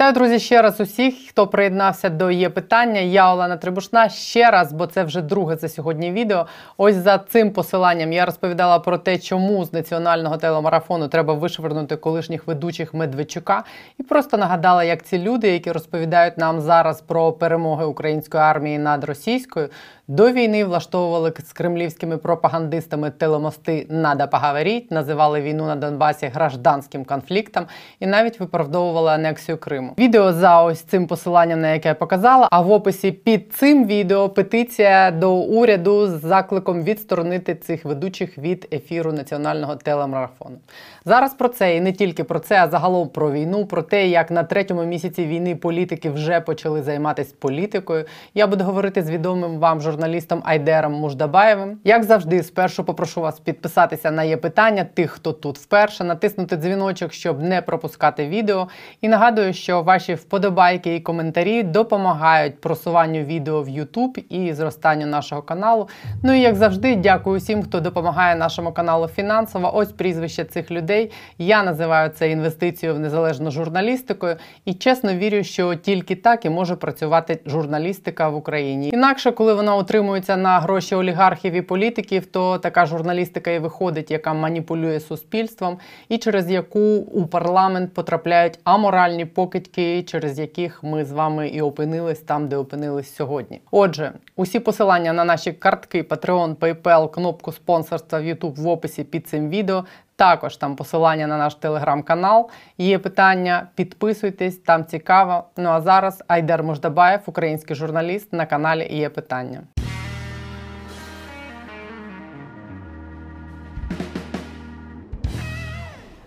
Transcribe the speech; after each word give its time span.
Вітаю, 0.00 0.14
друзі, 0.14 0.38
ще 0.38 0.62
раз 0.62 0.80
усіх, 0.80 1.14
хто 1.28 1.46
приєднався 1.46 2.08
до 2.08 2.30
є 2.30 2.50
питання. 2.50 3.00
Я 3.00 3.32
Олена 3.32 3.56
Трибушна. 3.56 4.08
Ще 4.08 4.50
раз, 4.50 4.72
бо 4.72 4.86
це 4.86 5.04
вже 5.04 5.20
друге 5.20 5.56
за 5.56 5.68
сьогодні 5.68 6.12
відео. 6.12 6.46
Ось 6.76 6.94
за 6.94 7.18
цим 7.18 7.50
посиланням 7.50 8.12
я 8.12 8.26
розповідала 8.26 8.78
про 8.78 8.98
те, 8.98 9.18
чому 9.18 9.64
з 9.64 9.72
національного 9.72 10.36
телемарафону 10.36 11.08
треба 11.08 11.34
вишвернути 11.34 11.96
колишніх 11.96 12.46
ведучих 12.46 12.94
Медведчука, 12.94 13.64
і 13.98 14.02
просто 14.02 14.36
нагадала, 14.36 14.84
як 14.84 15.02
ці 15.02 15.18
люди, 15.18 15.48
які 15.48 15.72
розповідають 15.72 16.38
нам 16.38 16.60
зараз 16.60 17.00
про 17.00 17.32
перемоги 17.32 17.84
української 17.84 18.42
армії 18.42 18.78
над 18.78 19.04
російською, 19.04 19.68
до 20.08 20.32
війни 20.32 20.64
влаштовували 20.64 21.32
з 21.44 21.52
кремлівськими 21.52 22.16
пропагандистами 22.16 23.10
телемости 23.10 23.86
«Надо 23.90 24.28
поговорить», 24.28 24.90
називали 24.90 25.40
війну 25.40 25.66
на 25.66 25.76
Донбасі 25.76 26.26
гражданським 26.26 27.04
конфліктом 27.04 27.66
і 28.00 28.06
навіть 28.06 28.40
виправдовували 28.40 29.10
анексію 29.10 29.58
Криму. 29.58 29.89
Відео 29.98 30.32
за 30.32 30.62
ось 30.62 30.80
цим 30.80 31.06
посиланням, 31.06 31.60
на 31.60 31.72
яке 31.72 31.88
я 31.88 31.94
показала. 31.94 32.48
А 32.50 32.60
в 32.60 32.70
описі 32.70 33.12
під 33.12 33.52
цим 33.52 33.86
відео 33.86 34.28
петиція 34.28 35.10
до 35.10 35.34
уряду 35.34 36.06
з 36.06 36.20
закликом 36.20 36.82
відсторонити 36.82 37.54
цих 37.54 37.84
ведучих 37.84 38.38
від 38.38 38.68
ефіру 38.72 39.12
національного 39.12 39.76
телемарафону. 39.76 40.56
Зараз 41.04 41.34
про 41.34 41.48
це 41.48 41.76
і 41.76 41.80
не 41.80 41.92
тільки 41.92 42.24
про 42.24 42.38
це, 42.38 42.62
а 42.62 42.68
загалом 42.68 43.08
про 43.08 43.32
війну, 43.32 43.66
про 43.66 43.82
те, 43.82 44.06
як 44.08 44.30
на 44.30 44.42
третьому 44.42 44.84
місяці 44.84 45.26
війни 45.26 45.56
політики 45.56 46.10
вже 46.10 46.40
почали 46.40 46.82
займатися 46.82 47.34
політикою. 47.38 48.04
Я 48.34 48.46
буду 48.46 48.64
говорити 48.64 49.02
з 49.02 49.10
відомим 49.10 49.58
вам 49.58 49.80
журналістом 49.80 50.42
Айдером 50.44 50.92
Муждабаєвим. 50.92 51.78
Як 51.84 52.04
завжди, 52.04 52.42
спершу 52.42 52.84
попрошу 52.84 53.20
вас 53.20 53.40
підписатися 53.40 54.10
на 54.10 54.22
є 54.24 54.36
питання 54.36 54.84
тих, 54.84 55.10
хто 55.10 55.32
тут 55.32 55.58
вперше, 55.58 56.04
натиснути 56.04 56.56
дзвіночок, 56.56 57.12
щоб 57.12 57.42
не 57.42 57.62
пропускати 57.62 58.26
відео. 58.26 58.68
І 59.00 59.08
нагадую, 59.08 59.52
що 59.52 59.82
ваші 59.82 60.14
вподобайки 60.14 60.94
і 60.94 61.00
коментарі 61.00 61.62
допомагають 61.62 62.60
просуванню 62.60 63.20
відео 63.20 63.62
в 63.62 63.68
YouTube 63.68 64.24
і 64.28 64.52
зростанню 64.52 65.06
нашого 65.06 65.42
каналу. 65.42 65.88
Ну 66.22 66.32
і 66.32 66.40
як 66.40 66.56
завжди, 66.56 66.96
дякую 66.96 67.38
всім, 67.38 67.62
хто 67.62 67.80
допомагає 67.80 68.36
нашому 68.36 68.72
каналу 68.72 69.08
фінансово. 69.08 69.76
Ось 69.76 69.92
прізвище 69.92 70.44
цих 70.44 70.70
людей. 70.70 70.99
Я 71.38 71.62
називаю 71.62 72.10
це 72.10 72.30
інвестицією 72.30 72.96
в 72.96 73.00
незалежну 73.00 73.50
журналістикою 73.50 74.36
і 74.64 74.74
чесно 74.74 75.14
вірю, 75.14 75.44
що 75.44 75.74
тільки 75.74 76.16
так 76.16 76.44
і 76.44 76.50
може 76.50 76.76
працювати 76.76 77.38
журналістика 77.46 78.28
в 78.28 78.36
Україні. 78.36 78.88
Інакше, 78.88 79.32
коли 79.32 79.54
вона 79.54 79.76
утримується 79.76 80.36
на 80.36 80.60
гроші 80.60 80.94
олігархів 80.94 81.52
і 81.52 81.62
політиків, 81.62 82.26
то 82.26 82.58
така 82.58 82.86
журналістика 82.86 83.50
і 83.50 83.58
виходить, 83.58 84.10
яка 84.10 84.34
маніпулює 84.34 85.00
суспільством, 85.00 85.78
і 86.08 86.18
через 86.18 86.50
яку 86.50 86.96
у 86.96 87.26
парламент 87.26 87.94
потрапляють 87.94 88.58
аморальні 88.64 89.24
покидьки, 89.24 90.02
через 90.02 90.38
яких 90.38 90.82
ми 90.82 91.04
з 91.04 91.12
вами 91.12 91.48
і 91.48 91.62
опинились 91.62 92.20
там, 92.20 92.48
де 92.48 92.56
опинились 92.56 93.14
сьогодні. 93.14 93.60
Отже, 93.70 94.12
усі 94.36 94.60
посилання 94.60 95.12
на 95.12 95.24
наші 95.24 95.52
картки, 95.52 96.02
Patreon, 96.02 96.56
PayPal, 96.56 97.10
кнопку 97.10 97.52
спонсорства 97.52 98.20
в 98.20 98.22
YouTube 98.22 98.54
в 98.54 98.68
описі 98.68 99.04
під 99.04 99.28
цим 99.28 99.48
відео. 99.48 99.84
Також 100.20 100.56
там 100.56 100.76
посилання 100.76 101.26
на 101.26 101.38
наш 101.38 101.54
телеграм-канал. 101.54 102.50
Є 102.78 102.98
питання, 102.98 103.68
підписуйтесь, 103.74 104.58
там 104.58 104.84
цікаво. 104.84 105.44
Ну 105.56 105.68
а 105.68 105.80
зараз 105.80 106.24
Айдер 106.28 106.62
Мождабаєв, 106.62 107.20
український 107.26 107.76
журналіст, 107.76 108.32
на 108.32 108.46
каналі 108.46 108.88
Є 108.90 109.08
питання. 109.08 109.62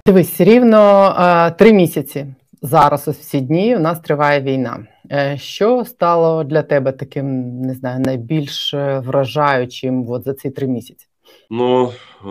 Дивись, 0.07 0.41
рівно 0.41 1.15
е, 1.19 1.51
три 1.51 1.73
місяці. 1.73 2.25
Зараз 2.61 3.07
ось 3.07 3.19
всі 3.19 3.41
дні 3.41 3.75
у 3.75 3.79
нас 3.79 3.99
триває 3.99 4.41
війна. 4.41 4.79
Е, 5.11 5.37
що 5.37 5.85
стало 5.85 6.43
для 6.43 6.61
тебе 6.61 6.91
таким, 6.91 7.59
не 7.61 7.73
знаю, 7.73 7.99
найбільш 7.99 8.73
е, 8.73 8.99
вражаючим 8.99 10.09
от 10.09 10.23
за 10.23 10.33
ці 10.33 10.49
три 10.49 10.67
місяці? 10.67 11.07
Ну, 11.49 11.93
е, 12.25 12.27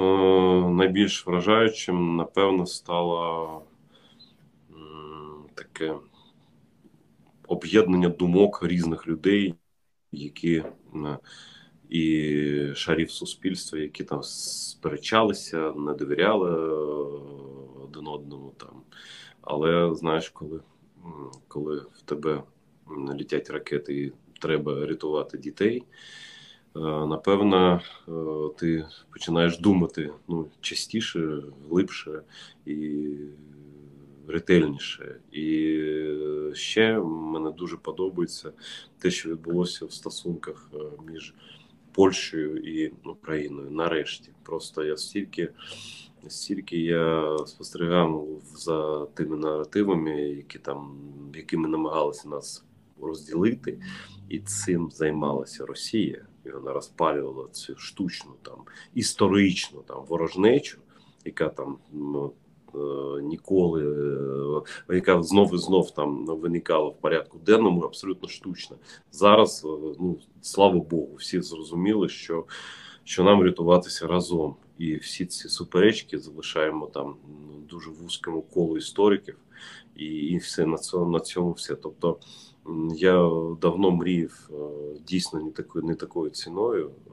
найбільш 0.71 1.27
вражаючим, 1.27 2.17
напевно, 2.17 2.67
стало 2.67 3.62
таке 5.55 5.95
об'єднання 7.49 8.09
думок 8.09 8.62
різних 8.62 9.06
людей, 9.06 9.55
які 10.12 10.65
і 11.89 12.75
шарів 12.75 13.11
суспільства, 13.11 13.78
які 13.78 14.05
там 14.05 14.22
сперечалися, 14.22 15.72
не 15.72 15.95
довіряли 15.95 16.51
один 17.84 18.06
одному 18.06 18.55
там. 18.56 18.83
Але 19.41 19.95
знаєш, 19.95 20.28
коли 20.28 20.61
коли 21.49 21.77
в 21.77 22.03
тебе 22.05 22.43
літять 23.15 23.51
ракети 23.51 23.95
і 23.95 24.12
треба 24.41 24.87
рятувати 24.87 25.39
дітей, 25.39 25.78
е, 25.78 25.84
напевно, 26.81 27.81
е, 28.09 28.12
ти 28.59 28.84
починаєш 29.10 29.59
думати 29.59 30.10
ну, 30.28 30.47
частіше, 30.60 31.43
глибше 31.69 32.22
і 32.66 33.09
ретельніше. 34.28 35.16
І 35.33 35.78
ще 36.53 36.99
мене 36.99 37.50
дуже 37.50 37.77
подобається 37.77 38.53
те, 38.99 39.10
що 39.10 39.31
відбулося 39.31 39.87
в 39.87 39.93
стосунках 39.93 40.71
е, 40.75 40.78
між 41.12 41.34
Польщею 41.93 42.56
і 42.56 42.93
Україною. 43.04 43.71
Нарешті, 43.71 44.31
просто 44.43 44.84
я 44.84 44.97
стільки 44.97 45.49
стільки 46.28 46.78
я 46.78 47.37
спостерігав 47.47 48.28
за 48.54 49.06
тими 49.06 49.37
наративами, 49.37 50.21
які 50.21 50.59
там 50.59 50.99
якими 51.34 51.69
намагалися 51.69 52.28
нас 52.28 52.65
розділити, 53.03 53.78
і 54.28 54.39
цим 54.39 54.91
займалася 54.91 55.66
Росія. 55.66 56.27
І 56.47 56.50
вона 56.50 56.72
розпалювала 56.72 57.48
цю 57.53 57.76
штучну 57.76 58.32
там 58.42 58.56
історичну 58.94 59.82
там 59.86 60.04
ворожнечу, 60.04 60.78
яка 61.25 61.48
там 61.48 61.78
ну, 61.92 62.32
е, 62.75 63.22
ніколи, 63.22 63.82
е, 64.91 64.94
яка 64.94 65.22
знов 65.22 65.54
і 65.54 65.58
знов 65.58 65.91
там 65.91 66.26
виникала 66.26 66.88
в 66.88 66.97
порядку 66.97 67.38
денному, 67.38 67.80
абсолютно 67.80 68.28
штучна. 68.28 68.76
Зараз, 69.12 69.64
е, 69.64 69.69
ну 70.00 70.19
слава 70.41 70.80
Богу, 70.80 71.14
всі 71.19 71.41
зрозуміли, 71.41 72.08
що, 72.08 72.44
що 73.04 73.24
нам 73.24 73.42
рятуватися 73.42 74.06
разом 74.06 74.56
і 74.78 74.94
всі 74.94 75.26
ці 75.26 75.48
суперечки 75.48 76.19
залишаємо 76.19 76.86
там 76.86 77.16
ну, 77.28 77.59
дуже 77.70 77.91
вузькому 77.91 78.42
колу 78.42 78.76
істориків, 78.76 79.36
і 79.97 80.06
і 80.06 80.36
все 80.36 80.66
на 80.66 80.78
цьому 80.78 81.10
на 81.10 81.20
цьому 81.20 81.53
все. 81.53 81.74
Тобто 81.74 82.19
я 82.95 83.31
давно 83.61 83.91
мріяв 83.91 84.50
е, 84.50 84.55
дійсно 85.06 85.43
не 85.43 85.50
такою 85.50 85.84
не 85.84 85.95
такою 85.95 86.31
ціною. 86.31 86.91
Е, 87.06 87.11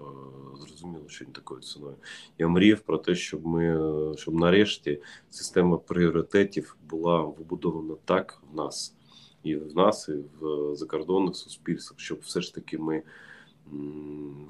зрозуміло, 0.60 1.04
що 1.08 1.26
не 1.26 1.32
такою 1.32 1.62
ціною. 1.62 1.96
Я 2.38 2.48
мріяв 2.48 2.80
про 2.80 2.98
те, 2.98 3.16
щоб 3.16 3.46
ми 3.46 3.80
щоб 4.18 4.34
нарешті 4.34 5.02
система 5.30 5.78
пріоритетів 5.78 6.78
була 6.90 7.22
вибудована 7.22 7.96
так 8.06 8.42
в 8.52 8.56
нас 8.56 8.96
і 9.44 9.56
в 9.56 9.76
нас, 9.76 10.10
і 10.10 10.24
в 10.42 10.76
закордонних 10.76 11.36
суспільствах, 11.36 12.00
щоб 12.00 12.20
все 12.20 12.42
ж 12.42 12.56
таки 12.56 12.78
ми 12.78 13.04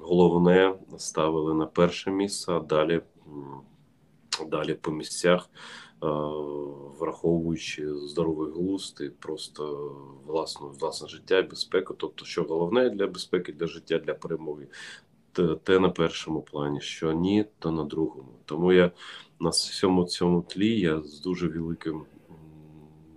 головне 0.00 0.74
ставили 0.98 1.54
на 1.54 1.66
перше 1.66 2.10
місце, 2.10 2.52
а 2.52 2.60
далі 2.60 3.00
далі 4.44 4.74
по 4.74 4.90
місцях, 4.90 5.50
е, 5.52 6.06
враховуючи 6.98 7.94
здоровий 7.94 8.52
глузд 8.52 9.00
і 9.00 9.08
просто 9.08 9.92
власну 10.26 10.68
власне 10.80 11.08
життя 11.08 11.38
і 11.38 11.42
безпеку. 11.42 11.94
Тобто, 11.94 12.24
що 12.24 12.42
головне 12.44 12.90
для 12.90 13.06
безпеки, 13.06 13.52
для 13.52 13.66
життя, 13.66 13.98
для 13.98 14.14
перемоги, 14.14 14.66
те, 15.64 15.78
на 15.78 15.88
першому 15.88 16.42
плані, 16.42 16.80
що 16.80 17.12
ні, 17.12 17.46
то 17.58 17.70
на 17.70 17.84
другому. 17.84 18.28
Тому 18.44 18.72
я 18.72 18.90
на 19.40 19.50
всьому 19.50 20.04
цьому 20.04 20.42
тлі 20.42 20.80
я 20.80 21.00
з 21.00 21.20
дуже 21.20 21.48
великим. 21.48 22.04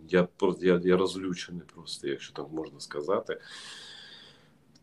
Я 0.10 0.28
я, 0.62 0.82
я 0.84 0.98
розлючений 0.98 1.64
просто, 1.76 2.08
якщо 2.08 2.34
так 2.34 2.48
можна 2.52 2.80
сказати 2.80 3.40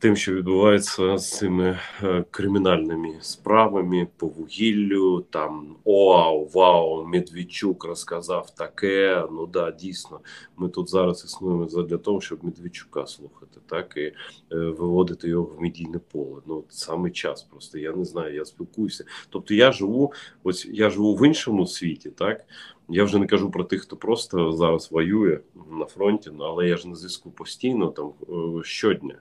тим, 0.01 0.17
що 0.17 0.35
відбувається 0.35 1.19
з 1.19 1.39
цими 1.39 1.79
е, 2.03 2.25
кримінальними 2.31 3.15
справами 3.21 4.09
по 4.17 4.27
вугіллю, 4.27 5.25
там 5.31 5.77
оау, 5.85 6.49
вау, 6.55 7.07
Медведчук 7.07 7.85
розказав 7.85 8.51
таке. 8.51 9.27
Ну 9.33 9.47
да, 9.47 9.71
дійсно, 9.71 10.21
ми 10.57 10.69
тут 10.69 10.89
зараз 10.89 11.25
існуємо 11.25 11.65
для 11.65 11.99
того, 11.99 12.21
щоб 12.21 12.45
Медведчука 12.45 13.07
слухати, 13.07 13.61
так 13.67 13.95
і 13.97 14.01
е, 14.01 14.15
виводити 14.51 15.29
його 15.29 15.45
в 15.45 15.63
медійне 15.63 16.01
поле. 16.13 16.41
Ну 16.47 16.65
саме 16.69 17.11
час 17.11 17.43
просто 17.43 17.79
я 17.79 17.93
не 17.93 18.05
знаю, 18.05 18.35
я 18.35 18.45
спілкуюся. 18.45 19.05
Тобто 19.31 19.55
я 19.55 19.73
живу, 19.73 20.13
ось 20.45 20.69
я 20.73 20.91
живу 20.91 21.15
в 21.17 21.27
іншому 21.27 21.67
світі, 21.67 22.11
так. 22.11 22.45
Я 22.93 23.05
вже 23.05 23.19
не 23.19 23.27
кажу 23.27 23.51
про 23.51 23.65
тих, 23.65 23.83
хто 23.83 23.97
просто 23.97 24.53
зараз 24.53 24.93
воює 24.93 25.41
на 25.71 25.85
фронті, 25.85 26.31
ну, 26.35 26.45
але 26.45 26.69
я 26.69 26.77
ж 26.77 26.89
на 26.89 26.95
зв'язку 26.95 27.31
постійно 27.31 27.89
там 27.89 28.13
е, 28.29 28.63
щодня 28.65 29.15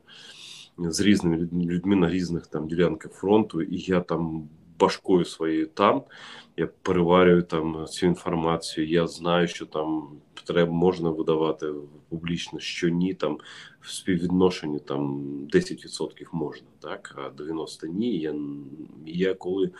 з 0.79 1.01
різними 1.01 1.37
людьми 1.51 1.95
на 1.95 2.09
різних 2.09 2.47
там 2.47 2.67
ділянках 2.67 3.11
фронту, 3.11 3.61
і 3.61 3.77
я 3.77 4.01
там 4.01 4.49
башкою 4.79 5.25
своєю 5.25 5.67
там. 5.67 6.03
Я 6.57 6.67
переварюю 6.81 7.43
там 7.43 7.85
цю 7.85 8.05
інформацію. 8.05 8.87
Я 8.87 9.07
знаю, 9.07 9.47
що 9.47 9.65
там 9.65 10.07
треба 10.43 10.71
можна 10.71 11.09
видавати 11.09 11.73
публічно, 12.09 12.59
що 12.59 12.89
ні, 12.89 13.13
там 13.13 13.37
в 13.81 13.91
співвідношенні 13.91 14.79
там 14.79 15.23
10% 15.53 16.27
можна, 16.31 16.67
так, 16.79 17.15
а 17.17 17.41
90% 17.41 17.87
ні. 17.87 18.17
Я, 18.17 18.35
я 19.05 19.33
коли 19.33 19.71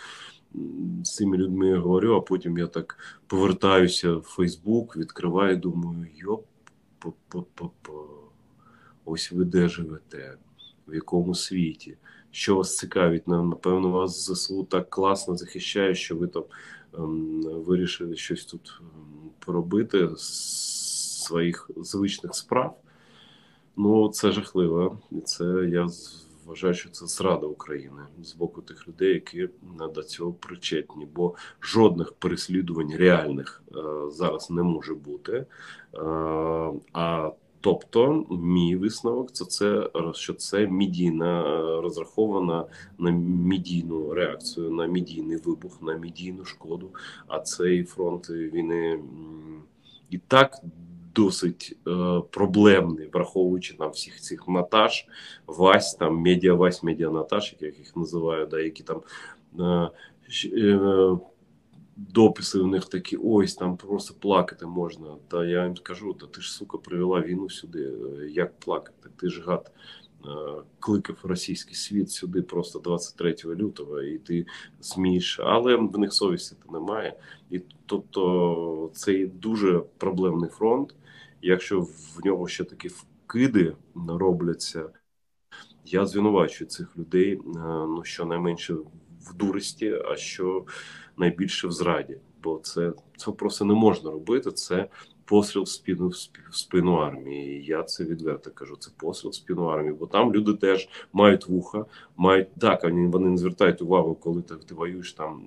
з 1.03 1.15
цими 1.15 1.37
людьми 1.37 1.77
говорю, 1.77 2.15
а 2.15 2.21
потім 2.21 2.57
я 2.57 2.67
так 2.67 2.97
повертаюся 3.27 4.13
в 4.13 4.21
Фейсбук, 4.21 4.97
відкриваю, 4.97 5.57
думаю, 5.57 6.07
йоп, 6.15 6.45
ось 9.05 9.31
ви 9.31 9.45
де 9.45 9.67
живете, 9.67 10.37
в 10.89 10.95
якому 10.95 11.35
світі. 11.35 11.97
Що 12.31 12.55
вас 12.55 12.77
цікавить, 12.77 13.27
напевно, 13.27 13.89
вас 13.89 14.31
ЗСУ 14.31 14.63
так 14.63 14.89
класно 14.89 15.35
захищає, 15.35 15.95
що 15.95 16.15
ви 16.15 16.27
там 16.27 16.43
ем, 16.97 17.41
вирішили 17.41 18.15
щось 18.15 18.45
тут 18.45 18.79
ем, 18.79 19.29
поробити 19.39 20.09
з 20.15 21.23
своїх 21.23 21.71
звичних 21.77 22.35
справ. 22.35 22.77
Ну, 23.75 24.09
це 24.09 24.31
жахливо. 24.31 24.99
Це 25.25 25.45
я 25.71 25.87
вважаю, 26.49 26.73
що 26.73 26.89
це 26.89 27.07
зрада 27.07 27.47
України 27.47 28.01
з 28.23 28.33
боку 28.33 28.61
тих 28.61 28.87
людей, 28.87 29.13
які 29.13 29.49
до 29.93 30.03
цього 30.03 30.33
причетні, 30.33 31.07
бо 31.15 31.35
жодних 31.61 32.13
переслідувань 32.13 32.95
реальних 32.95 33.63
е, 33.71 33.79
зараз 34.11 34.49
не 34.49 34.63
може 34.63 34.93
бути. 34.93 35.33
Е, 35.33 35.45
а 36.93 37.31
Тобто, 37.61 38.25
мій 38.29 38.75
висновок 38.75 39.31
це 39.31 39.45
це 39.45 39.89
що 40.13 40.33
це 40.33 40.67
медійна 40.67 41.41
е, 41.41 41.81
розрахована 41.81 42.65
на 42.97 43.11
медійну 43.11 44.13
реакцію, 44.13 44.69
на 44.71 44.87
медійний 44.87 45.37
вибух, 45.37 45.81
на 45.81 45.97
медійну 45.97 46.45
шкоду. 46.45 46.89
А 47.27 47.39
цей 47.39 47.83
фронт 47.83 48.29
війни 48.29 48.99
і 50.09 50.17
так 50.17 50.61
досить 51.15 51.77
е, 51.87 52.21
проблемний, 52.31 53.09
враховуючи 53.13 53.73
там 53.73 53.91
всіх 53.91 54.21
цих 54.21 54.47
Наташ, 54.47 55.07
Вась, 55.47 55.93
там 55.93 56.17
медіа 56.17 56.53
Вась, 56.53 56.83
медіа 56.83 57.09
Наташ, 57.09 57.55
як 57.59 57.61
я 57.61 57.79
їх 57.79 57.95
називаю, 57.95 58.47
да, 58.47 58.59
які 58.59 58.83
там. 58.83 59.01
Е, 59.59 59.89
е, 60.45 61.17
дописи 61.99 62.59
у 62.59 62.67
них 62.67 62.85
такі, 62.85 63.17
ось 63.23 63.55
там 63.55 63.77
просто 63.77 64.13
плакати 64.19 64.65
можна. 64.65 65.15
Та 65.27 65.45
я 65.45 65.63
їм 65.63 65.77
скажу, 65.77 66.13
та 66.13 66.25
ти 66.27 66.41
ж 66.41 66.51
сука 66.51 66.77
привела 66.77 67.21
війну 67.21 67.49
сюди. 67.49 67.93
Як 68.29 68.59
плакати? 68.59 69.09
Ти 69.15 69.29
ж 69.29 69.41
гад 69.41 69.71
е, 70.25 70.29
кликав 70.79 71.17
російський 71.23 71.75
світ 71.75 72.11
сюди 72.11 72.41
просто 72.41 72.79
23 72.79 73.35
лютого, 73.45 74.01
і 74.01 74.17
ти 74.17 74.45
смієш, 74.79 75.39
але 75.43 75.75
в 75.75 75.99
них 75.99 76.13
совісті 76.13 76.55
немає. 76.71 77.19
І 77.49 77.61
тобто 77.85 78.91
цей 78.93 79.27
дуже 79.27 79.79
проблемний 79.97 80.49
фронт. 80.49 80.95
Якщо 81.41 81.79
в 81.81 82.19
нього 82.25 82.47
ще 82.47 82.63
такі 82.63 82.87
вкиди 82.87 83.75
робляться, 84.07 84.89
я 85.85 86.05
звинувачую 86.05 86.69
цих 86.69 86.97
людей, 86.97 87.33
е, 87.33 87.39
ну 87.65 88.03
щонайменше 88.03 88.75
в 89.21 89.33
дурості, 89.33 89.95
а 90.11 90.15
що 90.15 90.65
найбільше 91.17 91.67
в 91.67 91.71
зраді, 91.71 92.17
бо 92.43 92.59
це 92.63 92.93
це 93.17 93.31
просто 93.31 93.65
не 93.65 93.73
можна 93.73 94.11
робити. 94.11 94.51
Це 94.51 94.87
постріл 95.29 95.63
в 95.63 95.67
спину 95.67 96.07
в 96.49 96.55
спину 96.55 96.93
армії. 96.93 97.65
Я 97.65 97.83
це 97.83 98.03
відверто 98.03 98.51
кажу. 98.51 98.75
Це 98.75 98.91
постріл 98.97 99.31
в 99.31 99.35
спину 99.35 99.65
армії, 99.65 99.93
бо 99.99 100.07
там 100.07 100.33
люди 100.33 100.53
теж 100.53 100.89
мають 101.13 101.47
вуха, 101.47 101.85
мають 102.17 102.47
так. 102.59 102.83
Вони 102.83 103.29
не 103.29 103.37
звертають 103.37 103.81
увагу, 103.81 104.15
коли 104.15 104.41
ти, 104.41 104.55
ти 104.55 104.75
воюєш 104.75 105.13
там. 105.13 105.43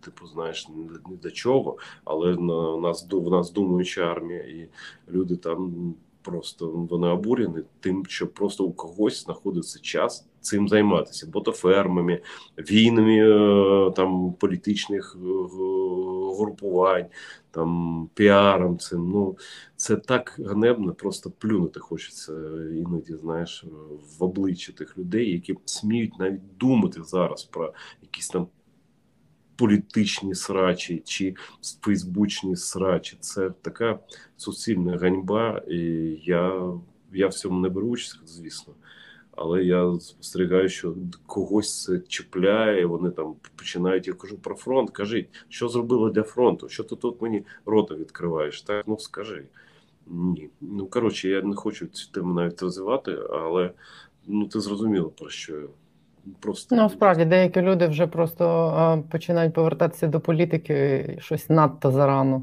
Типу, 0.00 0.26
знаєш, 0.26 0.68
не 1.10 1.16
до 1.16 1.30
чого, 1.30 1.78
але 2.04 2.36
на 2.36 2.76
нас 2.76 3.06
в 3.10 3.30
нас 3.30 3.52
думаюча 3.52 4.00
армія, 4.00 4.40
і 4.40 4.68
люди 5.10 5.36
там 5.36 5.94
просто 6.22 6.68
вони 6.90 7.08
обурені 7.08 7.62
тим, 7.80 8.06
що 8.06 8.26
просто 8.26 8.64
у 8.64 8.72
когось 8.72 9.24
знаходиться 9.24 9.80
час 9.80 10.26
цим 10.40 10.68
займатися, 10.68 11.26
ботофермами, 11.26 12.20
війнами 12.58 13.18
е, 13.18 13.90
там 13.90 14.32
політичних 14.32 15.16
е, 15.16 15.28
групувань, 16.38 17.06
там 17.50 18.08
піаром. 18.14 18.78
Цим 18.78 19.10
ну 19.10 19.38
це 19.76 19.96
так 19.96 20.40
ганебно, 20.46 20.94
просто 20.94 21.30
плюнути 21.30 21.80
хочеться 21.80 22.32
іноді, 22.76 23.14
знаєш, 23.14 23.64
в 24.18 24.24
обличчя 24.24 24.72
тих 24.72 24.98
людей, 24.98 25.32
які 25.32 25.54
сміють 25.64 26.18
навіть 26.18 26.56
думати 26.58 27.02
зараз 27.02 27.44
про 27.44 27.72
якісь 28.02 28.28
там. 28.28 28.46
Політичні 29.60 30.34
срачі 30.34 31.02
чи 31.04 31.34
фейсбучні 31.82 32.56
срачі 32.56 33.16
це 33.20 33.50
така 33.62 33.98
суцільна 34.36 34.96
ганьба, 34.96 35.62
і 35.68 35.78
я 36.24 36.72
я 37.12 37.26
в 37.26 37.34
цьому 37.34 37.60
не 37.60 37.68
беру 37.68 37.88
участь, 37.88 38.18
звісно 38.24 38.74
але 39.40 39.64
я 39.64 40.00
спостерігаю, 40.00 40.68
що 40.68 40.94
когось 41.26 41.82
це 41.82 42.00
чіпляє. 42.08 42.86
Вони 42.86 43.10
там 43.10 43.34
починають. 43.56 44.06
Я 44.06 44.14
кажу 44.14 44.38
про 44.38 44.54
фронт. 44.54 44.90
Кажіть, 44.90 45.28
що 45.48 45.68
зробили 45.68 46.10
для 46.10 46.22
фронту? 46.22 46.68
Що 46.68 46.84
ти 46.84 46.96
тут 46.96 47.22
мені 47.22 47.42
рота 47.66 47.94
відкриваєш? 47.94 48.62
Так 48.62 48.84
ну 48.88 48.98
скажи. 48.98 49.44
Ні. 50.06 50.50
Ну 50.60 50.86
коротше, 50.86 51.28
я 51.28 51.42
не 51.42 51.56
хочу 51.56 51.86
цю 51.86 52.10
тему 52.10 52.34
навіть 52.34 52.62
розвивати, 52.62 53.18
але 53.30 53.72
ну 54.26 54.48
ти 54.48 54.60
зрозуміло 54.60 55.10
про 55.10 55.30
що. 55.30 55.68
Просто 56.40 56.76
ну 56.76 56.90
справді 56.90 57.24
деякі 57.24 57.60
люди 57.60 57.86
вже 57.86 58.06
просто 58.06 58.46
а, 58.76 58.96
починають 59.10 59.54
повертатися 59.54 60.06
до 60.06 60.20
політики 60.20 61.06
щось 61.20 61.50
надто 61.50 61.90
зарано. 61.90 62.42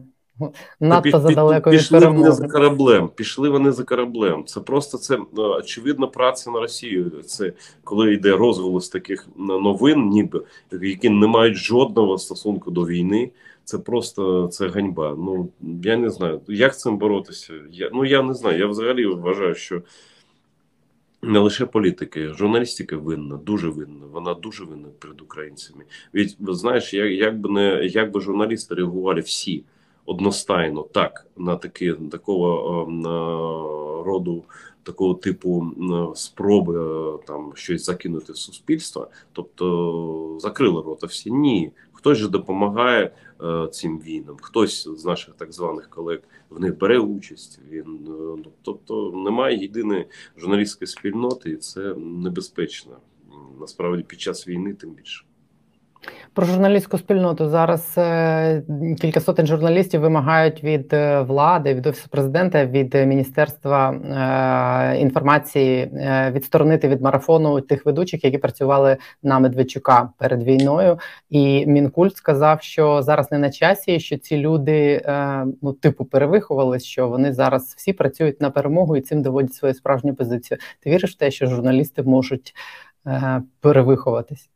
Надто 0.79 1.19
задалеко 1.19 1.69
від 1.69 1.79
пішли 1.79 2.00
перемоги. 2.00 2.21
вони 2.21 2.35
за 2.35 2.47
кораблем. 2.47 3.09
Пішли 3.15 3.50
вони 3.50 3.71
за 3.71 3.83
кораблем. 3.83 4.45
Це 4.45 4.59
просто 4.59 4.97
це 4.97 5.18
очевидно 5.35 6.07
праця 6.07 6.51
на 6.51 6.59
Росію. 6.59 7.09
Це 7.09 7.53
коли 7.83 8.13
йде 8.13 8.31
розголос 8.31 8.89
таких 8.89 9.27
новин, 9.38 10.09
ніби 10.09 10.41
які 10.71 11.09
не 11.09 11.27
мають 11.27 11.57
жодного 11.57 12.18
стосунку 12.18 12.71
до 12.71 12.85
війни. 12.85 13.31
Це 13.63 13.77
просто 13.77 14.47
це 14.47 14.68
ганьба. 14.68 15.15
Ну 15.18 15.50
я 15.83 15.97
не 15.97 16.09
знаю, 16.09 16.41
як 16.47 16.73
з 16.73 16.80
цим 16.80 16.97
боротися. 16.97 17.53
Я 17.71 17.89
ну 17.94 18.06
я 18.06 18.21
не 18.21 18.33
знаю. 18.33 18.59
Я 18.59 18.68
взагалі 18.68 19.06
вважаю, 19.06 19.56
що. 19.56 19.81
Не 21.21 21.39
лише 21.39 21.65
політики, 21.65 22.33
журналістика 22.33 22.97
винна, 22.97 23.37
дуже 23.37 23.69
винна. 23.69 24.05
Вона 24.11 24.33
дуже 24.33 24.63
винна 24.63 24.87
перед 24.99 25.21
українцями. 25.21 25.83
Від 26.13 26.35
знаєш, 26.39 26.93
як, 26.93 27.11
як 27.11 27.39
би 27.39 27.49
не 27.49 27.85
як 27.85 28.11
би 28.11 28.21
журналісти 28.21 28.75
реагували 28.75 29.21
всі 29.21 29.63
одностайно 30.05 30.83
так 30.83 31.27
на 31.37 31.55
такі 31.55 31.93
такого 31.93 32.81
е, 32.81 34.05
роду. 34.05 34.43
Такого 34.83 35.13
типу 35.13 35.67
спроби 36.15 36.80
е, 36.80 37.18
там 37.27 37.51
щось 37.56 37.85
закинути 37.85 38.33
в 38.33 38.37
суспільство, 38.37 39.07
тобто 39.33 40.37
закрили 40.39 40.81
рота 40.81 41.07
всі. 41.07 41.31
Ні, 41.31 41.71
хтось 41.94 42.18
же 42.18 42.27
допомагає 42.27 43.11
е, 43.44 43.68
цим 43.71 43.99
війнам, 43.99 44.37
хтось 44.42 44.87
з 44.87 45.06
наших 45.06 45.33
так 45.33 45.53
званих 45.53 45.89
колег 45.89 46.19
в 46.49 46.59
них 46.59 46.77
бере 46.77 46.99
участь. 46.99 47.59
Він 47.69 47.95
е, 48.07 48.09
ну, 48.45 48.51
тобто 48.61 49.11
немає 49.11 49.57
єдиної 49.57 50.06
журналістської 50.37 50.87
спільноти, 50.87 51.49
і 51.49 51.57
це 51.57 51.94
небезпечно 51.95 52.97
насправді 53.59 54.04
під 54.04 54.21
час 54.21 54.47
війни, 54.47 54.73
тим 54.73 54.89
більше. 54.89 55.25
Про 56.33 56.45
журналістську 56.45 56.97
спільноту 56.97 57.49
зараз 57.49 57.94
е, 57.97 58.63
кілька 59.01 59.19
сотень 59.19 59.47
журналістів 59.47 60.01
вимагають 60.01 60.63
від 60.63 60.94
е, 60.94 61.21
влади, 61.21 61.73
від 61.73 61.87
офісу 61.87 62.09
президента, 62.09 62.66
від 62.66 62.94
міністерства 62.94 63.92
е, 63.92 64.97
інформації 65.01 65.92
відсторонити 66.31 66.87
від 66.87 67.01
марафону 67.01 67.61
тих 67.61 67.85
ведучих, 67.85 68.23
які 68.23 68.37
працювали 68.37 68.97
на 69.23 69.39
Медведчука 69.39 70.09
перед 70.18 70.44
війною. 70.44 70.99
І 71.30 71.66
Мінкульт 71.66 72.18
сказав, 72.18 72.61
що 72.61 73.01
зараз 73.01 73.31
не 73.31 73.37
на 73.37 73.49
часі, 73.49 73.99
що 73.99 74.18
ці 74.18 74.37
люди 74.37 75.01
ну 75.61 75.73
типу 75.73 76.06
перевиховались, 76.06 76.85
що 76.85 77.07
вони 77.07 77.33
зараз 77.33 77.73
всі 77.77 77.94
працюють 77.94 78.42
на 78.42 78.49
перемогу 78.49 78.97
і 78.97 79.01
цим 79.01 79.21
доводять 79.21 79.54
свою 79.54 79.73
справжню 79.73 80.16
позицію. 80.16 80.57
Ти 80.80 80.89
віриш 80.89 81.16
в 81.16 81.18
те, 81.18 81.31
що 81.31 81.47
журналісти 81.47 82.04
можуть 82.04 82.54
перевиховатись? 83.61 84.49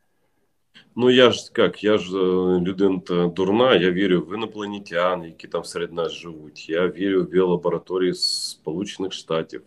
Ну 0.96 1.10
я 1.10 1.32
ж 1.32 1.52
як, 1.58 1.84
я 1.84 1.98
ж 1.98 2.18
е, 2.18 2.60
людина 2.60 3.02
дурна, 3.36 3.76
я 3.76 3.92
вірю 3.92 4.22
в 4.22 4.36
інопланетян, 4.36 5.24
які 5.24 5.48
там 5.48 5.64
серед 5.64 5.94
нас 5.94 6.12
живуть. 6.12 6.70
Я 6.70 6.88
вірю 6.88 7.24
в 7.24 7.30
біолабораторії 7.30 8.14
Сполучених 8.14 9.14
Штатів, 9.14 9.62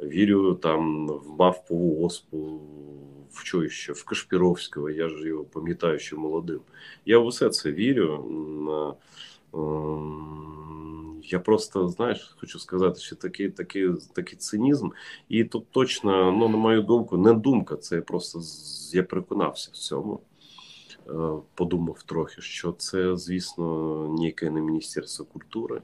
вірю 0.00 0.54
там 0.54 1.08
в 1.08 1.30
мавпову 1.38 2.06
оспу, 2.06 2.60
в 3.32 3.38
що 3.44 3.68
ще, 3.68 3.92
в 3.92 4.04
Кашпіровського. 4.04 4.90
Я 4.90 5.08
ж 5.08 5.28
його 5.28 5.44
пам'ятаю, 5.44 5.98
що 5.98 6.18
молодим. 6.18 6.60
Я 7.06 7.18
в 7.18 7.26
усе 7.26 7.50
це 7.50 7.72
вірю. 7.72 8.24
Ем, 9.54 10.54
я 11.22 11.38
просто 11.38 11.88
знаєш, 11.88 12.36
хочу 12.40 12.58
сказати, 12.58 13.00
що 13.00 13.16
такий 13.16 13.48
такий, 13.48 13.90
такий 14.12 14.38
цинізм, 14.38 14.88
і 15.28 15.44
тут 15.44 15.64
точно, 15.70 16.32
ну 16.32 16.48
на 16.48 16.56
мою 16.56 16.82
думку, 16.82 17.16
не 17.16 17.32
думка. 17.32 17.76
Це 17.76 18.00
просто 18.00 18.40
я 18.92 19.02
переконався 19.02 19.70
в 19.72 19.76
цьому. 19.76 20.20
Подумав 21.54 22.02
трохи, 22.02 22.42
що 22.42 22.72
це, 22.72 23.16
звісно, 23.16 24.08
ніяке 24.08 24.50
не 24.50 24.60
Міністерство 24.60 25.24
культури. 25.24 25.82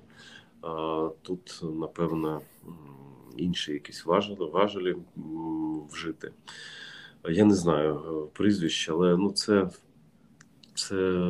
Тут, 1.23 1.61
напевно, 1.63 2.41
інші 3.37 3.73
якісь 3.73 4.07
важелі, 4.07 4.37
важелі 4.53 4.97
вжити. 5.91 6.33
Я 7.29 7.45
не 7.45 7.55
знаю 7.55 7.95
е, 7.95 8.31
прізвище, 8.33 8.93
але 8.93 9.17
ну 9.17 9.33
це, 9.33 9.71
це 10.75 11.21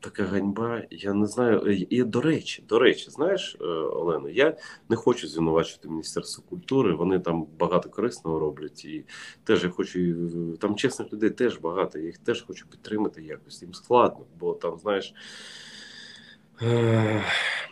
така 0.00 0.24
ганьба. 0.24 0.82
Я 0.90 1.14
не 1.14 1.26
знаю. 1.26 1.62
Е, 1.66 1.86
і 1.90 2.04
до 2.04 2.20
речі, 2.20 2.64
до 2.68 2.78
речі, 2.78 3.10
знаєш, 3.10 3.56
е, 3.60 3.64
Олено, 3.64 4.28
я 4.28 4.56
не 4.88 4.96
хочу 4.96 5.28
звинувачувати 5.28 5.88
Міністерство 5.88 6.44
культури. 6.48 6.94
Вони 6.94 7.18
там 7.18 7.46
багато 7.58 7.88
корисного 7.88 8.38
роблять. 8.38 8.84
І 8.84 9.04
теж 9.44 9.64
я 9.64 9.70
хочу 9.70 10.56
там 10.60 10.76
чесних 10.76 11.12
людей 11.12 11.30
теж 11.30 11.58
багато. 11.58 11.98
Я 11.98 12.04
їх 12.04 12.18
теж 12.18 12.42
хочу 12.42 12.66
підтримати 12.68 13.22
якось. 13.22 13.62
Їм 13.62 13.74
складно, 13.74 14.24
бо 14.40 14.52
там, 14.54 14.78
знаєш. 14.78 15.14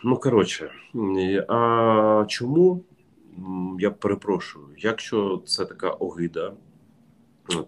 Ну, 0.03 0.17
коротше, 0.17 0.71
а 1.47 2.25
чому 2.27 2.83
я 3.79 3.91
перепрошую, 3.91 4.65
якщо 4.77 5.41
це 5.45 5.65
така 5.65 5.89
огида, 5.89 6.53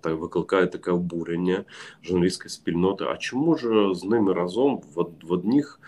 так 0.01 0.19
викликає 0.19 0.67
таке 0.67 0.91
обурення 0.91 1.63
журналістської 2.03 2.49
спільноти. 2.49 3.03
А 3.03 3.17
чому 3.17 3.57
ж 3.57 3.93
з 3.93 4.03
ними 4.03 4.33
разом 4.33 4.81
в 4.95 5.05
в 5.23 5.31
одних 5.31 5.79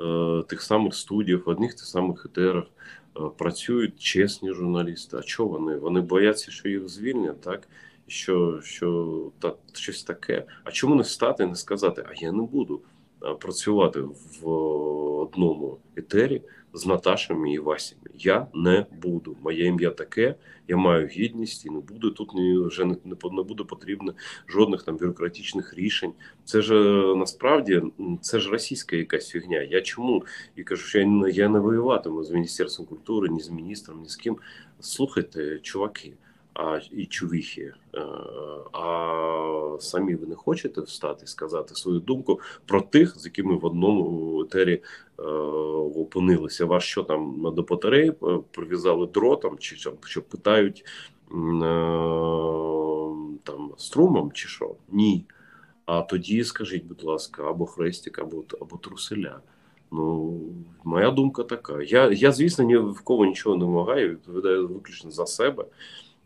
е, 0.00 0.42
тих 0.48 0.62
самих 0.62 0.94
студіях, 0.94 1.46
в 1.46 1.50
одних 1.50 1.74
тих 1.74 1.86
самих 1.86 2.26
етерах 2.26 2.64
е, 2.64 3.20
працюють 3.38 4.00
чесні 4.00 4.52
журналісти? 4.52 5.16
А 5.16 5.22
чого 5.22 5.58
вони? 5.58 5.76
Вони 5.76 6.00
бояться, 6.00 6.50
що 6.50 6.68
їх 6.68 6.88
звільнять, 6.88 7.40
так? 7.40 7.68
Що 8.06 8.60
що 8.62 9.20
та 9.38 9.54
щось 9.72 10.04
таке. 10.04 10.44
А 10.64 10.70
чому 10.70 10.94
не 10.94 11.04
стати, 11.04 11.46
не 11.46 11.54
сказати? 11.54 12.04
А 12.08 12.12
я 12.14 12.32
не 12.32 12.42
буду 12.42 12.80
працювати 13.40 14.00
в 14.00 14.48
одному 15.20 15.78
етері 15.96 16.42
з 16.72 16.86
Наташами 16.86 17.52
і 17.52 17.58
Васями. 17.58 18.02
Я 18.14 18.46
не 18.54 18.86
буду. 19.02 19.36
Моє 19.42 19.64
ім'я 19.64 19.90
таке, 19.90 20.34
я 20.68 20.76
маю 20.76 21.06
гідність 21.06 21.66
і 21.66 21.70
не 21.70 21.80
буду 21.80 22.10
тут 22.10 22.30
вже 22.66 22.84
не, 22.84 22.96
не 23.04 23.42
буде 23.42 23.64
потрібно 23.64 24.14
жодних 24.48 24.82
там 24.82 24.96
бюрократичних 24.96 25.74
рішень. 25.74 26.12
Це 26.44 26.62
ж 26.62 26.74
насправді 27.16 27.82
це 28.20 28.40
ж 28.40 28.50
російська 28.50 28.96
якась 28.96 29.28
фігня. 29.28 29.62
Я 29.62 29.80
чому 29.80 30.24
і 30.56 30.62
кажу, 30.62 30.82
що 30.82 30.98
я 30.98 31.28
я 31.28 31.48
не 31.48 31.58
воюватиму 31.58 32.24
з 32.24 32.30
міністерством 32.30 32.88
культури, 32.88 33.28
ні 33.28 33.40
з 33.40 33.50
міністром, 33.50 34.02
ні 34.02 34.08
з 34.08 34.16
ким. 34.16 34.38
Слухайте, 34.80 35.58
чуваки 35.58 36.12
а, 36.54 36.80
і 36.92 37.06
чувіхи, 37.06 37.72
е, 37.94 38.00
а 38.72 39.76
самі 39.80 40.14
ви 40.14 40.26
не 40.26 40.34
хочете 40.34 40.80
встати 40.80 41.24
і 41.24 41.28
сказати 41.28 41.74
свою 41.74 42.00
думку 42.00 42.40
про 42.66 42.80
тих, 42.80 43.18
з 43.18 43.24
якими 43.24 43.56
в 43.56 43.64
одному 43.64 44.42
етері 44.42 44.82
е, 45.18 45.22
опинилися. 46.00 46.64
Вас 46.64 46.82
що 46.82 47.02
там 47.02 47.52
до 47.56 47.62
батареї 47.62 48.12
е, 48.22 48.38
прив'язали 48.50 49.06
дротом, 49.06 49.58
чи 49.58 49.76
що 50.04 50.22
питають 50.22 50.84
там 53.44 53.72
струмом, 53.76 54.32
чи 54.32 54.48
що? 54.48 54.74
Ні. 54.88 55.24
А 55.86 56.02
тоді 56.02 56.44
скажіть, 56.44 56.84
будь 56.84 57.04
ласка, 57.04 57.42
або 57.50 57.66
хрестик, 57.66 58.18
або 58.18 58.44
або 58.60 58.76
труселя. 58.76 59.40
Ну, 59.92 60.40
моя 60.84 61.10
думка 61.10 61.42
така. 61.42 61.82
Я, 61.82 62.10
я 62.10 62.32
звісно, 62.32 62.64
ні 62.64 62.76
в 62.76 63.00
кого 63.00 63.26
нічого 63.26 63.56
не 63.56 63.64
вимагаю, 63.64 64.10
відповідаю 64.10 64.68
виключно 64.68 65.10
за 65.10 65.26
себе. 65.26 65.64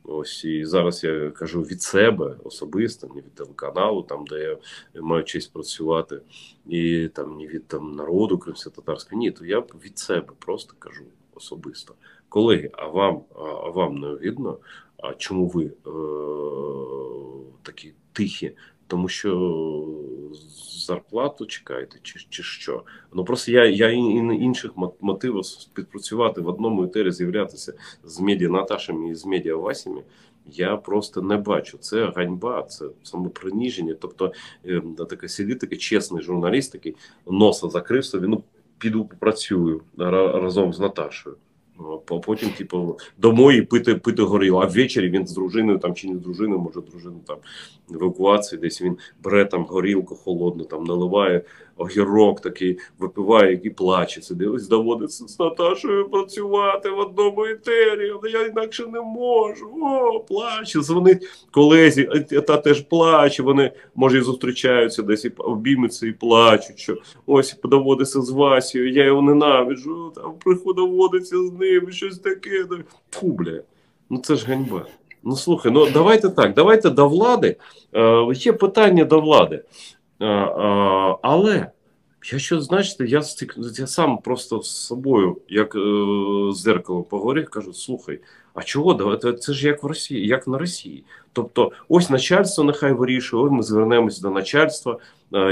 Ось 0.07 0.45
і 0.45 0.65
зараз 0.65 1.05
я 1.05 1.31
кажу 1.31 1.63
від 1.63 1.83
себе 1.83 2.37
особисто, 2.45 3.07
не 3.15 3.21
від 3.21 3.35
телеканалу, 3.35 4.03
там 4.03 4.25
де 4.27 4.59
я 4.95 5.03
маю 5.03 5.25
честь 5.25 5.53
працювати, 5.53 6.21
і 6.67 7.09
там 7.09 7.37
ні 7.37 7.47
від 7.47 7.69
там 7.69 7.93
народу 7.97 8.39
кримсько-татарського. 8.39 9.19
Ні, 9.19 9.31
то 9.31 9.47
я 9.47 9.61
від 9.61 9.99
себе 9.99 10.33
просто 10.39 10.75
кажу 10.79 11.05
особисто. 11.35 11.95
Колеги, 12.29 12.71
а 12.73 12.87
вам 12.87 13.23
а 13.35 13.71
вам 13.71 13.95
не 13.95 14.09
видно, 14.09 14.59
а 14.97 15.15
чому 15.15 15.49
ви 15.49 15.65
е, 15.65 15.71
такі 17.63 17.93
тихі 18.13 18.57
тому 18.87 19.09
що 19.09 19.31
зарплату 20.87 21.47
чекаєте, 21.47 21.99
чи 22.03 22.27
чи 22.29 22.43
що. 22.43 22.83
Ну 23.13 23.25
просто 23.25 23.53
я 23.53 23.65
я 23.65 23.91
інших 23.91 24.71
мотивів 25.01 25.45
співпрацювати 25.45 26.41
в 26.41 26.49
одному 26.49 26.85
етері, 26.85 27.11
з'являтися 27.11 27.75
з 28.05 28.21
медіа 28.21 28.49
Наташами 28.49 29.09
і 29.09 29.15
з 29.15 29.27
медіа 29.27 29.57
Васями. 29.57 30.03
Я 30.47 30.77
просто 30.77 31.23
не 31.23 31.37
бачу. 31.37 31.79
Це 31.79 32.13
ганьба, 32.17 32.63
це 32.63 32.87
самоприніження. 33.03 33.97
Тобто 34.01 34.33
е, 34.67 34.83
таке 35.11 35.29
сидить 35.29 35.61
такий 35.61 35.79
чесний 35.79 36.23
журналіст, 36.23 36.73
такий 36.73 36.97
носа 37.27 37.69
закрив 37.69 38.05
собі, 38.05 38.27
ну 38.27 38.43
піду 38.79 39.05
попрацюю 39.05 39.83
разом 39.97 40.73
з 40.73 40.81
Наташою. 40.81 41.37
А 41.79 42.15
потім, 42.19 42.51
типу, 42.51 42.99
домой 43.19 43.63
пити 43.63 43.95
пити 43.95 44.23
горіло. 44.23 44.61
А 44.61 44.67
ввечері 44.67 45.09
він 45.09 45.27
з 45.27 45.33
дружиною 45.33 45.79
там 45.79 45.95
чи 45.95 46.09
не 46.09 46.17
з 46.17 46.21
дружиною, 46.21 46.61
може 46.61 46.81
дружина 46.81 47.17
там 47.27 47.37
евакуації, 47.95 48.61
десь 48.61 48.83
він 48.83 48.99
бере 49.25 49.45
там 49.45 49.65
горілку 49.65 50.15
холодну, 50.15 50.65
там 50.65 50.85
наливає 50.85 51.43
огірок 51.77 52.41
такий, 52.41 52.79
випиває 52.99 53.61
і 53.65 53.71
плаче. 53.71 54.21
Це 54.21 54.35
доводиться 54.71 55.25
з 55.29 55.39
Наташою 55.39 56.09
працювати 56.09 56.91
в 56.91 56.99
одному 56.99 57.45
етері. 57.45 58.13
Я 58.33 58.47
інакше 58.47 58.87
не 58.87 59.01
можу. 59.01 59.67
О, 59.83 60.21
плаче. 60.21 60.81
Дзвонить 60.81 61.29
колезі, 61.51 62.09
та 62.47 62.57
теж 62.57 62.81
плаче. 62.81 63.43
Вони 63.43 63.73
може 63.95 64.19
і 64.19 64.21
зустрічаються 64.21 65.03
десь 65.03 65.25
і 65.25 65.29
обіймуться 65.29 66.07
і 66.07 66.13
плачуть. 66.13 66.79
Що 66.79 66.97
ось 67.27 67.57
доводиться 67.65 68.21
з 68.21 68.31
Васією, 68.31 68.93
я 68.93 69.05
його 69.05 69.23
ненавиджу. 69.23 70.13
Там 70.15 70.35
доводиться 70.77 71.37
з 71.39 71.53
ним, 71.53 71.91
щось 71.91 72.19
таке. 72.19 72.65
Фу, 73.11 73.33
бля. 73.33 73.61
Ну 74.11 74.19
це 74.19 74.37
ж 74.37 74.47
ганьба. 74.47 74.87
Ну 75.25 75.37
слухай, 75.37 75.73
ну 75.73 75.87
давайте 75.93 76.29
так. 76.29 76.55
Давайте 76.55 76.91
до 76.91 77.09
влади. 77.09 77.57
Е, 77.95 78.27
Є 78.35 78.53
питання 78.53 79.05
до 79.05 79.21
влади. 79.21 79.65
Е, 80.25 80.27
е, 80.27 81.17
але 81.23 81.71
я 82.33 82.39
що 82.39 82.61
значите, 82.61 83.07
я 83.07 83.23
я 83.79 83.87
сам 83.87 84.19
просто 84.19 84.63
з 84.63 84.87
собою, 84.87 85.37
як 85.49 85.75
е, 85.75 85.79
з 86.53 86.57
зеркалом 86.57 87.05
поговорив, 87.05 87.51
кажу: 87.51 87.73
слухай, 87.73 88.21
а 88.55 88.63
чого 88.63 89.17
це 89.17 89.53
ж 89.53 89.67
як 89.67 89.83
в 89.83 89.87
Росії, 89.87 90.27
як 90.27 90.47
на 90.47 90.59
Росії? 90.59 91.05
Тобто, 91.33 91.73
ось 91.89 92.11
начальство 92.11 92.65
нехай 92.65 92.93
вирішує, 92.93 93.45
ось 93.45 93.53
ми 93.53 93.63
звернемося 93.63 94.23
до 94.23 94.31
начальства. 94.31 94.99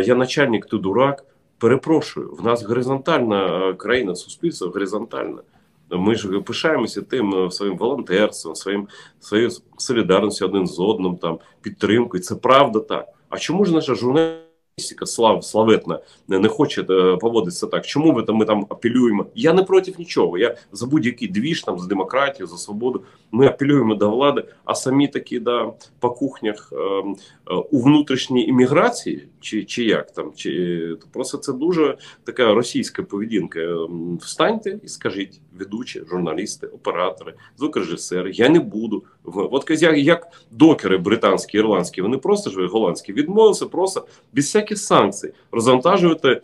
Я 0.04 0.14
начальник, 0.14 0.66
ти 0.66 0.76
дурак. 0.76 1.24
Перепрошую, 1.58 2.30
в 2.38 2.44
нас 2.44 2.62
горизонтальна 2.62 3.72
країна, 3.74 4.14
суспільство 4.14 4.68
горизонтальне. 4.68 5.42
Ми 5.90 6.14
ж 6.14 6.40
пишаємося 6.40 7.02
тим 7.02 7.50
своїм 7.50 7.76
волонтерством, 7.76 8.54
своїм 8.54 8.88
своєю 9.20 9.50
солідарністю 9.76 10.44
один 10.44 10.66
з 10.66 10.80
одним, 10.80 11.16
там 11.16 11.38
підтримкою. 11.62 12.22
Це 12.22 12.34
правда 12.34 12.80
так. 12.80 13.08
А 13.28 13.38
чому 13.38 13.64
ж 13.64 13.72
наша 13.72 13.94
журналістика 13.94 14.41
слав 14.78 15.44
славетна 15.44 16.00
не 16.28 16.48
хоче 16.48 16.82
е, 16.90 17.16
поводитися 17.16 17.66
так? 17.66 17.86
Чому 17.86 18.12
ви 18.12 18.22
там 18.22 18.36
ми 18.36 18.44
там 18.44 18.66
апелюємо? 18.70 19.26
Я 19.34 19.52
не 19.52 19.62
проти 19.62 19.94
нічого. 19.98 20.38
Я 20.38 20.56
за 20.72 20.86
будь-який 20.86 21.28
двіж 21.28 21.62
там 21.62 21.78
за 21.78 21.86
демократію, 21.86 22.46
за 22.46 22.56
свободу. 22.56 23.02
Ми 23.32 23.46
апелюємо 23.46 23.94
до 23.94 24.10
влади, 24.10 24.44
а 24.64 24.74
самі 24.74 25.08
такі 25.08 25.40
да 25.40 25.72
по 26.00 26.10
кухнях 26.10 26.72
е, 26.72 26.76
е, 26.76 27.54
у 27.70 27.82
внутрішній 27.82 28.46
імміграції, 28.46 29.28
чи 29.40 29.64
чи 29.64 29.84
як 29.84 30.10
там, 30.10 30.32
чи 30.36 30.96
просто 31.12 31.38
це 31.38 31.52
дуже 31.52 31.98
така 32.24 32.54
російська 32.54 33.02
поведінка. 33.02 33.60
Ем, 33.60 34.16
встаньте 34.16 34.80
і 34.82 34.88
скажіть, 34.88 35.40
ведучі, 35.58 36.02
журналісти, 36.10 36.66
оператори, 36.66 37.34
звукорежисери, 37.58 38.30
я 38.34 38.48
не 38.48 38.60
буду. 38.60 39.04
От 39.24 39.82
як, 39.82 39.98
як 39.98 40.26
докери 40.50 40.98
британські, 40.98 41.58
ірландські, 41.58 42.02
вони 42.02 42.18
просто 42.18 42.50
ж 42.50 42.66
голландські 42.66 43.12
відмовилися 43.12 43.66
просто 43.66 44.06
без 44.32 44.44
всяких 44.44 44.78
санкцій 44.78 45.32
розвантажувати 45.52 46.28
е, 46.28 46.42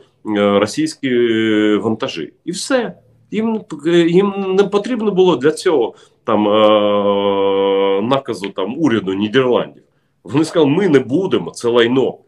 російські 0.59 1.09
е, 1.09 1.77
вантажі, 1.77 2.33
і 2.45 2.51
все. 2.51 2.95
Їм 3.31 3.61
їм 4.09 4.55
не 4.59 4.65
потрібно 4.65 5.11
було 5.11 5.37
для 5.37 5.51
цього 5.51 5.95
там 6.25 6.49
е, 6.49 8.03
наказу 8.03 8.49
там 8.49 8.79
уряду 8.79 9.15
Нідерландів. 9.15 9.83
Вони 10.25 10.45
сказали, 10.45 10.71
ми 10.71 10.89
не 10.89 10.99
будемо 10.99 11.51
це 11.51 11.69
лайно. 11.69 12.19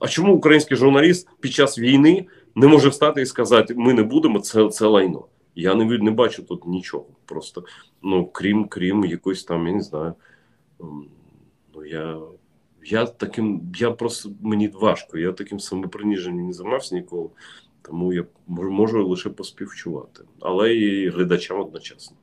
А 0.00 0.08
чому 0.08 0.34
український 0.34 0.76
журналіст 0.76 1.28
під 1.40 1.52
час 1.52 1.78
війни 1.78 2.26
не 2.54 2.66
може 2.66 2.88
встати 2.88 3.22
і 3.22 3.26
сказати, 3.26 3.74
ми 3.76 3.94
не 3.94 4.02
будемо 4.02 4.38
це 4.38 4.68
це 4.68 4.86
лайно? 4.86 5.24
Я 5.60 5.74
не 5.74 5.98
не 5.98 6.10
бачу 6.10 6.42
тут 6.42 6.66
нічого. 6.66 7.06
Просто 7.24 7.64
ну 8.02 8.26
крім 8.26 8.68
крім 8.68 9.04
якоїсь 9.04 9.44
там, 9.44 9.66
я 9.66 9.72
не 9.72 9.80
знаю. 9.80 10.14
Ем, 10.80 11.04
ну 11.74 11.84
я 11.84 12.18
я 12.84 13.06
таким, 13.06 13.72
я 13.76 13.90
просто 13.90 14.30
мені 14.40 14.68
важко. 14.68 15.18
Я 15.18 15.32
таким 15.32 15.60
самоприніженням 15.60 16.46
не 16.46 16.52
займався 16.52 16.94
ніколи, 16.94 17.28
тому 17.82 18.12
я 18.12 18.24
можу 18.46 19.08
лише 19.08 19.30
поспівчувати, 19.30 20.24
але 20.40 20.74
і 20.74 21.08
глядачам 21.08 21.60
одночасно. 21.60 22.16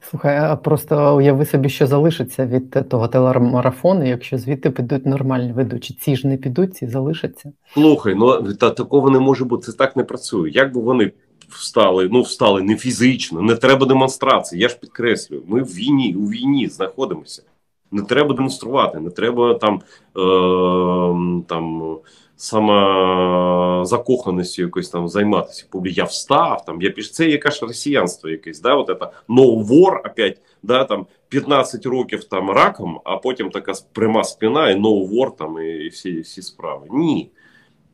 Слухай, 0.00 0.38
а 0.38 0.56
просто 0.56 1.16
уяви 1.16 1.46
собі, 1.46 1.68
що 1.68 1.86
залишиться 1.86 2.46
від 2.46 2.88
того 2.88 3.08
телемарафону, 3.08 4.08
якщо 4.08 4.38
звідти 4.38 4.70
підуть 4.70 5.06
нормальні 5.06 5.52
ведучі. 5.52 5.94
Ці 5.94 6.16
ж 6.16 6.28
не 6.28 6.36
підуть, 6.36 6.76
ці 6.76 6.86
залишаться. 6.86 7.52
Слухай, 7.74 8.14
ну 8.14 8.52
та 8.52 8.70
такого 8.70 9.10
не 9.10 9.18
може 9.18 9.44
бути. 9.44 9.66
Це 9.66 9.78
так 9.78 9.96
не 9.96 10.04
працює. 10.04 10.50
Як 10.50 10.74
би 10.74 10.80
вони 10.80 11.12
встали, 11.48 12.08
ну 12.12 12.22
встали 12.22 12.62
не 12.62 12.76
фізично, 12.76 13.42
не 13.42 13.54
треба 13.54 13.86
демонстрації. 13.86 14.62
Я 14.62 14.68
ж 14.68 14.78
підкреслюю, 14.78 15.42
ми 15.46 15.62
в 15.62 15.74
війні, 15.74 16.14
у 16.14 16.28
війні 16.28 16.68
знаходимося. 16.68 17.42
Не 17.90 18.02
треба 18.02 18.34
демонструвати, 18.34 19.00
не 19.00 19.10
треба 19.10 19.54
там 19.54 19.82
е, 20.16 21.42
там 21.48 21.98
самозакоханістю 22.38 24.62
якось 24.62 24.88
там 24.88 25.08
займатися. 25.08 25.66
Я 25.84 26.04
встав, 26.04 26.64
там 26.64 26.82
я 26.82 26.90
піш... 26.90 27.12
Це 27.12 27.28
яке 27.28 27.50
ж 27.50 27.66
росіянство 27.66 28.30
якесь, 28.30 28.60
да, 28.60 28.74
от 28.74 28.86
це 28.86 28.94
no 29.28 29.66
war, 29.66 30.10
опять, 30.10 30.40
да, 30.62 30.84
там 30.84 31.06
15 31.28 31.86
років 31.86 32.24
там 32.24 32.50
раком, 32.50 33.00
а 33.04 33.16
потім 33.16 33.50
така 33.50 33.72
пряма 33.92 34.24
спина 34.24 34.70
і 34.70 34.76
no 34.76 35.08
war 35.08 35.36
там 35.36 35.58
і, 35.58 35.68
і 35.68 35.88
всі, 35.88 36.20
всі 36.20 36.42
справи. 36.42 36.86
Ні. 36.90 37.30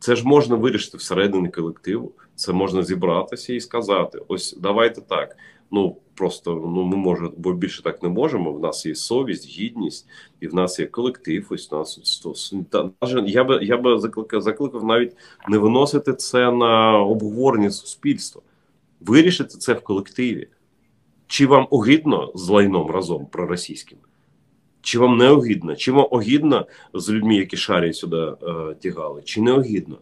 Це 0.05 0.17
ж 0.17 0.29
можна 0.29 0.57
вирішити 0.57 0.97
всередині 0.97 1.49
колективу. 1.49 2.13
Це 2.35 2.53
можна 2.53 2.83
зібратися 2.83 3.53
і 3.53 3.61
сказати: 3.61 4.19
ось 4.29 4.57
давайте 4.61 5.01
так. 5.01 5.37
Ну 5.71 5.97
просто 6.15 6.55
ну 6.55 6.85
ми 6.85 6.97
може, 6.97 7.31
бо 7.37 7.53
більше 7.53 7.83
так 7.83 8.03
не 8.03 8.09
можемо. 8.09 8.53
В 8.53 8.61
нас 8.61 8.87
є 8.87 8.95
совість, 8.95 9.49
гідність, 9.49 10.07
і 10.41 10.49
в 10.49 10.55
нас 10.55 10.79
є 10.79 10.87
колектив. 10.87 11.47
Ось 11.51 11.73
у 11.73 11.77
нас 11.77 12.55
та, 12.71 12.91
я 13.27 13.45
би 13.45 13.65
я 13.65 13.77
би 13.77 13.99
закликав 13.99 14.43
закликав 14.43 14.85
навіть 14.85 15.13
не 15.49 15.59
виносити 15.59 16.13
це 16.13 16.53
на 16.53 16.99
обговорення 16.99 17.71
суспільства, 17.71 18.43
вирішити 19.01 19.59
це 19.59 19.73
в 19.73 19.81
колективі. 19.81 20.49
Чи 21.27 21.47
вам 21.47 21.67
огидно 21.71 22.33
з 22.35 22.49
лайном 22.49 22.91
разом 22.91 23.27
проросійським? 23.27 23.99
Чи 24.85 24.99
вам 24.99 25.17
не 25.17 25.31
огидно? 25.31 25.77
Чи 25.77 25.93
вам 25.93 26.07
огидно 26.11 26.67
з 26.95 27.11
людьми, 27.11 27.37
які 27.37 27.57
шарі 27.57 27.93
сюди 27.93 28.17
е, 28.17 28.75
тягали? 28.81 29.23
Чи 29.25 29.41
не 29.41 29.53
огидно? 29.53 29.99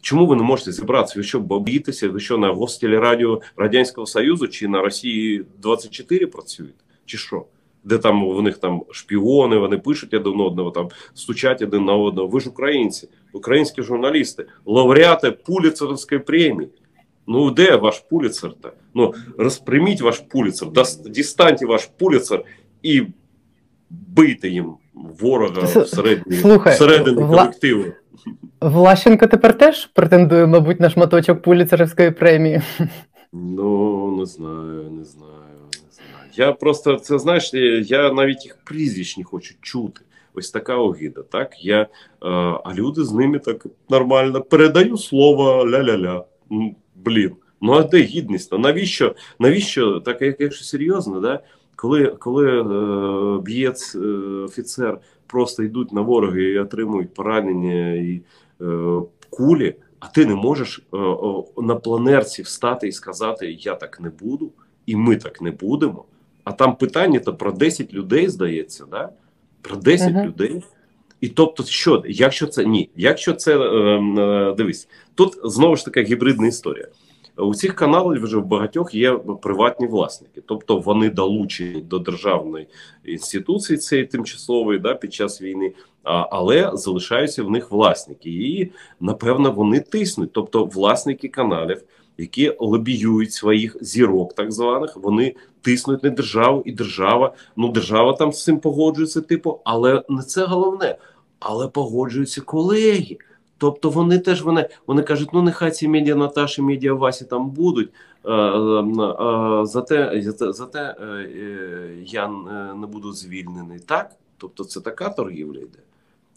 Чому 0.00 0.26
ви 0.26 0.36
не 0.36 0.42
можете 0.42 0.72
зібратися? 0.72 1.14
Ви 1.16 1.22
що 1.22 1.40
боїтеся? 1.40 2.08
Ви 2.08 2.20
що 2.20 2.38
на 2.38 2.48
гостелерадіо 2.48 3.40
Радянського 3.56 4.06
Союзу 4.06 4.48
чи 4.48 4.68
на 4.68 4.82
Росії 4.82 5.44
24 5.62 6.26
працюєте? 6.26 6.74
Чи 7.06 7.18
що? 7.18 7.44
Де 7.84 7.98
там 7.98 8.24
у 8.24 8.42
них 8.42 8.58
там 8.58 8.82
шпіони, 8.90 9.56
вони 9.56 9.78
пишуть 9.78 10.14
один 10.14 10.40
одного, 10.40 10.70
там 10.70 10.88
стучать 11.14 11.62
один 11.62 11.84
на 11.84 11.94
одного. 11.94 12.28
Ви 12.28 12.40
ж 12.40 12.48
українці, 12.48 13.08
українські 13.32 13.82
журналісти, 13.82 14.46
лауреати 14.66 15.30
Пуліцерівської 15.30 16.20
премії. 16.20 16.68
Ну 17.26 17.50
де 17.50 17.76
ваш 17.76 18.00
пуліцер-то? 18.00 18.72
Ну 18.94 19.14
розпряміть 19.38 20.00
ваш 20.00 20.18
пуліцер, 20.18 20.68
дістаньте 21.06 21.66
ваш 21.66 21.86
пуліцер 21.98 22.44
і 22.82 23.02
бийте 24.08 24.48
їм 24.48 24.74
ворога 25.20 25.62
всередині, 25.62 26.36
Слухай, 26.36 26.74
всередині 26.74 27.16
колективу. 27.16 27.84
Влащенко 28.60 29.26
тепер 29.26 29.58
теж 29.58 29.86
претендує, 29.86 30.46
мабуть, 30.46 30.80
на 30.80 30.90
шматочок 30.90 31.42
Пуліцерівської 31.42 32.10
премії. 32.10 32.60
Ну, 33.32 34.16
не 34.18 34.26
знаю, 34.26 34.90
не 34.90 35.04
знаю, 35.04 35.58
не 35.64 35.90
знаю. 35.92 36.30
Я 36.34 36.52
просто 36.52 36.96
це 36.96 37.18
знаєш, 37.18 37.54
я 37.90 38.12
навіть 38.12 38.44
їх 38.44 38.58
прізвищ 38.64 39.16
не 39.18 39.24
хочу 39.24 39.54
чути. 39.60 40.00
Ось 40.34 40.50
така 40.50 40.76
огида. 40.76 41.22
Так, 41.22 41.64
я, 41.64 41.86
а 42.64 42.74
люди 42.74 43.04
з 43.04 43.12
ними 43.12 43.38
так 43.38 43.66
нормально 43.90 44.40
передаю 44.40 44.96
слово 44.96 45.64
ля-ля-ля. 45.64 46.24
Блін. 46.94 47.32
Ну 47.60 47.72
а 47.72 47.82
де 47.82 47.98
гідність? 47.98 48.52
Навіщо? 48.52 49.14
Навіщо 49.38 50.00
так, 50.00 50.22
якщо 50.38 50.64
серйозно, 50.64 51.20
да? 51.20 51.40
Коли 51.76 52.06
коли 52.06 52.60
е, 52.60 53.40
б'єць 53.42 53.94
е, 53.94 53.98
офіцер 54.44 54.98
просто 55.26 55.62
йдуть 55.62 55.92
на 55.92 56.00
ворога 56.00 56.38
і 56.38 56.58
отримують 56.58 57.14
поранення 57.14 57.92
і 57.94 58.22
е, 58.60 59.00
кулі, 59.30 59.74
а 60.00 60.06
ти 60.06 60.26
не 60.26 60.34
можеш 60.34 60.82
е, 60.94 60.96
на 61.62 61.74
планерці 61.74 62.42
встати 62.42 62.88
і 62.88 62.92
сказати 62.92 63.56
Я 63.60 63.74
так 63.74 64.00
не 64.00 64.10
буду, 64.10 64.50
і 64.86 64.96
ми 64.96 65.16
так 65.16 65.40
не 65.40 65.50
будемо. 65.50 66.04
А 66.44 66.52
там 66.52 66.76
питання 66.76 67.20
то 67.20 67.34
про 67.34 67.52
10 67.52 67.94
людей 67.94 68.28
здається, 68.28 68.84
да? 68.90 69.10
про 69.62 69.76
10 69.76 70.12
uh 70.12 70.16
-huh. 70.16 70.26
людей. 70.26 70.62
І 71.20 71.28
тобто, 71.28 71.64
що, 71.64 72.02
якщо 72.06 72.46
це 72.46 72.64
ні, 72.64 72.90
якщо 72.96 73.32
це 73.32 73.58
е, 73.58 73.62
е, 73.62 74.54
дивись, 74.54 74.88
тут 75.14 75.38
знову 75.44 75.76
ж 75.76 75.84
таки 75.84 76.02
гібридна 76.02 76.46
історія. 76.46 76.88
У 77.36 77.54
цих 77.54 77.74
каналів 77.74 78.22
вже 78.22 78.36
в 78.36 78.46
багатьох 78.46 78.94
є 78.94 79.12
приватні 79.42 79.86
власники, 79.86 80.42
тобто 80.46 80.78
вони 80.78 81.10
долучені 81.10 81.80
до 81.80 81.98
державної 81.98 82.66
інституції 83.04 83.78
цієї 83.78 84.06
тимчасової 84.06 84.78
да, 84.78 84.94
під 84.94 85.14
час 85.14 85.42
війни, 85.42 85.72
а, 86.02 86.26
але 86.30 86.70
залишаються 86.74 87.44
в 87.44 87.50
них 87.50 87.70
власники, 87.70 88.30
і 88.30 88.72
напевно 89.00 89.50
вони 89.52 89.80
тиснуть. 89.80 90.32
Тобто, 90.32 90.64
власники 90.64 91.28
каналів, 91.28 91.82
які 92.18 92.56
лобіюють 92.58 93.32
своїх 93.32 93.76
зірок, 93.80 94.34
так 94.34 94.52
званих, 94.52 94.96
вони 94.96 95.34
тиснуть 95.62 96.02
на 96.02 96.10
державу, 96.10 96.62
і 96.64 96.72
держава, 96.72 97.34
ну 97.56 97.68
держава 97.68 98.12
там 98.12 98.32
з 98.32 98.44
цим 98.44 98.60
погоджується, 98.60 99.20
типу, 99.20 99.60
але 99.64 100.02
не 100.08 100.22
це 100.22 100.44
головне, 100.44 100.96
але 101.40 101.68
погоджуються 101.68 102.40
колеги. 102.40 103.18
Тобто 103.62 103.90
вони 103.90 104.18
теж 104.18 104.42
вони 104.42 104.68
вони 104.86 105.02
кажуть, 105.02 105.28
ну 105.32 105.42
нехай 105.42 105.70
ці 105.70 105.88
медіа 105.88 106.14
Наташі, 106.14 106.62
медіа 106.62 106.94
Васі 106.94 107.24
там 107.24 107.50
будуть. 107.50 107.90
А, 108.24 108.32
а, 108.32 109.66
зате 109.66 110.22
зате 110.52 110.96
е, 111.00 111.94
я 112.04 112.28
не 112.74 112.86
буду 112.86 113.12
звільнений. 113.12 113.78
Так? 113.78 114.10
Тобто 114.38 114.64
це 114.64 114.80
така 114.80 115.08
торгівля 115.08 115.58
йде. 115.58 115.78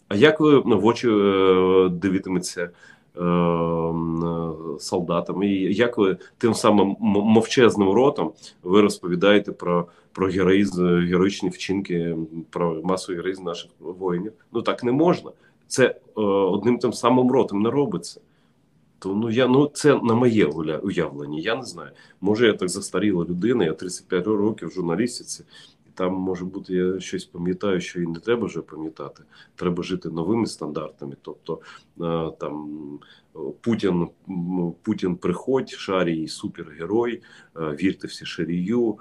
А 0.08 0.14
як 0.14 0.40
ви 0.40 0.58
в 0.58 0.86
очі 0.86 1.08
е, 1.08 1.88
дивитиметься 1.88 2.62
е, 2.62 2.70
солдатам? 4.78 5.42
І 5.42 5.74
як 5.74 5.98
ви 5.98 6.16
тим 6.38 6.54
самим 6.54 6.96
мовчезним 7.00 7.90
ротом 7.90 8.32
ви 8.62 8.80
розповідаєте 8.80 9.52
про 9.52 9.86
про 10.12 10.28
героїзм, 10.28 10.86
героїчні 10.86 11.48
вчинки, 11.48 12.16
про 12.50 12.80
масовий 12.84 13.16
героїзм 13.16 13.44
наших 13.44 13.70
воїнів? 13.80 14.32
Ну 14.52 14.62
так 14.62 14.84
не 14.84 14.92
можна 14.92 15.30
це 15.68 15.86
е, 15.86 16.20
одним 16.20 16.78
тим 16.78 16.92
самим 16.92 17.30
ротом 17.30 17.62
не 17.62 17.70
робиться. 17.70 18.20
То 18.98 19.14
ну 19.14 19.30
я 19.30 19.46
ну 19.46 19.70
це 19.74 19.94
на 19.94 20.14
моє 20.14 20.46
уявлення. 20.82 21.38
Я 21.38 21.56
не 21.56 21.62
знаю. 21.62 21.90
Може, 22.20 22.46
я 22.46 22.52
так 22.52 22.68
застаріла 22.68 23.24
людина, 23.24 23.64
я 23.64 23.72
35 23.72 24.26
років 24.26 24.68
в 24.68 24.72
журналістиці, 24.72 25.44
і 25.86 25.90
там 25.94 26.14
може 26.14 26.44
бути 26.44 26.74
я 26.74 27.00
щось 27.00 27.24
пам'ятаю, 27.24 27.80
що 27.80 28.00
і 28.00 28.06
не 28.06 28.18
треба 28.18 28.46
вже 28.46 28.60
пам'ятати. 28.60 29.22
Треба 29.56 29.82
жити 29.82 30.10
новими 30.10 30.46
стандартами. 30.46 31.16
Тобто 31.22 31.60
е, 32.00 32.32
там 32.38 32.68
Путін 33.60 34.08
Путін 34.82 35.16
приходь, 35.16 35.70
шарій 35.70 36.28
супергерой, 36.28 37.22
е, 37.56 37.60
вірте 37.60 38.06
всі 38.06 38.24
шарію 38.26 38.98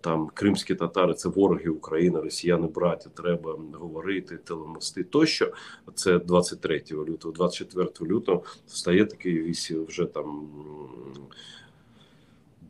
там 0.00 0.30
кримські 0.34 0.74
татари 0.74 1.14
це 1.14 1.28
вороги 1.28 1.70
України, 1.70 2.20
росіяни 2.20 2.66
браті, 2.66 3.08
треба 3.14 3.58
говорити, 3.72 4.36
телемости 4.36 5.04
тощо. 5.04 5.52
Це 5.94 6.18
23 6.18 6.82
лютого, 6.92 7.34
24 7.34 8.10
лютого 8.10 8.42
стає 8.66 9.04
такий 9.04 9.42
вісі 9.42 9.78
вже 9.78 10.04
там. 10.06 10.48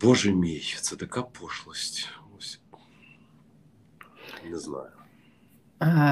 Боже 0.01 0.33
мій, 0.33 0.63
це 0.81 0.97
така 0.97 1.23
пошлость. 1.23 2.09
Ось 2.39 2.61
не 4.51 4.59
знаю. 4.59 5.00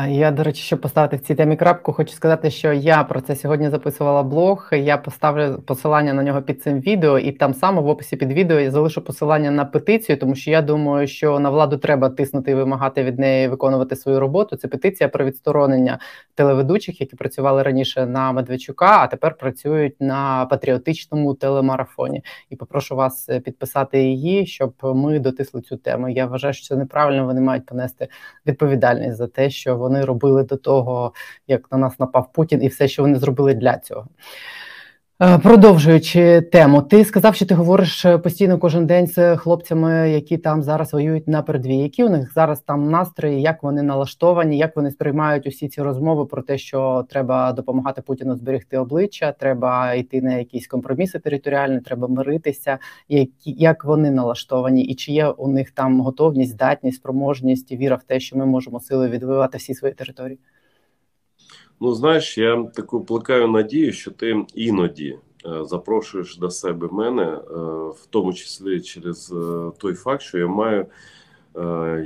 Я, 0.08 0.30
до 0.30 0.42
речі, 0.42 0.62
щоб 0.62 0.80
поставити 0.80 1.16
в 1.16 1.20
цій 1.20 1.34
темі 1.34 1.56
крапку, 1.56 1.92
хочу 1.92 2.12
сказати, 2.12 2.50
що 2.50 2.72
я 2.72 3.04
про 3.04 3.20
це 3.20 3.36
сьогодні 3.36 3.70
записувала 3.70 4.22
блог. 4.22 4.68
Я 4.72 4.96
поставлю 4.96 5.62
посилання 5.66 6.12
на 6.12 6.22
нього 6.22 6.42
під 6.42 6.62
цим 6.62 6.80
відео, 6.80 7.18
і 7.18 7.32
там 7.32 7.54
само 7.54 7.82
в 7.82 7.88
описі 7.88 8.16
під 8.16 8.32
відео 8.32 8.60
я 8.60 8.70
залишу 8.70 9.02
посилання 9.02 9.50
на 9.50 9.64
петицію, 9.64 10.18
тому 10.18 10.34
що 10.34 10.50
я 10.50 10.62
думаю, 10.62 11.06
що 11.06 11.40
на 11.40 11.50
владу 11.50 11.76
треба 11.76 12.08
тиснути 12.08 12.50
і 12.50 12.54
вимагати 12.54 13.04
від 13.04 13.18
неї 13.18 13.48
виконувати 13.48 13.96
свою 13.96 14.20
роботу. 14.20 14.56
Це 14.56 14.68
петиція 14.68 15.08
про 15.08 15.24
відсторонення 15.24 15.98
телеведучих, 16.34 17.00
які 17.00 17.16
працювали 17.16 17.62
раніше 17.62 18.06
на 18.06 18.32
Медведчука, 18.32 18.98
а 18.98 19.06
тепер 19.06 19.34
працюють 19.34 20.00
на 20.00 20.46
патріотичному 20.46 21.34
телемарафоні. 21.34 22.24
І 22.50 22.56
попрошу 22.56 22.96
вас 22.96 23.28
е, 23.28 23.40
підписати 23.40 24.02
її, 24.02 24.46
щоб 24.46 24.74
ми 24.82 25.18
дотисли 25.18 25.60
цю 25.60 25.76
тему. 25.76 26.08
Я 26.08 26.26
вважаю, 26.26 26.54
що 26.54 26.66
це 26.66 26.76
неправильно. 26.76 27.26
Вони 27.26 27.40
мають 27.40 27.66
понести 27.66 28.08
відповідальність 28.46 29.16
за 29.16 29.26
те, 29.26 29.50
що 29.58 29.76
вони 29.76 30.04
робили 30.04 30.42
до 30.42 30.56
того, 30.56 31.12
як 31.46 31.72
на 31.72 31.78
нас 31.78 32.00
напав 32.00 32.32
Путін, 32.32 32.62
і 32.62 32.68
все, 32.68 32.88
що 32.88 33.02
вони 33.02 33.18
зробили 33.18 33.54
для 33.54 33.78
цього. 33.78 34.06
Е, 35.22 35.38
Продовжуючи 35.38 36.40
тему, 36.40 36.82
ти 36.82 37.04
сказав, 37.04 37.34
що 37.34 37.46
ти 37.46 37.54
говориш 37.54 38.04
е, 38.04 38.18
постійно 38.18 38.58
кожен 38.58 38.86
день 38.86 39.06
з 39.06 39.36
хлопцями, 39.36 40.10
які 40.10 40.38
там 40.38 40.62
зараз 40.62 40.92
воюють 40.92 41.28
на 41.28 41.42
передовій. 41.42 41.76
Які 41.76 42.04
у 42.04 42.08
них 42.08 42.32
зараз 42.34 42.60
там 42.60 42.90
настрої, 42.90 43.42
як 43.42 43.62
вони 43.62 43.82
налаштовані, 43.82 44.58
як 44.58 44.76
вони 44.76 44.90
сприймають 44.90 45.46
усі 45.46 45.68
ці 45.68 45.82
розмови 45.82 46.26
про 46.26 46.42
те, 46.42 46.58
що 46.58 47.06
треба 47.10 47.52
допомагати 47.52 48.02
Путіну 48.02 48.36
зберегти 48.36 48.78
обличчя, 48.78 49.32
треба 49.32 49.94
йти 49.94 50.22
на 50.22 50.34
якісь 50.34 50.66
компроміси 50.66 51.18
територіальні, 51.18 51.80
треба 51.80 52.08
миритися. 52.08 52.78
Які 53.08 53.52
як 53.52 53.84
вони 53.84 54.10
налаштовані, 54.10 54.84
і 54.84 54.94
чи 54.94 55.12
є 55.12 55.28
у 55.28 55.48
них 55.48 55.70
там 55.70 56.00
готовність, 56.00 56.52
здатність, 56.52 56.98
спроможність, 56.98 57.72
віра 57.72 57.96
в 57.96 58.02
те, 58.02 58.20
що 58.20 58.38
ми 58.38 58.46
можемо 58.46 58.80
силою 58.80 59.10
відвоювати 59.10 59.58
всі 59.58 59.74
свої 59.74 59.94
території? 59.94 60.38
Ну, 61.80 61.94
знаєш, 61.94 62.38
я 62.38 62.64
таку 62.64 63.04
плекаю 63.04 63.48
надію, 63.48 63.92
що 63.92 64.10
ти 64.10 64.44
іноді 64.54 65.18
е, 65.46 65.64
запрошуєш 65.64 66.36
до 66.36 66.50
себе 66.50 66.88
мене, 66.92 67.22
е, 67.22 67.40
в 67.88 68.06
тому 68.10 68.32
числі 68.32 68.80
через 68.80 69.32
е, 69.32 69.70
той 69.78 69.94
факт, 69.94 70.22
що 70.22 70.38
я 70.38 70.46
маю 70.46 70.86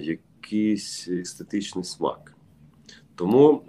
якийсь 0.01 1.09
естетичний 1.09 1.85
смак. 1.85 2.35
Тому 3.15 3.63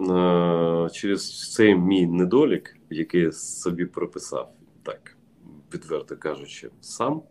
через 0.92 1.52
цей 1.52 1.74
мій 1.74 2.06
недолік, 2.06 2.76
який 2.90 3.20
я 3.20 3.32
собі 3.32 3.84
прописав, 3.84 4.52
так 4.82 5.16
відверто 5.74 6.16
кажучи, 6.16 6.70
сам, 6.80 7.22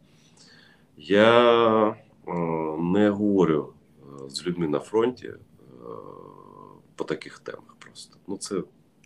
я 0.98 1.96
не 2.80 3.10
говорю 3.10 3.74
з 4.28 4.48
людьми 4.48 4.68
на 4.68 4.80
фронті 4.80 5.34
по 6.96 7.04
таких 7.04 7.40
темах 7.40 7.73
просто. 7.94 8.18
Ну, 8.28 8.38
це 8.38 8.56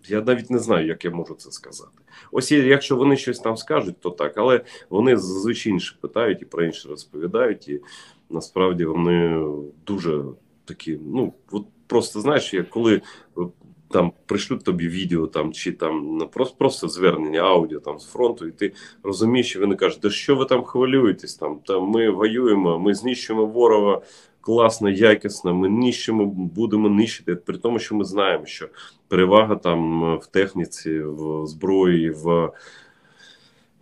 я 0.10 0.22
навіть 0.22 0.50
не 0.50 0.60
знаю, 0.60 0.88
як 0.88 1.06
я 1.06 1.12
можу 1.12 1.34
це 1.34 1.52
сказати. 1.52 1.98
Ось 2.32 2.52
якщо 2.52 2.96
вони 2.96 3.18
щось 3.18 3.40
там 3.40 3.58
скажуть, 3.58 4.00
то 4.00 4.10
так, 4.10 4.38
але 4.38 4.62
вони 4.90 5.18
зазвичай 5.18 5.74
інше 5.74 5.98
питають 6.02 6.42
і 6.42 6.46
про 6.46 6.66
інше 6.66 6.90
розповідають, 6.90 7.68
і 7.68 7.82
насправді 8.30 8.86
вони 8.86 9.46
дуже 9.86 10.24
такі, 10.66 11.00
ну 11.06 11.34
от 11.52 11.66
просто 11.88 12.22
знаєш, 12.22 12.54
як 12.54 12.70
коли 12.70 12.96
е, 12.96 13.42
там 13.90 14.12
пришлють 14.26 14.64
тобі 14.64 14.88
відео 14.88 15.28
там 15.28 15.54
чи 15.54 15.72
там 15.72 16.18
ну, 16.18 16.28
просто, 16.28 16.56
просто 16.58 16.88
звернення 16.88 17.42
аудіо 17.42 17.80
там 17.80 18.00
з 18.00 18.06
фронту, 18.06 18.48
і 18.48 18.52
ти 18.52 18.74
розумієш, 19.04 19.50
що 19.50 19.60
вони 19.60 19.76
кажуть, 19.76 20.00
да 20.02 20.10
що 20.10 20.36
ви 20.36 20.46
там 20.46 20.64
хвилюєтесь? 20.64 21.36
Там, 21.36 21.60
там 21.66 21.84
ми 21.84 22.10
воюємо, 22.10 22.80
ми 22.80 22.94
знищуємо 22.94 23.46
ворога 23.46 24.02
класно, 24.48 24.90
якісно, 24.90 25.54
ми 25.54 25.70
нищимо, 25.70 26.26
будемо 26.26 26.90
нищити. 26.90 27.36
При 27.36 27.58
тому, 27.58 27.80
що 27.80 27.96
ми 27.96 28.06
знаємо, 28.06 28.46
що 28.46 28.70
перевага 29.08 29.56
там 29.56 30.04
е, 30.04 30.18
в 30.18 30.28
техніці, 30.28 31.00
в 31.00 31.48
зброї, 31.48 32.10
в, 32.10 32.30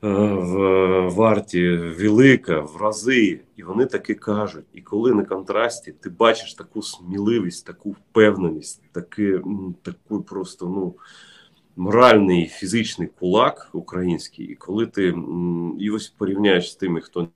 е, 0.04 0.08
в 0.34 0.56
варті 1.08 1.70
велика, 1.70 2.60
в 2.60 2.78
рази. 2.82 3.40
І 3.56 3.64
вони 3.64 3.86
таки 3.86 4.14
кажуть. 4.14 4.66
І 4.74 4.82
коли 4.82 5.14
на 5.14 5.26
контрасті 5.26 5.92
ти 5.92 6.10
бачиш 6.10 6.54
таку 6.54 6.82
сміливість, 6.82 7.66
таку 7.66 7.92
впевненість, 7.92 8.82
таки, 8.92 9.42
таку 9.82 10.22
просто 10.22 10.66
ну. 10.66 10.96
Моральний 11.78 12.48
фізичний 12.48 13.08
кулак 13.20 13.70
український, 13.74 14.46
і 14.46 14.56
коли 14.56 14.86
ти 14.86 15.16
і 15.80 15.92
ось 15.92 16.10
порівняєш 16.10 16.72
з 16.72 16.76
тими, 16.76 17.02
хто 17.02 17.28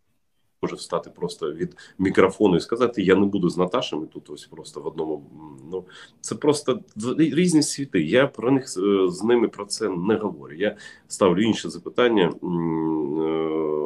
може 0.61 0.75
встати 0.75 1.09
просто 1.09 1.53
від 1.53 1.77
мікрофону 1.99 2.55
і 2.55 2.59
сказати: 2.59 3.03
Я 3.03 3.15
не 3.15 3.25
буду 3.25 3.49
з 3.49 3.57
Наташами 3.57 4.05
тут, 4.05 4.29
ось 4.29 4.45
просто 4.45 4.81
в 4.81 4.87
одному. 4.87 5.23
Ну 5.71 5.85
це 6.21 6.35
просто 6.35 6.79
різні 7.17 7.63
світи. 7.63 8.01
Я 8.03 8.27
про 8.27 8.51
них 8.51 8.63
е, 8.63 9.09
з 9.09 9.23
ними 9.23 9.47
про 9.47 9.65
це 9.65 9.89
не 9.89 10.15
говорю. 10.15 10.55
Я 10.55 10.77
ставлю 11.07 11.41
інші 11.41 11.69
запитання, 11.69 12.23
е, 12.23 12.47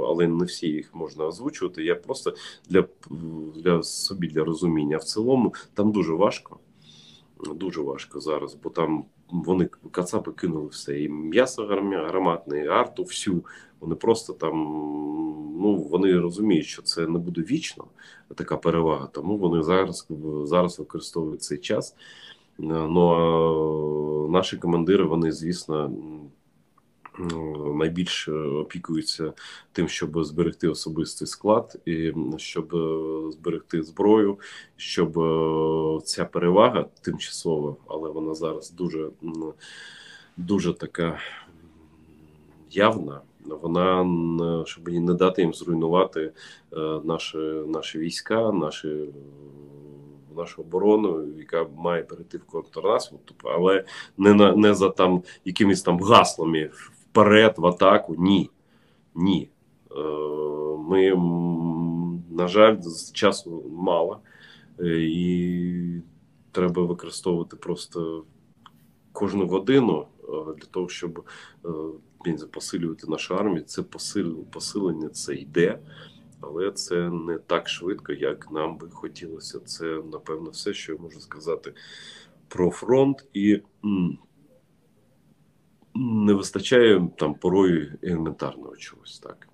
але 0.08 0.28
не 0.28 0.46
всі 0.46 0.68
їх 0.68 0.96
можна 0.96 1.26
озвучувати. 1.26 1.84
Я 1.84 1.96
просто 1.96 2.34
для, 2.70 2.86
для 3.56 3.84
собі 3.84 4.28
для 4.28 4.44
розуміння. 4.44 4.98
В 4.98 5.04
цілому 5.04 5.54
там 5.74 5.92
дуже 5.92 6.14
важко. 6.14 6.60
Дуже 7.56 7.82
важко 7.82 8.20
зараз, 8.20 8.58
бо 8.64 8.70
там 8.70 9.06
вони 9.30 9.70
кацапи 9.92 10.32
кинули 10.32 10.68
все. 10.68 11.02
І 11.02 11.10
м'ясо 11.10 11.66
гарматне, 11.66 12.64
і 12.64 12.68
арту 12.68 13.04
всю. 13.04 13.44
Вони 13.80 13.96
просто 13.96 14.34
там, 14.34 14.54
ну 15.60 15.88
вони 15.92 16.20
розуміють, 16.20 16.66
що 16.66 16.82
це 16.82 17.08
не 17.08 17.20
буде 17.20 17.42
вічно 17.42 17.86
така 18.36 18.58
перевага. 18.58 19.08
Тому 19.08 19.38
вони 19.38 19.64
зараз 19.64 20.08
зараз 20.44 20.80
використовують 20.80 21.42
цей 21.44 21.58
час. 21.58 21.96
Ну 22.58 23.10
а 23.10 24.32
наші 24.32 24.58
командири, 24.58 25.04
вони, 25.04 25.32
звісно, 25.32 25.92
найбільш 27.76 28.30
опікуються 28.30 29.34
тим, 29.72 29.88
щоб 29.88 30.24
зберегти 30.24 30.68
особистий 30.68 31.28
склад, 31.28 31.80
і 31.86 32.14
щоб 32.38 32.76
е, 32.76 33.32
зберегти 33.32 33.84
зброю, 33.84 34.40
щоб 34.78 35.20
е, 35.20 36.02
ця 36.06 36.26
перевага 36.26 36.86
тимчасова, 37.02 37.76
але 37.88 38.10
вона 38.10 38.34
зараз 38.34 38.72
дуже, 38.72 39.10
дуже 40.38 40.74
така 40.74 41.20
явна. 42.72 43.22
Вона 43.46 44.66
щоб 44.66 44.90
не 44.90 45.14
дати 45.14 45.42
їм 45.42 45.54
зруйнувати 45.54 46.22
е, 46.74 47.00
наші, 47.04 47.38
наші 47.68 48.00
війська, 48.00 48.52
наші, 48.52 48.88
е, 48.88 49.08
нашу 50.38 50.62
оборону, 50.62 51.28
яка 51.38 51.66
має 51.78 52.04
перейти 52.04 52.38
в 52.38 52.44
контрнаступ, 52.44 53.22
але 53.44 53.84
не 54.18 54.34
на 54.34 54.56
не 54.56 54.74
за 54.74 54.90
там 54.90 55.24
якимись 55.46 55.82
там 55.82 56.00
гаслами 56.00 56.70
вперед 57.14 57.54
в 57.58 57.66
атаку. 57.66 58.16
Ні. 58.18 58.50
Ні. 59.16 59.50
Е, 59.92 60.02
Ми, 60.78 61.16
на 62.30 62.48
жаль, 62.48 62.78
часу 63.14 63.64
мало, 63.72 64.20
е, 64.80 65.02
і 65.02 66.02
треба 66.52 66.84
використовувати 66.84 67.56
просто 67.56 68.24
кожну 69.12 69.48
годину 69.48 70.08
е, 70.24 70.28
для 70.58 70.68
того, 70.72 70.90
щоб 70.90 71.26
посилювати 72.52 73.08
нашу 73.08 73.36
армію. 73.36 73.64
Це 73.64 73.84
посилення, 74.52 75.10
це 75.10 75.36
йде, 75.36 75.80
але 76.42 76.72
це 76.72 77.10
не 77.10 77.38
так 77.38 77.70
швидко, 77.70 78.12
як 78.12 78.52
нам 78.52 78.78
би 78.78 78.90
хотілося. 78.90 79.60
Це, 79.60 79.86
напевно, 80.12 80.50
все, 80.50 80.74
що 80.74 80.94
я 80.94 81.00
можу 81.00 81.20
сказати 81.20 81.74
про 82.48 82.72
фронт. 82.72 83.26
І 83.34 83.62
не 85.96 86.34
вистачає 86.34 87.08
там 87.18 87.34
порою 87.34 87.94
елементарного 88.04 88.76
чогось. 88.76 89.20
Так. 89.20 89.48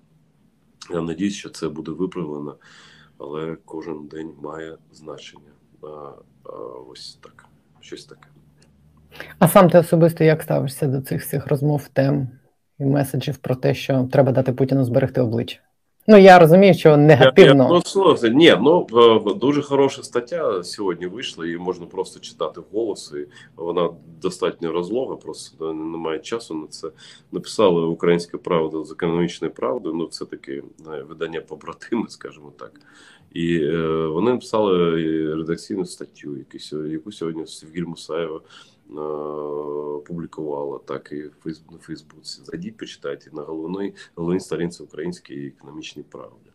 Я 0.90 1.00
надіюсь, 1.00 1.34
що 1.34 1.48
це 1.48 1.68
буде 1.68 1.90
виправлено, 1.90 2.56
але 3.18 3.56
кожен 3.64 4.06
день 4.06 4.32
має 4.42 4.76
значення. 4.92 5.52
А, 5.82 5.86
а, 6.44 6.50
ось 6.88 7.18
так. 7.22 7.46
Щось 7.80 8.04
таке. 8.04 8.28
А 9.38 9.48
сам 9.48 9.70
ти 9.70 9.78
особисто 9.78 10.24
як 10.24 10.42
ставишся 10.42 10.86
до 10.86 11.00
цих 11.00 11.22
всіх 11.22 11.46
розмов, 11.46 11.88
тем 11.88 12.28
і 12.78 12.84
меседжів 12.84 13.36
про 13.36 13.54
те, 13.54 13.74
що 13.74 14.08
треба 14.12 14.32
дати 14.32 14.52
Путіну 14.52 14.84
зберегти 14.84 15.20
обличчя? 15.20 15.60
Ну 16.10 16.18
я 16.18 16.38
розумію, 16.38 16.74
що 16.74 16.96
Я, 17.38 17.44
я, 17.44 17.54
ну, 17.54 17.82
ні, 18.32 18.56
ну 18.60 18.86
е, 18.92 19.34
дуже 19.34 19.62
хороша 19.62 20.02
стаття 20.02 20.64
сьогодні 20.64 21.06
вийшла, 21.06 21.44
її 21.44 21.58
можна 21.58 21.86
просто 21.86 22.20
читати 22.20 22.60
вголос, 22.60 23.12
і 23.16 23.26
вона 23.56 23.90
достатньо 24.22 24.72
розлога, 24.72 25.16
просто 25.16 25.72
немає 25.72 26.18
часу 26.18 26.54
на 26.54 26.66
це. 26.66 26.88
Написали 27.32 27.86
Українська 27.86 28.38
правда 28.38 28.84
з 28.84 28.92
економічною 28.92 29.54
правдою. 29.54 29.94
Ну, 29.94 30.06
це 30.06 30.24
таке 30.24 30.52
е, 30.52 30.62
видання 31.08 31.40
побратими, 31.40 32.08
скажімо 32.08 32.52
так. 32.58 32.72
І 33.32 33.56
е, 33.56 34.06
вони 34.06 34.30
написали 34.30 34.94
редакційну 35.34 35.86
статтю, 35.86 36.36
яку, 36.90 37.12
сьогодні 37.12 37.46
Севгіль 37.46 37.84
Мусаєва 37.84 38.36
е, 38.36 38.40
публікувала, 40.06 40.78
так 40.78 41.12
і 41.12 41.24
на 41.70 41.78
Фейсбуці. 41.78 42.40
Зайдіть, 42.44 42.76
почитайте 42.76 43.30
на 43.32 43.42
головній, 43.42 43.94
головній 44.14 44.40
сторінці 44.40 44.82
Української 44.82 45.46
економічної 45.48 46.06
правди. 46.10 46.50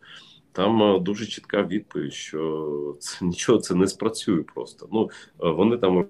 Там 0.52 0.82
е, 0.82 0.98
дуже 1.00 1.26
чітка 1.26 1.62
відповідь, 1.62 2.12
що 2.12 2.96
це 3.00 3.24
нічого 3.24 3.58
це 3.58 3.74
не 3.74 3.86
спрацює 3.86 4.42
просто. 4.42 4.88
Ну 4.92 5.10
е, 5.44 5.50
вони 5.50 5.76
там 5.76 6.06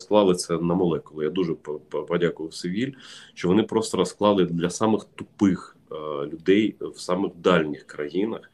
розклали 0.00 0.34
це 0.34 0.58
на 0.58 0.74
молекули. 0.74 1.24
Я 1.24 1.30
дуже 1.30 1.54
по- 1.54 1.78
по- 1.80 2.02
подякував 2.04 2.54
Севіль, 2.54 2.92
що 3.34 3.48
вони 3.48 3.62
просто 3.62 3.96
розклали 3.96 4.44
для 4.44 4.70
самих 4.70 5.04
тупих 5.04 5.76
е, 5.92 5.94
людей 6.26 6.76
в 6.80 7.00
самих 7.00 7.32
дальніх 7.36 7.84
країнах, 7.86 8.50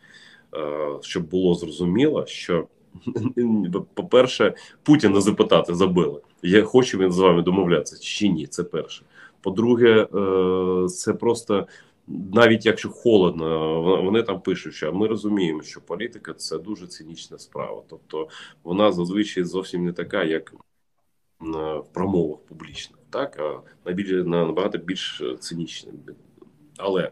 е, 0.55 0.99
щоб 1.01 1.23
було 1.31 1.55
зрозуміло, 1.55 2.27
що 2.27 2.69
по-перше, 3.95 4.55
Путіна 4.83 5.21
запитати 5.21 5.75
забили. 5.75 6.21
Я 6.43 6.63
хочу 6.63 6.99
він 6.99 7.13
з 7.13 7.19
вами 7.19 7.43
домовлятися 7.43 7.99
чи 8.03 8.29
ні. 8.29 8.47
Це 8.47 8.65
перше. 8.65 9.05
По-друге, 9.41 10.09
е, 10.15 10.89
це 10.89 11.15
просто 11.15 11.67
навіть 12.09 12.67
якщо 12.67 12.91
холодно, 12.91 13.83
вони 14.03 14.23
там 14.23 14.41
пишуть, 14.41 14.75
що 14.75 14.93
ми 14.93 15.07
розуміємо, 15.07 15.63
що 15.63 15.81
політика 15.81 16.35
це 16.35 16.59
дуже 16.59 16.87
цинічна 16.87 17.39
справа. 17.39 17.83
Тобто 17.89 18.29
вона 18.65 18.93
зазвичай 18.93 19.45
зовсім 19.45 19.85
не 19.85 19.93
така, 19.93 20.25
як 20.25 20.53
в 21.41 21.85
промовах 21.93 22.39
публічних, 22.49 22.99
так 23.11 23.41
а 23.41 23.93
набагато 24.25 24.79
більш 24.79 25.23
цинічна. 25.39 25.93
Але 26.77 27.11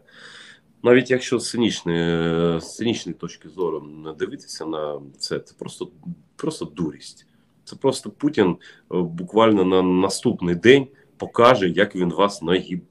навіть 0.83 1.11
якщо 1.11 1.39
з 1.39 1.49
цинічної, 1.49 3.17
точки 3.19 3.49
зору 3.49 3.87
дивитися 4.19 4.65
на 4.65 5.01
це, 5.17 5.39
це 5.39 5.55
просто, 5.59 5.91
просто 6.35 6.65
дурість. 6.65 7.25
Це 7.63 7.75
просто 7.75 8.09
Путін 8.09 8.57
буквально 8.89 9.65
на 9.65 9.81
наступний 9.81 10.55
день 10.55 10.87
покаже, 11.17 11.69
як 11.69 11.95
він 11.95 12.09
вас 12.09 12.41
наїб. 12.41 12.81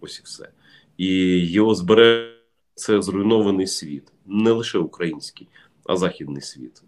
Ось 0.00 0.18
і 0.18 0.22
все. 0.24 0.48
І 0.96 1.06
його 1.46 1.74
збере 1.74 2.36
це 2.74 3.02
зруйнований 3.02 3.66
світ, 3.66 4.12
не 4.26 4.50
лише 4.50 4.78
український, 4.78 5.48
а 5.84 5.96
західний 5.96 6.42
світ. 6.42 6.82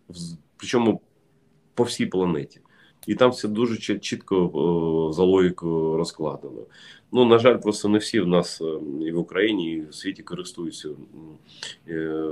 Причому 0.56 1.00
по 1.74 1.84
всій 1.84 2.06
планеті. 2.06 2.60
І 3.06 3.14
там 3.14 3.30
все 3.30 3.48
дуже 3.48 3.98
чітко 3.98 4.50
о, 4.54 5.12
за 5.12 5.22
логікою 5.22 5.96
розкладено. 5.96 6.66
Ну, 7.12 7.24
на 7.24 7.38
жаль, 7.38 7.56
просто 7.56 7.88
не 7.88 7.98
всі 7.98 8.20
в 8.20 8.26
нас 8.26 8.60
е, 8.60 8.78
і 9.06 9.12
в 9.12 9.18
Україні, 9.18 9.72
і 9.72 9.80
в 9.80 9.94
світі 9.94 10.22
користуються 10.22 10.88
е, 11.88 12.22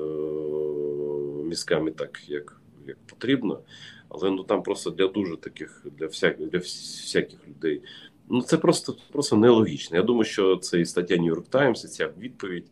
так, 1.96 2.20
як 2.28 2.60
як 2.86 2.96
потрібно. 3.06 3.60
Але 4.08 4.30
ну 4.30 4.44
там 4.44 4.62
просто 4.62 4.90
для 4.90 5.06
дуже 5.06 5.36
таких, 5.36 5.86
для 5.98 6.06
всяких 6.06 6.50
для 6.50 6.58
всяких 6.58 7.38
людей. 7.48 7.82
Ну 8.28 8.42
це 8.42 8.56
просто 8.56 8.96
просто 9.12 9.36
нелогічно. 9.36 9.96
Я 9.96 10.02
думаю, 10.02 10.24
що 10.24 10.56
це 10.56 10.80
і 10.80 10.84
стаття 10.84 11.14
New 11.14 11.34
York 11.34 11.50
Times, 11.50 11.84
і 11.84 11.88
ця 11.88 12.10
відповідь. 12.18 12.66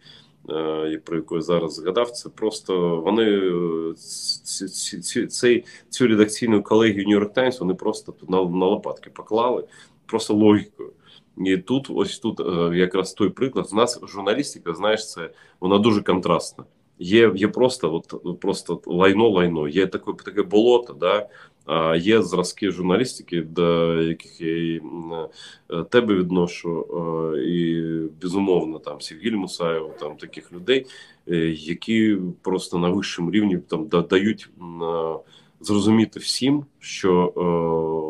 Е, 0.51 1.01
про 1.05 1.17
яку 1.17 1.35
я 1.35 1.43
зараз 1.43 1.75
згадав, 1.75 2.11
це 2.11 2.29
просто 2.29 3.01
вони 3.01 3.41
цей, 5.29 5.65
цю 5.89 6.07
редакційну 6.07 6.63
колегію 6.63 7.21
York 7.21 7.35
Times 7.35 7.59
вони 7.61 7.75
просто 7.75 8.15
на, 8.29 8.37
на 8.45 8.67
лопатки 8.67 9.11
поклали, 9.11 9.65
просто 10.07 10.35
логікою. 10.35 10.93
І 11.37 11.57
тут, 11.57 11.87
ось 11.91 12.19
тут 12.19 12.41
е, 12.41 12.77
якраз 12.77 13.13
той 13.13 13.29
приклад. 13.29 13.69
У 13.73 13.77
нас 13.77 14.01
журналістика, 14.03 14.75
знаєш, 14.75 15.11
це 15.11 15.31
вона 15.61 15.79
дуже 15.79 16.03
контрастна. 16.03 16.65
Є 16.99 17.33
є 17.35 17.49
просто 17.49 17.95
от, 17.95 18.41
просто 18.41 18.81
лайно-лайно, 18.87 19.69
є 19.69 19.87
таке 19.87 20.13
таке 20.25 20.43
болото, 20.43 20.93
да, 20.93 21.29
є 21.97 22.23
зразки 22.23 22.71
журналістики, 22.71 23.43
до 23.43 23.95
яких 24.03 24.41
я 24.41 24.75
і 24.75 24.81
е, 25.71 25.85
тебе 25.85 26.15
відношу, 26.15 26.87
е, 27.37 27.43
і 27.43 27.83
безумовно 28.23 28.79
там 28.79 29.01
Сівгіль 29.01 29.37
Мусаєв, 29.37 29.95
там 30.01 30.17
таких 30.17 30.53
людей, 30.53 30.87
е, 31.29 31.37
які 31.51 32.19
просто 32.43 32.79
на 32.79 32.89
вищому 32.89 33.31
рівні 33.31 33.59
там 33.59 33.87
дають 34.11 34.51
зрозуміти 35.61 36.21
всім, 36.21 36.65
що 36.79 37.33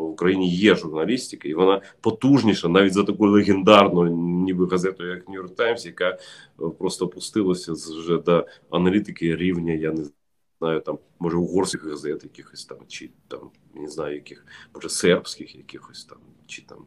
в 0.07 0.11
Україні 0.11 0.49
є 0.55 0.75
журналістика, 0.75 1.47
і 1.47 1.53
вона 1.53 1.81
потужніша 2.01 2.67
навіть 2.67 2.93
за 2.93 3.03
таку 3.03 3.27
легендарну, 3.27 4.05
ніби 4.43 4.67
газету, 4.67 5.05
як 5.05 5.29
Нью-Йорк 5.29 5.55
Таймс, 5.55 5.85
яка 5.85 6.17
просто 6.79 7.05
опустилася 7.05 7.73
вже 7.73 8.17
до 8.17 8.45
аналітики 8.69 9.35
рівня. 9.35 9.73
Я 9.73 9.91
не 9.91 10.03
знаю, 10.59 10.81
там 10.81 10.99
може 11.19 11.37
угорських 11.37 11.85
газет, 11.85 12.23
якихось 12.23 12.65
там, 12.65 12.77
чи 12.87 13.09
там 13.27 13.51
не 13.75 13.87
знаю, 13.87 14.15
яких 14.15 14.45
може 14.75 14.89
сербських, 14.89 15.55
якихось 15.55 16.05
там, 16.05 16.17
чи 16.47 16.61
там 16.61 16.85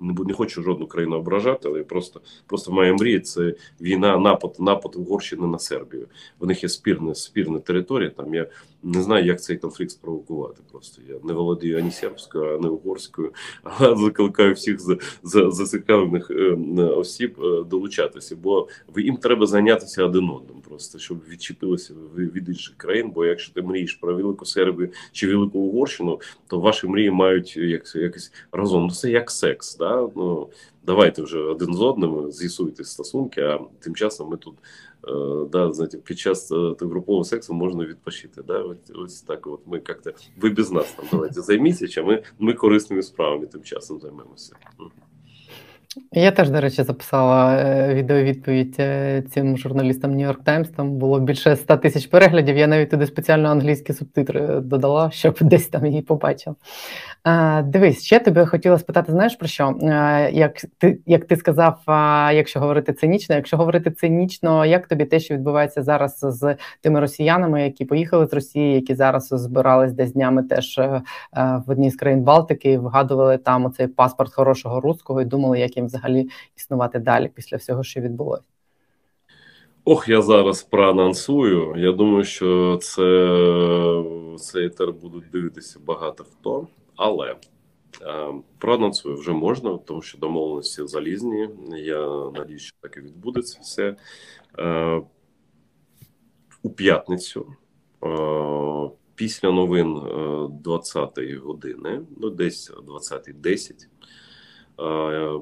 не 0.00 0.14
не 0.26 0.34
хочу 0.34 0.62
жодну 0.62 0.86
країну 0.86 1.16
ображати, 1.16 1.68
але 1.68 1.82
просто 1.82 2.20
просто 2.46 2.72
моя 2.72 2.92
мрія 2.92 3.20
це 3.20 3.54
війна, 3.80 4.18
напад 4.18 4.56
напад 4.58 4.96
Угорщини 4.96 5.46
на 5.46 5.58
Сербію. 5.58 6.08
В 6.38 6.46
них 6.46 6.62
є 6.62 6.68
спірна 6.68 7.14
спірна 7.14 7.58
територія. 7.58 8.10
Там 8.10 8.34
я 8.34 8.46
не 8.84 9.02
знаю, 9.02 9.26
як 9.26 9.42
цей 9.42 9.56
конфлікт 9.56 9.90
спровокувати. 9.90 10.62
Просто 10.72 11.02
я 11.08 11.14
не 11.24 11.32
володію 11.32 11.78
ані 11.78 11.90
сербською, 11.90 12.56
ані 12.56 12.68
угорською, 12.68 13.32
але 13.62 13.96
закликаю 13.96 14.54
всіх 14.54 14.80
за, 14.80 14.96
за 15.22 15.50
зацікавлених 15.50 16.30
е, 16.30 16.82
осіб 16.82 17.36
е, 17.42 17.64
долучатися, 17.64 18.36
бо 18.36 18.68
їм 18.96 19.16
треба 19.16 19.46
зайнятися 19.46 20.04
один 20.04 20.28
одним, 20.28 20.60
просто 20.68 20.98
щоб 20.98 21.18
відчепилися 21.28 21.94
від 22.16 22.48
інших 22.48 22.76
країн. 22.76 23.10
Бо 23.14 23.24
якщо 23.24 23.52
ти 23.52 23.62
мрієш 23.62 23.94
про 23.94 24.14
велику 24.14 24.44
Сербію 24.44 24.90
чи 25.12 25.28
велику 25.28 25.58
Угорщину, 25.58 26.20
то 26.46 26.60
ваші 26.60 26.86
мрії 26.86 27.10
мають 27.10 27.56
як, 27.56 27.94
якось 27.96 28.32
разом. 28.52 28.82
Ну 28.82 28.90
це 28.90 29.10
як 29.10 29.30
секс. 29.30 29.76
Да? 29.76 30.08
Ну 30.16 30.48
давайте 30.86 31.22
вже 31.22 31.38
один 31.38 31.74
з 31.74 31.80
одним 31.80 32.32
з'ясуйте 32.32 32.84
стосунки. 32.84 33.40
А 33.40 33.60
тим 33.80 33.94
часом 33.94 34.30
ми 34.30 34.36
тут 34.36 34.54
да, 35.52 35.72
знаєте, 35.72 35.98
під 35.98 36.18
час 36.18 36.52
е, 36.52 36.74
групового 36.80 37.24
сексу 37.24 37.54
можна 37.54 37.84
відпочити. 37.84 38.42
Да? 38.42 38.58
Ось, 38.58 38.90
ось 38.94 39.22
так. 39.22 39.46
От 39.46 39.60
ми 39.66 39.82
як-то 39.88 40.12
ви 40.36 40.50
без 40.50 40.72
нас 40.72 40.92
там 40.92 41.06
давайте 41.10 41.42
займіться, 41.42 41.88
чи 41.88 42.02
ми, 42.02 42.22
ми 42.38 42.54
корисними 42.54 43.02
справами 43.02 43.46
тим 43.46 43.62
часом 43.62 44.00
займемося. 44.00 44.56
Я 46.12 46.30
теж, 46.30 46.50
до 46.50 46.60
речі, 46.60 46.82
записала 46.82 47.54
е, 47.54 47.94
відеовідповідь 47.94 48.76
е, 48.78 49.22
цим 49.30 49.58
журналістам 49.58 50.12
York 50.12 50.42
Times. 50.44 50.66
Там 50.76 50.90
було 50.90 51.20
більше 51.20 51.56
100 51.56 51.76
тисяч 51.76 52.06
переглядів. 52.06 52.56
Я 52.56 52.66
навіть 52.66 52.90
туди 52.90 53.06
спеціально 53.06 53.48
англійські 53.48 53.92
субтитри 53.92 54.60
додала, 54.60 55.10
щоб 55.12 55.38
десь 55.40 55.68
там 55.68 55.86
її 55.86 56.02
побачив. 56.02 56.54
Дивись, 57.64 58.04
ще 58.04 58.18
тебе 58.18 58.46
хотіла 58.46 58.78
спитати, 58.78 59.12
знаєш 59.12 59.36
про 59.36 59.48
що? 59.48 59.74
Як 60.32 60.64
ти 60.78 60.98
як 61.06 61.24
ти 61.24 61.36
сказав, 61.36 61.78
якщо 62.34 62.60
говорити 62.60 62.92
цинічно, 62.92 63.34
якщо 63.34 63.56
говорити 63.56 63.90
цинічно, 63.90 64.66
як 64.66 64.86
тобі 64.86 65.04
те, 65.04 65.20
що 65.20 65.34
відбувається 65.34 65.82
зараз 65.82 66.18
з 66.22 66.56
тими 66.80 67.00
росіянами, 67.00 67.62
які 67.62 67.84
поїхали 67.84 68.26
з 68.26 68.32
Росії, 68.32 68.74
які 68.74 68.94
зараз 68.94 69.28
збирались 69.30 69.92
десь 69.92 70.12
днями 70.12 70.42
теж 70.42 70.78
е, 70.78 71.02
в 71.66 71.70
одній 71.70 71.90
з 71.90 71.96
країн 71.96 72.22
Балтики, 72.22 72.78
вгадували 72.78 73.38
там 73.38 73.64
оцей 73.64 73.86
паспорт 73.86 74.32
хорошого 74.32 74.80
руського 74.80 75.22
і 75.22 75.24
думали, 75.24 75.60
як 75.60 75.76
їм 75.76 75.83
взагалі 75.86 76.28
існувати 76.56 76.98
далі 76.98 77.30
після 77.34 77.56
всього, 77.56 77.82
що 77.82 78.00
відбулося? 78.00 78.48
Ох, 79.84 80.08
я 80.08 80.22
зараз 80.22 80.62
проанонсую. 80.62 81.74
Я 81.76 81.92
думаю, 81.92 82.24
що 82.24 82.78
це 82.82 83.02
цей 84.38 84.66
етер 84.66 84.92
будуть 84.92 85.30
дивитися 85.32 85.80
багато 85.86 86.24
хто. 86.24 86.66
Але 86.96 87.36
е, 88.02 88.34
проанонсую 88.58 89.16
вже 89.16 89.32
можна, 89.32 89.78
тому 89.78 90.02
що 90.02 90.18
домовленості 90.18 90.86
залізні. 90.86 91.48
Я 91.76 92.30
надію, 92.34 92.58
що 92.58 92.76
так 92.80 92.96
і 92.96 93.00
відбудеться 93.00 93.58
все 93.62 93.96
е, 94.58 95.02
у 96.62 96.70
п'ятницю. 96.70 97.46
Е, 98.04 98.90
Після 99.16 99.50
новин 99.50 99.96
20-ї 100.64 101.34
е, 101.34 101.38
години, 101.38 102.00
ну 102.16 102.30
десь 102.30 102.72
20.10, 102.72 103.72
е, 103.72 103.88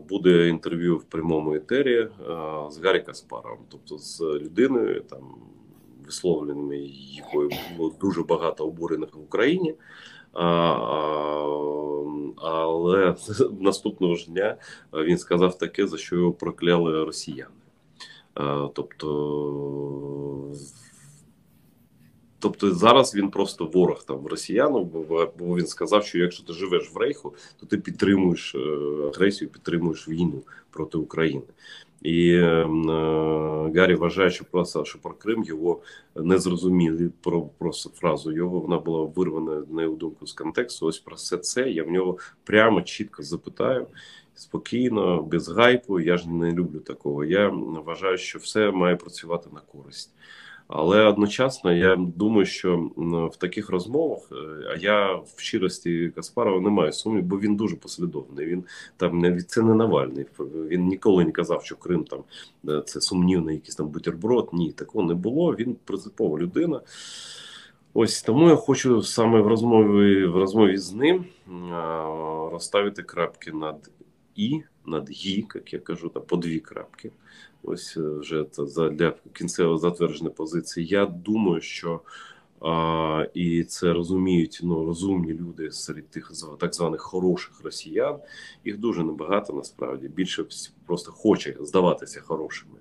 буде 0.09 0.49
інтерв'ю 0.49 0.97
в 0.97 1.05
прямому 1.05 1.55
етері 1.55 1.97
е, 1.97 2.09
з 2.71 2.79
Гаррі 2.79 3.01
Каспаровим, 3.01 3.65
тобто 3.69 3.99
з 3.99 4.21
людиною, 4.21 5.01
там 5.01 5.35
висловленнями 6.07 6.79
якої 7.11 7.51
було 7.77 7.95
дуже 8.01 8.23
багато 8.23 8.67
обурених 8.67 9.15
в 9.15 9.21
Україні. 9.21 9.75
Але 12.37 13.15
наступного 13.61 14.15
ж 14.15 14.31
дня 14.31 14.57
він 14.93 15.19
сказав 15.19 15.59
таке, 15.59 15.87
за 15.87 15.99
що 15.99 16.17
його 16.17 16.33
прокляли 16.33 17.05
росіяни. 17.05 17.51
Тобто 18.75 19.07
Тобто 22.43 22.75
зараз 22.75 23.15
він 23.15 23.31
просто 23.31 23.65
ворог 23.65 24.05
там 24.05 24.27
росіянам, 24.27 24.85
бо 25.39 25.57
він 25.57 25.67
сказав, 25.67 26.05
що 26.05 26.19
якщо 26.19 26.45
ти 26.45 26.53
живеш 26.53 26.91
в 26.95 26.97
Рейху, 26.97 27.35
то 27.61 27.67
ти 27.67 27.79
підтримуєш 27.79 28.55
е, 28.55 28.59
агресію, 29.15 29.51
підтримуєш 29.51 30.09
війну 30.09 30.43
проти 30.71 30.99
України. 30.99 31.43
І 32.03 32.33
е, 32.33 32.45
е, 32.45 32.67
Гаррі 33.75 33.95
вважає, 33.95 34.31
що 34.31 34.45
просто 34.45 34.85
що 34.85 34.99
про 34.99 35.15
Крим 35.15 35.45
його 35.45 35.81
не 36.17 36.39
зрозуміли 36.39 37.11
про 37.21 37.43
просто 37.43 37.91
фразу 37.91 38.33
його. 38.33 38.61
Вона 38.61 38.79
була 38.79 39.05
вирвана 39.05 39.63
на 39.71 39.83
його 39.83 39.97
думку 39.97 40.27
з 40.27 40.33
контексту. 40.33 40.87
Ось 40.87 40.99
про 40.99 41.17
все 41.17 41.37
це 41.37 41.71
я 41.71 41.85
в 41.85 41.91
нього 41.91 42.19
прямо 42.45 42.83
чітко 42.83 43.23
запитаю. 43.23 43.87
Спокійно, 44.35 45.23
без 45.23 45.49
гайпу. 45.49 46.01
Я 46.01 46.17
ж 46.17 46.31
не 46.31 46.53
люблю 46.53 46.79
такого. 46.79 47.25
Я 47.25 47.49
вважаю, 47.49 48.19
що 48.19 48.39
все 48.39 48.71
має 48.71 48.97
працювати 48.97 49.51
на 49.53 49.61
користь. 49.61 50.11
Але 50.69 51.03
одночасно 51.03 51.73
я 51.73 51.97
думаю, 51.97 52.47
що 52.47 52.91
в 53.33 53.37
таких 53.37 53.71
розмовах, 53.71 54.19
е, 54.33 54.37
а 54.75 54.77
я 54.81 55.15
в 55.15 55.35
щирості 55.37 56.13
Каспарова 56.15 56.61
не 56.61 56.71
маю 56.71 56.93
сумнів, 56.93 57.25
бо 57.25 57.41
він 57.41 57.57
дуже 57.57 57.77
послідовний. 57.77 58.47
Він 58.47 58.65
там 58.97 59.19
не 59.19 59.43
це 59.43 59.63
не 59.63 59.75
Навальний. 59.75 60.27
Він 60.69 60.87
ніколи 60.87 61.25
не 61.25 61.33
казав, 61.33 61.65
що 61.65 61.77
Крим 61.77 62.05
там 62.05 62.21
е, 62.69 62.83
це 62.87 63.01
сумнівний 63.01 63.55
якийсь 63.55 63.77
там 63.77 63.89
бутерброд. 63.89 64.49
Ні, 64.53 64.73
такого 64.73 65.05
не 65.05 65.15
було. 65.15 65.55
Він 65.55 65.77
принципова 65.85 66.39
людина. 66.39 66.81
Ось 67.95 68.23
тому 68.23 68.49
я 68.49 68.57
хочу 68.57 69.03
саме 69.03 69.41
в 69.41 69.47
розмові 69.47 70.27
в 70.27 70.37
розмові 70.37 70.77
з 70.77 70.93
ним 70.93 71.25
розставити 72.53 73.03
крапки 73.03 73.53
над 73.53 73.91
і, 74.37 74.63
над 74.87 75.11
гі, 75.11 75.47
як 75.55 75.73
я 75.73 75.79
кажу, 75.79 76.09
та 76.09 76.21
по 76.21 76.37
дві 76.37 76.61
крапки 76.61 77.11
ось 77.63 77.97
е, 77.97 78.01
вже 78.01 78.45
це 78.51 78.91
для 78.91 79.15
кінцево 79.33 79.79
затвердженої 79.79 80.35
позиції. 80.35 80.87
Я 80.87 81.07
думаю, 81.07 81.61
що 81.61 82.01
А, 82.65 83.27
І 83.35 83.65
це 83.65 83.93
розуміють 83.93 84.61
ну, 84.63 84.87
розумні 84.87 85.33
люди 85.33 85.71
серед 85.71 86.09
тих 86.09 86.33
так 86.59 86.75
званих 86.75 87.01
хороших 87.01 87.61
росіян. 87.65 88.19
Їх 88.65 88.79
дуже 88.79 89.05
небагато 89.05 89.53
насправді 89.53 90.09
більше 90.09 90.45
просто 90.87 91.13
хоче 91.13 91.57
здаватися 91.61 92.21
хорошими. 92.21 92.75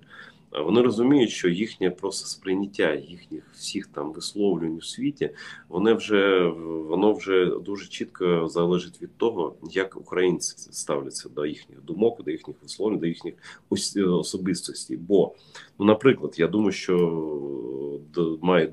Вони 0.52 0.82
розуміють, 0.82 1.30
що 1.30 1.48
їхнє 1.48 1.90
просто 1.90 2.28
сприйняття 2.28 2.94
їхніх 2.94 3.44
всіх 3.52 3.86
там 3.86 4.12
висловлювань 4.12 4.76
у 4.76 4.82
світі, 4.82 5.30
вони 5.68 5.94
вже 5.94 6.46
воно 6.88 7.12
вже 7.12 7.46
дуже 7.46 7.88
чітко 7.88 8.48
залежить 8.48 9.02
від 9.02 9.16
того, 9.16 9.54
як 9.70 9.96
українці 9.96 10.54
ставляться 10.72 11.28
до 11.28 11.46
їхніх 11.46 11.82
думок, 11.82 12.24
до 12.24 12.30
їхніх 12.30 12.56
висловлень, 12.62 12.98
до 12.98 13.06
їхніх 13.06 13.34
особистостей. 13.96 14.96
Бо, 14.96 15.34
ну, 15.78 15.86
наприклад, 15.86 16.34
я 16.38 16.46
думаю, 16.46 16.72
що 16.72 18.38
має 18.42 18.72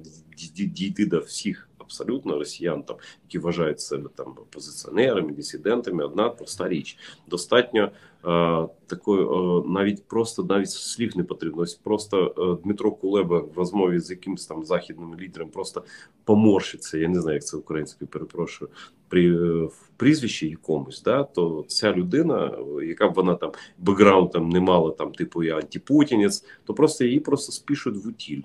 дійти 0.58 1.06
до 1.06 1.20
всіх 1.20 1.69
абсолютно 1.90 2.38
росіян, 2.38 2.84
там 2.84 2.96
які 3.24 3.40
вважають 3.40 3.82
себе 3.82 4.10
там 4.16 4.28
опозиціонерами, 4.28 5.32
дисидентами. 5.32 6.04
Одна 6.04 6.30
проста 6.30 6.70
річ 6.70 6.98
достатньо 7.28 7.92
е, 8.26 8.68
такої, 8.88 9.24
е, 9.24 9.64
навіть 9.68 10.04
просто 10.08 10.44
навіть 10.44 10.70
слів 10.70 11.18
не 11.18 11.24
потрібно. 11.24 11.62
Ось 11.62 11.76
просто 11.76 12.36
е, 12.38 12.64
Дмитро 12.64 12.92
Кулеба 12.92 13.40
в 13.40 13.58
розмові 13.58 14.00
з 14.00 14.10
якимось 14.10 14.46
там 14.46 14.66
західним 14.66 15.16
лідером 15.20 15.50
просто 15.50 15.84
поморщиться. 16.24 16.98
Я 16.98 17.08
не 17.08 17.22
знаю, 17.22 17.36
як 17.36 17.46
це 17.46 17.58
українською 17.58 18.08
перепрошую. 18.08 18.72
При 19.08 19.32
в 19.66 19.90
прізвищі 19.98 20.50
якомусь, 20.50 21.04
да, 21.04 21.24
то 21.24 21.66
ця 21.68 21.94
людина, 21.94 22.58
яка 22.84 23.10
б 23.10 23.14
вона 23.14 23.36
там 23.36 23.52
бекграунд 23.78 24.32
там 24.32 24.50
не 24.50 24.60
мала, 24.60 24.92
там 24.92 25.12
типу 25.12 25.44
я 25.44 25.56
антипутінець, 25.56 26.46
то 26.66 26.74
просто 26.74 27.06
її 27.06 27.20
просто 27.20 27.52
спішуть 27.52 28.06
в 28.06 28.08
утіль. 28.08 28.42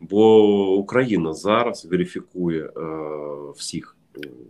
Бо 0.00 0.74
Україна 0.74 1.32
зараз 1.32 1.84
верифікує 1.84 2.62
е, 2.62 2.70
всіх 3.56 3.96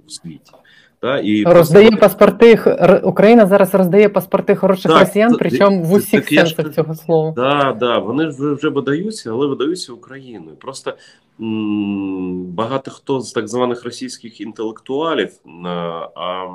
в 0.06 0.12
світі. 0.12 0.52
Та, 1.00 1.18
і 1.18 1.44
Роздає 1.44 1.90
паспорти 1.90 2.76
Україна 3.04 3.46
зараз 3.46 3.74
роздає 3.74 4.08
паспорти 4.08 4.56
хороших 4.56 4.92
так, 4.92 5.00
росіян, 5.00 5.30
це, 5.30 5.36
причому 5.38 5.82
в 5.82 5.92
усіх 5.92 6.28
так, 6.28 6.28
сенсах 6.28 6.74
цього 6.74 6.94
слова. 6.94 7.32
Так, 7.32 7.78
да, 7.78 7.98
вони 7.98 8.26
вже 8.26 8.54
вже 8.54 8.68
видаються, 8.68 9.30
але 9.30 9.46
видаються 9.46 9.92
Україною. 9.92 10.56
Просто 10.56 10.94
м 11.40 12.44
багато 12.46 12.90
хто 12.90 13.20
з 13.20 13.32
так 13.32 13.48
званих 13.48 13.84
російських 13.84 14.40
інтелектуалів, 14.40 15.30
а 16.14 16.46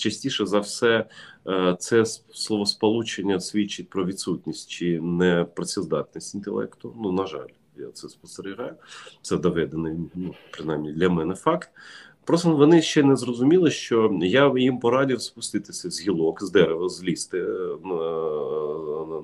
частіше 0.00 0.46
за 0.46 0.58
все, 0.58 1.04
е, 1.48 1.76
це 1.78 2.04
словосполучення 2.32 3.40
свідчить 3.40 3.90
про 3.90 4.04
відсутність 4.04 4.70
чи 4.70 5.00
непрацездатність 5.00 6.34
інтелекту. 6.34 6.94
Ну, 7.02 7.12
на 7.12 7.26
жаль 7.26 7.48
я 7.80 7.90
це 7.90 8.08
спостерігаю. 8.08 8.74
Це 9.22 9.36
доведений, 9.36 9.94
ну, 10.14 10.34
принаймні 10.50 10.92
для 10.92 11.08
мене 11.08 11.34
факт. 11.34 11.70
Просто 12.24 12.56
вони 12.56 12.82
ще 12.82 13.02
не 13.02 13.16
зрозуміли, 13.16 13.70
що 13.70 14.18
я 14.20 14.52
їм 14.56 14.78
порадив 14.78 15.22
спуститися 15.22 15.90
з 15.90 16.02
гілок, 16.02 16.42
з 16.42 16.50
дерева, 16.50 16.88
злізти 16.88 17.38
е, 17.38 17.76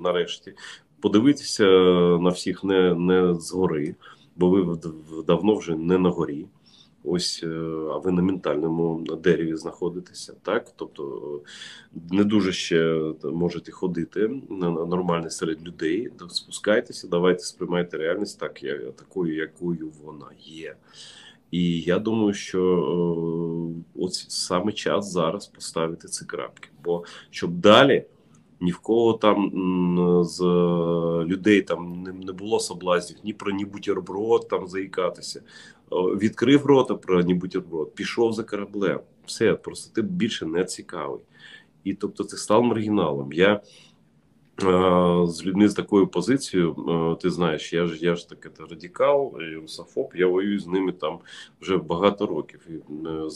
нарешті, 0.01 0.55
подивитися 1.01 1.65
на 2.21 2.31
всіх 2.31 2.65
не 2.65 2.95
не 2.95 3.35
згори, 3.35 3.95
бо 4.37 4.51
ви 4.51 4.79
давно 5.27 5.55
вже 5.55 5.77
не 5.77 5.99
на 5.99 6.09
горі 6.09 6.47
ось 7.07 7.41
е, 7.43 7.49
а 7.93 7.99
ви 7.99 8.13
на 8.13 8.23
ментальному 8.23 9.05
дереві 9.23 9.57
знаходитеся, 9.57 10.35
так 10.43 10.73
тобто 10.77 11.41
не 12.11 12.25
дуже 12.25 12.53
ще 12.53 13.13
можете 13.25 13.73
ходити 13.73 14.31
на 14.51 14.71
нормальне 14.71 15.31
серед 15.31 15.67
людей. 15.67 16.11
Спускайтеся, 16.29 17.09
давайте 17.09 17.43
сприймайте 17.43 17.97
реальність 17.97 18.41
так, 18.41 18.61
такою, 18.97 19.37
якою 19.37 19.93
вона 20.05 20.27
є. 20.41 20.75
І 21.51 21.81
я 21.81 21.99
думаю, 21.99 22.35
що 22.35 22.63
е, 23.77 24.03
ось 24.03 24.27
саме 24.29 24.73
час 24.73 25.13
зараз 25.13 25.47
поставити 25.47 26.09
ці 26.09 26.25
крапки. 26.25 26.69
Бо 26.85 27.05
щоб 27.31 27.51
далі 27.51 28.05
ні 28.61 28.71
в 28.71 28.79
кого 28.79 29.13
там 29.13 29.51
з 30.25 30.41
людей 31.27 31.63
там 31.63 32.03
не 32.03 32.33
було 32.33 32.61
соблазнів 32.61 33.19
ні 33.25 33.33
про 33.33 33.53
ні 33.53 33.65
бутерброд 33.65 34.49
там 34.49 34.69
заїкатися 34.69 35.43
відкрив 35.93 36.67
рота 36.67 36.95
про 36.95 37.23
бутерброд, 37.23 37.95
пішов 37.95 38.33
за 38.33 38.45
кораблем. 38.45 39.01
Все, 39.27 39.55
просто 39.55 39.95
ти 39.95 40.03
більше 40.03 40.47
не 40.47 40.65
цікавий. 40.65 41.21
І 41.85 41.95
тобто 41.95 42.25
ти 42.25 42.37
став 42.37 42.65
маргіналом. 42.65 43.33
Я 43.33 43.53
е, 43.55 43.61
з 45.27 45.47
людьми 45.47 45.69
з 45.69 45.75
такою 45.75 46.07
позицією, 46.07 46.71
е, 46.89 47.23
ти 47.23 47.31
знаєш, 47.31 47.73
я 47.73 47.87
ж 47.87 48.05
я 48.05 48.15
ж 48.15 48.29
таки 48.29 48.51
радикал, 48.71 49.35
русофоб, 49.55 50.13
я 50.15 50.27
воюю 50.27 50.59
з 50.59 50.67
ними 50.67 50.93
там 50.93 51.19
вже 51.61 51.77
багато 51.77 52.27
років. 52.27 52.61
І, 52.71 52.73
е, 52.73 53.29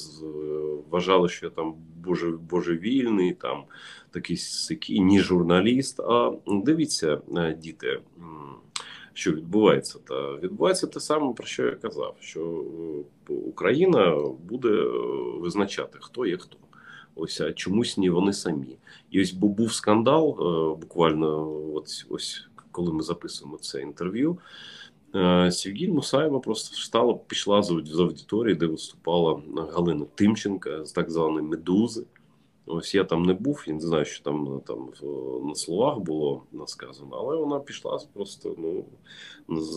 Вважали, 0.90 1.28
що 1.28 1.46
я 1.46 1.50
там 1.50 1.74
боже, 2.04 2.30
божевільний, 2.30 3.32
там 3.32 3.62
такий 4.10 4.36
сикий, 4.36 5.00
ні 5.00 5.20
журналіст. 5.20 6.00
А 6.00 6.32
дивіться, 6.46 7.20
е, 7.36 7.54
діти 7.54 8.00
що 9.14 9.32
відбувається, 9.32 9.98
та 10.08 10.36
відбувається 10.36 10.86
те 10.86 11.00
саме, 11.00 11.32
про 11.32 11.46
що 11.46 11.66
я 11.66 11.72
казав: 11.72 12.16
що 12.20 12.64
е, 13.30 13.32
Україна 13.32 14.16
буде 14.48 14.68
е, 14.68 14.90
визначати, 15.40 15.98
хто 16.00 16.26
є 16.26 16.36
хто. 16.36 16.56
Ось 17.14 17.40
а 17.40 17.52
чомусь 17.52 17.98
ні 17.98 18.10
вони 18.10 18.32
самі. 18.32 18.78
І 19.10 19.22
ось 19.22 19.32
бо 19.32 19.48
був 19.48 19.72
скандал 19.72 20.28
е, 20.30 20.80
буквально, 20.80 21.56
ось 21.74 22.06
ось 22.10 22.46
коли 22.72 22.92
ми 22.92 23.02
записуємо 23.02 23.58
це 23.58 23.82
інтерв'ю. 23.82 24.38
Сергій 25.50 25.88
Мусаєва 25.88 26.40
просто 26.40 26.76
встала, 26.76 27.14
пішла 27.14 27.62
з 27.62 27.70
аудиторії, 27.70 28.54
де 28.54 28.66
виступала 28.66 29.42
Галина 29.72 30.06
Тимченка 30.14 30.84
з 30.84 30.92
так 30.92 31.10
званої 31.10 31.46
медузи. 31.46 32.04
Ось 32.72 32.94
я 32.94 33.04
там 33.04 33.22
не 33.22 33.34
був, 33.34 33.64
я 33.66 33.74
не 33.74 33.80
знаю, 33.80 34.04
що 34.04 34.24
там 34.24 34.60
там 34.66 34.88
на 35.48 35.54
словах 35.54 35.98
було 35.98 36.42
сказано, 36.66 37.16
але 37.16 37.36
вона 37.36 37.60
пішла 37.60 37.98
просто 38.14 38.54
ну, 38.58 38.84
з 39.48 39.74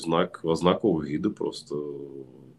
знак 0.00 0.40
ознаку 0.44 0.98
гіди, 0.98 1.28
просто 1.28 1.94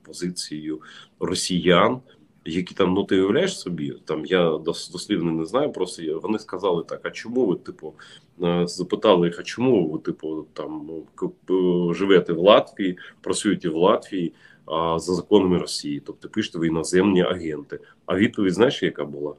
позицією 0.04 0.82
росіян, 1.20 2.02
які 2.46 2.76
там, 2.76 2.94
ну 2.94 3.04
ти 3.04 3.16
уявляєш 3.16 3.60
собі, 3.60 3.94
там 4.06 4.26
я 4.26 4.58
дослівно 4.66 5.32
не 5.32 5.46
знаю, 5.46 5.72
просто 5.72 6.20
вони 6.20 6.40
сказали 6.40 6.84
так: 6.84 7.00
а 7.04 7.12
чому 7.12 7.46
ви, 7.46 7.56
типу, 7.56 7.94
е, 8.44 8.68
запитали 8.68 9.28
їх, 9.28 9.40
а 9.40 9.44
чому 9.44 9.90
ви, 9.90 10.00
типу, 10.00 10.46
там 10.54 10.90
ну, 11.50 11.94
живете 11.94 12.34
в 12.34 12.40
Латвії, 12.40 12.98
працюєте 13.22 13.70
в 13.70 13.76
Латвії? 13.76 14.34
А, 14.66 15.00
за 15.00 15.14
законами 15.16 15.58
Росії, 15.58 16.02
тобто 16.06 16.30
пишете 16.30 16.58
ви 16.60 16.68
іноземні 16.68 17.22
агенти. 17.22 17.80
А 18.06 18.16
відповідь 18.16 18.54
знаєш, 18.54 18.84
яка 18.84 19.06
була? 19.06 19.34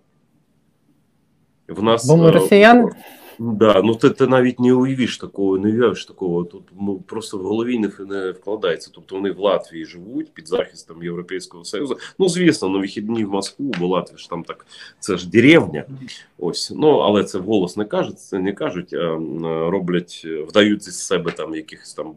В 1.69 1.83
нас 1.83 2.07
Бо 2.07 2.17
ми 2.17 2.29
е, 2.29 2.31
росіян. 2.31 2.91
Да, 3.39 3.83
ну 3.83 3.95
ти 3.95 4.11
ти 4.11 4.27
навіть 4.27 4.61
не 4.61 4.73
уявиш 4.73 5.19
такого, 5.19 5.59
не 5.59 5.69
уявиш 5.69 6.07
такого. 6.07 6.45
Тут 6.45 6.63
ну, 6.81 6.99
просто 6.99 7.39
в 7.39 7.43
голові 7.43 7.79
не, 7.79 7.91
не 8.07 8.31
вкладається. 8.31 8.91
Тобто 8.95 9.15
вони 9.15 9.31
в 9.31 9.39
Латвії 9.39 9.85
живуть 9.85 10.35
під 10.35 10.49
захистом 10.49 11.03
Європейського 11.03 11.65
Союзу. 11.65 11.99
Ну 12.19 12.29
звісно, 12.29 12.69
на 12.69 12.79
вихідні 12.79 13.25
в 13.25 13.31
Москву, 13.31 13.73
бо 13.79 13.87
Латвія 13.87 14.19
ж 14.19 14.31
там 14.31 14.45
так 14.45 14.67
це 15.01 15.17
ж 15.17 15.31
деревня. 15.31 15.85
Ось 16.39 16.73
ну 16.77 16.89
але 16.89 17.25
це 17.25 17.39
вголос 17.39 17.77
не 17.77 17.85
кажуть. 17.85 18.21
Це 18.21 18.39
не 18.39 18.53
кажуть, 18.53 18.95
а 18.95 19.19
роблять, 19.71 20.27
вдають 20.49 20.83
з 20.83 21.07
себе 21.07 21.33
там 21.33 21.55
якихось 21.55 21.95
там 21.95 22.15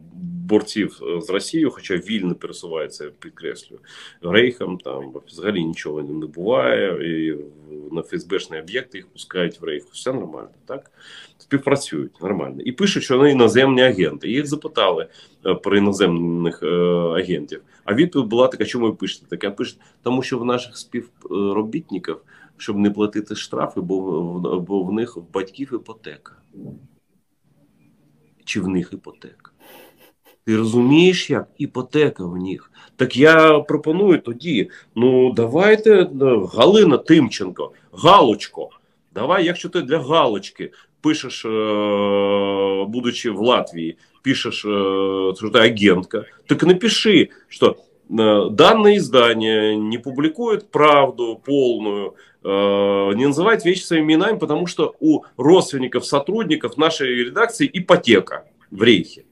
борців 0.50 1.00
е, 1.02 1.20
з 1.20 1.30
Росією, 1.30 1.70
хоча 1.70 1.96
вільно 1.96 2.34
пересувається, 2.34 3.10
підкреслюю 3.18 3.80
рейхам. 4.22 4.78
Там 4.78 5.12
взагалі 5.26 5.64
нічого 5.64 6.02
не 6.02 6.26
буває, 6.26 7.10
і 7.10 7.36
на 7.94 8.02
ФСБшні 8.02 8.58
об'єкти 8.58 8.98
їх 8.98 9.06
пускають 9.06 9.60
в 9.60 9.64
рейх. 9.64 9.84
Все 9.92 10.12
нормально, 10.12 10.50
так 10.66 10.90
співпрацюють 11.50 12.22
нормально 12.22 12.60
і 12.60 12.72
пишуть, 12.72 13.02
що 13.02 13.18
вони 13.18 13.30
іноземні 13.30 13.82
агенти. 13.82 14.30
Їх 14.30 14.46
запитали 14.46 15.08
е, 15.46 15.54
про 15.54 15.76
іноземних 15.76 16.62
е, 16.62 16.66
агентів. 17.20 17.62
А 17.84 17.94
відповідь 17.94 18.28
була 18.28 18.48
така, 18.48 18.64
чому 18.64 18.86
ви 18.86 18.92
пишете 18.92 19.26
таке? 19.26 19.48
А 19.48 19.50
пишуть, 19.50 19.78
тому 20.02 20.22
що 20.22 20.38
в 20.38 20.44
наших 20.44 20.76
співробітників, 20.76 22.16
щоб 22.56 22.76
не 22.76 22.90
платити 22.90 23.34
штрафи, 23.34 23.80
бо 23.80 24.00
бо 24.68 24.82
в 24.82 24.92
них 24.92 25.16
в 25.16 25.22
батьків 25.32 25.70
іпотека. 25.74 26.32
Чи 28.44 28.60
в 28.60 28.68
них 28.68 28.90
іпотека? 28.92 29.50
Ти 30.44 30.56
розумієш, 30.56 31.30
як 31.30 31.48
іпотека 31.58 32.24
в 32.24 32.36
них. 32.36 32.72
Так 32.96 33.16
я 33.16 33.58
пропоную 33.58 34.20
тоді: 34.20 34.70
ну 34.94 35.32
давайте 35.32 36.02
е, 36.02 36.08
Галина 36.54 36.98
Тимченко, 36.98 37.72
Галочко. 37.92 38.70
Давай, 39.14 39.44
якщо 39.44 39.68
ти 39.68 39.82
для 39.82 39.98
Галочки 39.98 40.72
пишеш, 41.02 41.44
е, 41.44 41.48
будучи 42.88 43.30
в 43.30 43.40
Латвії, 43.40 43.96
пишеш, 44.22 44.54
що 44.54 45.34
е, 45.46 45.50
ти 45.50 45.58
агентка, 45.58 46.24
так 46.46 46.62
напиши, 46.62 47.28
що 47.48 47.76
данное 48.50 48.96
издание 48.96 49.76
не 49.76 49.98
публикует 49.98 50.70
правду 50.70 51.40
полную, 51.44 52.14
не 52.42 53.26
называет 53.26 53.64
вещи 53.64 53.84
своими 53.84 54.14
именами, 54.14 54.36
потому 54.36 54.66
что 54.66 54.96
у 54.98 55.22
родственников, 55.36 56.04
сотрудников 56.04 56.76
нашей 56.76 57.24
редакции 57.24 57.70
ипотека 57.72 58.42
в 58.72 58.82
рейхе. 58.82 59.22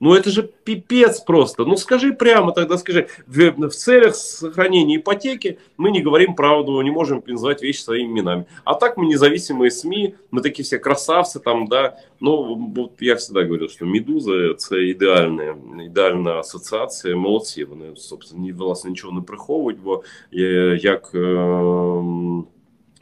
Ну 0.00 0.12
это 0.14 0.28
же 0.28 0.42
пипец 0.42 1.20
просто. 1.20 1.64
Ну 1.64 1.76
скажи 1.76 2.12
прямо 2.12 2.52
тогда, 2.52 2.76
скажи, 2.76 3.08
в, 3.26 3.68
в 3.68 3.70
целях 3.70 4.14
сохранения 4.16 4.96
ипотеки 4.96 5.58
мы 5.78 5.90
не 5.90 6.02
говорим 6.02 6.34
правду, 6.34 6.80
не 6.82 6.90
можем 6.90 7.22
называть 7.26 7.62
вещи 7.62 7.80
своими 7.80 8.10
именами. 8.12 8.46
А 8.64 8.74
так 8.74 8.98
мы 8.98 9.06
независимые 9.06 9.70
СМИ, 9.70 10.16
мы 10.30 10.42
такие 10.42 10.62
все 10.62 10.78
красавцы 10.78 11.40
там, 11.40 11.68
да. 11.68 11.96
Ну, 12.20 12.54
вот 12.76 13.00
я 13.00 13.14
всегда 13.16 13.44
говорил, 13.44 13.68
что 13.68 13.86
Медуза 13.86 14.54
це 14.54 14.82
ідеальна, 14.82 15.56
ідеальна 15.86 16.30
асоціація, 16.30 17.16
молодці. 17.16 17.64
Вони, 17.64 17.96
собственно, 17.96 18.42
ні, 18.42 18.52
власне, 18.52 18.90
нічого 18.90 19.18
не 19.18 19.22
приховують, 19.22 19.80
бо 19.80 20.02
е, 20.34 20.78
як 20.82 21.10
е, 21.14 21.18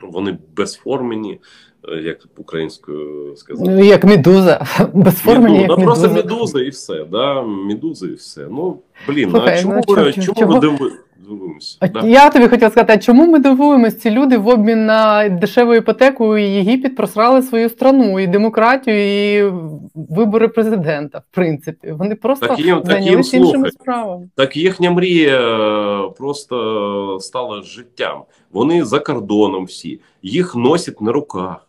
вони 0.03 0.39
безформені, 0.57 1.41
е, 1.76 1.76
як 2.04 2.18
українською 2.38 3.36
сказати. 3.36 3.72
Ну, 3.72 3.84
як 3.84 4.04
медуза. 4.04 4.66
Безформені, 4.94 5.62
як 5.62 5.70
Медуза. 5.78 5.86
Ну, 5.86 5.86
медуза. 5.86 6.08
Просто 6.10 6.36
медуза 6.36 6.62
і 6.62 6.70
все, 6.70 7.06
да? 7.12 7.42
Медуза 7.42 8.08
і 8.08 8.14
все. 8.14 8.48
Ну, 8.52 8.80
блін, 9.08 9.30
Слухай, 9.32 9.54
а 9.60 9.62
чому, 9.62 9.74
ну, 9.88 9.94
ви, 9.96 10.14
чого- 10.14 10.36
чому 10.40 10.54
ви 10.54 10.60
дивуємося? 10.60 11.78
А 11.80 11.88
Да. 11.88 12.02
Я 12.08 12.30
тобі 12.30 12.48
хотіла 12.48 12.70
сказати, 12.72 12.94
а 12.94 12.98
чому 12.98 13.28
ми 13.28 13.40
дивуємось? 13.40 13.98
Ці 13.98 14.10
люди 14.12 14.38
в 14.38 14.48
обмін 14.48 14.86
на 14.86 15.30
дешеву 15.30 15.74
іпотеку 15.76 16.38
і 16.38 16.44
Єгипет 16.44 16.96
просрали 16.96 17.42
свою 17.42 17.70
страну, 17.70 18.20
і 18.20 18.28
демократію, 18.28 18.98
і 18.98 19.52
вибори 19.96 20.48
президента, 20.48 21.18
в 21.18 21.36
принципі. 21.36 21.92
Вони 21.92 22.16
просто 22.16 22.48
Так 22.48 22.60
їм- 22.60 22.82
так 22.82 23.02
їм 23.02 23.14
іншими 23.18 23.46
слухай. 23.48 23.72
справами. 23.72 24.30
Так 24.36 24.58
їхня 24.58 24.92
мрія 24.92 25.40
е, 25.42 26.10
просто 26.18 27.18
стала 27.22 27.62
життям. 27.62 28.22
Вони 28.52 28.86
за 28.86 29.00
кордоном 29.00 29.66
всі, 29.66 30.00
їх 30.24 30.56
носять 30.56 31.02
на 31.02 31.12
руках, 31.12 31.56
е, 31.56 31.67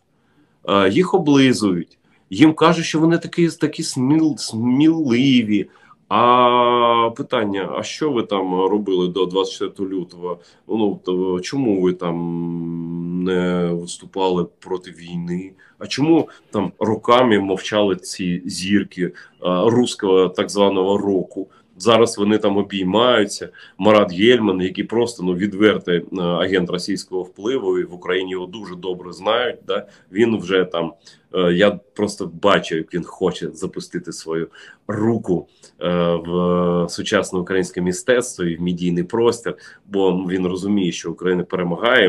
їх 0.90 1.14
облизують. 1.14 1.98
Їм 2.30 2.54
кажуть, 2.54 2.84
що 2.84 3.00
вони 3.00 3.18
такі, 3.18 3.48
такі 3.48 3.82
сміл, 3.82 4.36
сміливі. 4.36 5.68
А 6.08 7.10
питання: 7.16 7.72
а 7.78 7.82
що 7.82 8.10
ви 8.10 8.22
там 8.22 8.54
робили 8.54 9.08
до 9.08 9.26
24 9.26 9.90
лютого? 9.90 10.38
Ну 10.68 11.00
то 11.04 11.40
чому 11.40 11.80
ви 11.80 11.92
там 11.92 13.24
не 13.24 13.72
виступали 13.72 14.46
проти 14.58 14.90
війни? 14.90 15.52
А 15.78 15.86
чому 15.86 16.28
там 16.50 16.72
роками 16.78 17.38
мовчали 17.38 17.96
ці 17.96 18.42
зірки 18.46 19.12
а, 19.40 19.70
руського 19.70 20.28
так 20.28 20.50
званого 20.50 20.98
року? 20.98 21.48
Зараз 21.78 22.18
вони 22.18 22.38
там 22.38 22.56
обіймаються. 22.56 23.48
Марат 23.78 24.12
Гельман, 24.12 24.60
який 24.60 24.84
просто 24.84 25.22
ну 25.22 25.34
відвертий 25.34 25.98
е, 25.98 26.20
агент 26.22 26.70
російського 26.70 27.22
впливу, 27.22 27.78
і 27.78 27.84
в 27.84 27.94
Україні 27.94 28.30
його 28.30 28.46
дуже 28.46 28.74
добре 28.76 29.12
знають. 29.12 29.58
Да? 29.66 29.86
Він 30.12 30.38
вже 30.38 30.64
там. 30.64 30.92
е, 31.34 31.52
Я 31.52 31.70
просто 31.94 32.30
бачу, 32.42 32.76
як 32.76 32.94
він 32.94 33.04
хоче 33.04 33.50
запустити 33.50 34.12
свою 34.12 34.48
руку 34.88 35.48
е, 35.82 35.88
в 36.26 36.86
сучасне 36.90 37.38
українське 37.38 37.80
мистецтво 37.80 38.44
і 38.44 38.56
в 38.56 38.62
медійний 38.62 39.04
простір, 39.04 39.54
бо 39.86 40.12
він 40.12 40.46
розуміє, 40.46 40.92
що 40.92 41.12
Україна 41.12 41.42
перемагає, 41.44 42.08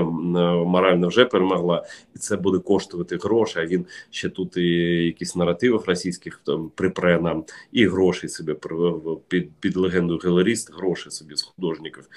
морально 0.65 1.07
вже 1.07 1.25
перемогла, 1.25 1.83
і 2.15 2.19
це 2.19 2.37
буде 2.37 2.59
коштувати 2.59 3.17
гроші. 3.17 3.59
А 3.59 3.65
він 3.65 3.85
ще 4.09 4.29
тут 4.29 4.57
і 4.57 4.67
якісь 5.05 5.35
наративів 5.35 5.83
російських 5.87 6.41
там 6.45 6.71
припре 6.75 7.21
нам 7.21 7.43
і 7.71 7.87
гроші 7.87 8.27
при- 8.61 9.15
під, 9.27 9.49
під 9.59 9.77
легенду 9.77 10.19
галеріст, 10.23 10.73
гроші 10.73 11.09
собі 11.09 11.35
з 11.35 11.41
художників 11.41 12.09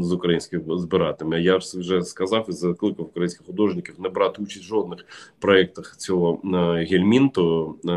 з 0.00 0.12
українських 0.12 0.60
збиратиме. 0.66 1.42
Я 1.42 1.60
ж 1.60 1.78
вже 1.78 2.02
сказав 2.02 2.46
і 2.48 2.52
закликав 2.52 3.06
українських 3.06 3.46
художників 3.46 3.94
не 3.98 4.08
брати 4.08 4.42
участь 4.42 4.64
в 4.64 4.68
жодних 4.68 5.06
проєктах 5.38 5.96
цього 5.96 6.40
е, 6.44 6.84
гельмінту 6.84 7.76
е, 7.84 7.90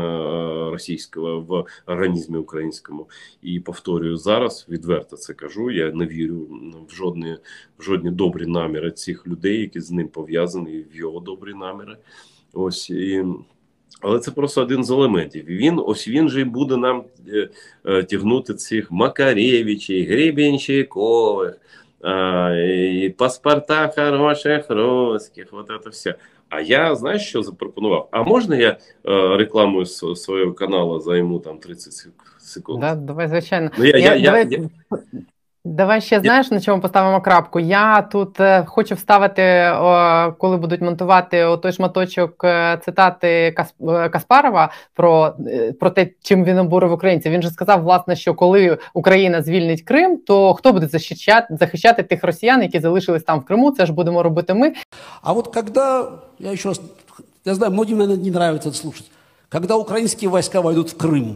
російського 0.70 1.40
в 1.40 1.64
організмі 1.92 2.38
українському. 2.38 3.08
І 3.42 3.60
повторюю 3.60 4.16
зараз, 4.16 4.66
відверто 4.68 5.16
це 5.16 5.34
кажу. 5.34 5.70
Я 5.70 5.92
не 5.92 6.06
вірю 6.06 6.48
в 6.88 6.94
жодні, 6.94 7.36
в 7.78 7.82
жодні 7.82 8.10
добрі 8.10 8.46
наміри 8.46 8.90
цих 8.90 9.26
людей, 9.26 9.60
які 9.60 9.80
з 9.80 9.90
ним 9.90 10.08
пов'язані, 10.08 10.84
в 10.92 10.96
його 10.96 11.20
добрі 11.20 11.54
наміри. 11.54 11.96
Ось 12.52 12.90
і. 12.90 13.24
Але 14.00 14.18
це 14.18 14.30
просто 14.30 14.62
один 14.62 14.84
з 14.84 14.90
елементів. 14.90 15.50
І 15.50 15.56
Він 15.56 15.82
ось 15.86 16.08
він 16.08 16.28
же 16.28 16.40
й 16.40 16.44
буде 16.44 16.76
нам 16.76 17.04
е, 17.28 17.48
е, 17.86 18.02
тягнути 18.02 18.54
цих 18.54 18.90
Макаревичей, 18.90 20.06
Гребенщикових, 20.06 21.58
е, 22.04 23.02
і 23.04 23.10
паспорта 23.10 23.92
хороших 23.96 24.66
русських, 24.68 25.46
от 25.52 25.70
це 25.84 25.90
все. 25.90 26.14
А 26.48 26.60
я 26.60 26.94
знаєш, 26.94 27.28
що 27.28 27.42
запропонував? 27.42 28.08
А 28.10 28.22
можна 28.22 28.56
я 28.56 28.70
е, 28.70 28.78
рекламою 29.36 29.86
свого 29.86 30.52
каналу 30.52 31.00
займу 31.00 31.38
там 31.38 31.58
30 31.58 32.08
секунд? 32.38 32.80
Да, 32.80 32.94
давай, 32.94 33.28
звичайно. 33.28 33.70
Ну, 33.78 33.84
я, 33.84 33.98
я, 33.98 34.14
я, 34.14 34.24
давай, 34.24 34.46
я, 34.50 34.68
давай 35.70 36.00
ще 36.00 36.20
знаєш, 36.20 36.50
на 36.50 36.60
чому 36.60 36.82
поставимо 36.82 37.20
крапку. 37.20 37.60
Я 37.60 38.02
тут 38.02 38.40
е, 38.40 38.64
хочу 38.66 38.94
вставити, 38.94 39.42
о, 39.70 40.32
коли 40.38 40.56
будуть 40.56 40.80
монтувати 40.80 41.44
о, 41.44 41.56
той 41.56 41.72
шматочок 41.72 42.44
е, 42.44 42.80
цитати 42.84 43.52
Кас, 43.56 43.74
е, 43.88 44.08
Каспарова 44.08 44.72
про, 44.94 45.34
е, 45.46 45.72
про 45.72 45.90
те, 45.90 46.08
чим 46.22 46.44
він 46.44 46.58
обурив 46.58 46.92
українців. 46.92 47.32
Він 47.32 47.42
же 47.42 47.50
сказав, 47.50 47.82
власне, 47.82 48.16
що 48.16 48.34
коли 48.34 48.78
Україна 48.94 49.42
звільнить 49.42 49.82
Крим, 49.82 50.18
то 50.26 50.54
хто 50.54 50.72
буде 50.72 50.86
захищати, 50.86 51.56
захищати 51.56 52.02
тих 52.02 52.24
росіян, 52.24 52.62
які 52.62 52.80
залишились 52.80 53.22
там 53.22 53.40
в 53.40 53.44
Криму? 53.44 53.70
Це 53.70 53.86
ж 53.86 53.92
будемо 53.92 54.22
робити 54.22 54.54
ми. 54.54 54.72
А 55.22 55.32
вот 55.32 55.54
когда, 55.54 56.12
я 56.38 56.52
еще 56.52 56.68
раз, 56.68 56.80
я 57.44 57.54
знаю, 57.54 57.72
многим, 57.72 57.98
не 57.98 58.30
нравится 58.30 58.68
это 58.68 58.78
слушать, 58.78 59.10
когда 59.48 59.76
украинские 59.76 60.30
войска 60.30 60.60
войдут 60.60 60.90
в 60.90 60.96
Крым, 60.96 61.34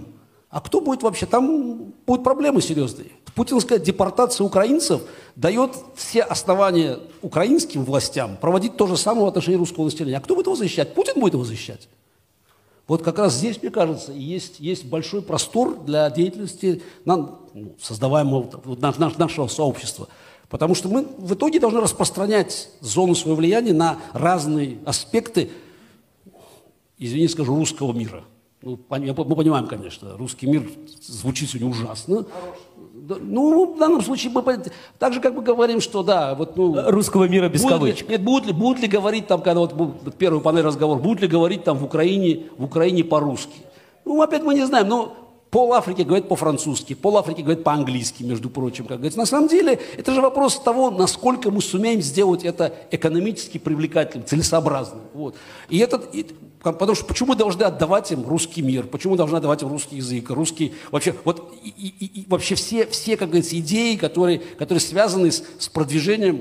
а 0.54 0.60
кто 0.60 0.80
будет 0.80 1.02
вообще? 1.02 1.26
Там 1.26 1.92
будут 2.06 2.22
проблемы 2.22 2.62
серьезные. 2.62 3.08
Путинская 3.34 3.80
депортация 3.80 4.44
украинцев 4.44 5.02
дает 5.34 5.72
все 5.96 6.22
основания 6.22 7.00
украинским 7.22 7.84
властям 7.84 8.36
проводить 8.36 8.76
то 8.76 8.86
же 8.86 8.96
самое 8.96 9.24
в 9.24 9.28
отношении 9.28 9.58
русского 9.58 9.86
населения. 9.86 10.16
А 10.16 10.20
кто 10.20 10.36
будет 10.36 10.46
его 10.46 10.54
защищать? 10.54 10.94
Путин 10.94 11.20
будет 11.20 11.32
его 11.34 11.42
защищать. 11.44 11.88
Вот 12.86 13.02
как 13.02 13.18
раз 13.18 13.34
здесь, 13.34 13.60
мне 13.60 13.72
кажется, 13.72 14.12
есть, 14.12 14.60
есть 14.60 14.84
большой 14.84 15.22
простор 15.22 15.76
для 15.80 16.08
деятельности 16.08 16.82
нам, 17.04 17.40
ну, 17.52 17.74
создаваемого 17.80 18.76
наш- 18.78 18.98
наш- 18.98 19.18
нашего 19.18 19.48
сообщества. 19.48 20.06
Потому 20.48 20.76
что 20.76 20.88
мы 20.88 21.04
в 21.18 21.34
итоге 21.34 21.58
должны 21.58 21.80
распространять 21.80 22.68
зону 22.80 23.16
своего 23.16 23.38
влияния 23.38 23.72
на 23.72 23.98
разные 24.12 24.78
аспекты, 24.84 25.50
извини, 26.96 27.26
скажу, 27.26 27.56
русского 27.56 27.92
мира. 27.92 28.22
Ну, 28.64 28.78
мы 28.88 29.36
понимаем, 29.36 29.66
конечно, 29.66 30.16
русский 30.16 30.46
мир 30.46 30.66
звучит 31.02 31.50
сегодня 31.50 31.68
ужасно. 31.68 32.24
Ну, 33.20 33.74
в 33.74 33.78
данном 33.78 34.00
случае 34.02 34.32
мы 34.32 34.42
так 34.98 35.12
же, 35.12 35.20
как 35.20 35.34
мы 35.34 35.42
говорим, 35.42 35.82
что 35.82 36.02
да, 36.02 36.34
вот 36.34 36.56
ну, 36.56 36.74
Русского 36.90 37.28
мира 37.28 37.50
без 37.50 37.60
Будут 37.62 37.72
ли- 37.72 37.78
кавычек. 37.92 38.08
нет, 38.08 38.22
будут 38.22 38.46
ли, 38.46 38.52
будут 38.54 38.80
ли 38.80 38.88
говорить 38.88 39.26
там, 39.26 39.42
когда 39.42 39.60
вот 39.60 39.74
первый 40.16 40.40
панель 40.40 40.62
разговор, 40.62 40.98
будут 40.98 41.20
ли 41.20 41.28
говорить 41.28 41.62
там 41.64 41.76
в 41.76 41.84
Украине, 41.84 42.44
в 42.56 42.64
Украине 42.64 43.04
по-русски? 43.04 43.52
Ну, 44.06 44.22
опять 44.22 44.42
мы 44.42 44.54
не 44.54 44.64
знаем, 44.66 44.88
но 44.88 45.14
пол 45.50 45.74
Африки 45.74 46.00
говорит 46.00 46.28
по-французски, 46.28 46.94
пол 46.94 47.18
Африки 47.18 47.42
говорит 47.42 47.62
по-английски, 47.64 48.22
между 48.22 48.48
прочим, 48.48 48.86
как 48.86 48.96
говорится. 48.96 49.18
На 49.20 49.26
самом 49.26 49.48
деле, 49.48 49.78
это 49.98 50.14
же 50.14 50.22
вопрос 50.22 50.58
того, 50.58 50.90
насколько 50.90 51.50
мы 51.50 51.60
сумеем 51.60 52.00
сделать 52.00 52.42
это 52.44 52.72
экономически 52.90 53.58
привлекательным, 53.58 54.26
целесообразным. 54.26 55.02
Вот. 55.12 55.34
И 55.68 55.78
этот, 55.78 56.14
и- 56.14 56.26
потому 56.63 56.95
что 56.95 57.05
почему 57.07 57.33
мы 57.33 57.37
должны 57.37 57.63
отдавать 57.63 58.11
им 58.11 58.23
русский 58.27 58.61
мир, 58.61 58.83
почему 58.83 59.13
мы 59.13 59.17
должны 59.17 59.37
отдавать 59.37 59.63
им 59.63 59.69
русский 59.69 59.95
язык, 59.97 60.29
русский, 60.29 60.71
вообще, 60.91 61.13
вот, 61.25 61.41
и, 61.65 61.69
и- 61.69 61.93
и- 62.05 62.19
и 62.21 62.25
вообще 62.29 62.55
все, 62.55 62.85
все, 62.85 63.15
как 63.15 63.27
говорится, 63.29 63.55
идеи, 63.57 63.95
которые, 63.95 64.39
которые 64.59 64.79
связаны 64.79 65.27
с, 65.27 65.43
с 65.59 65.67
продвижением 65.67 66.39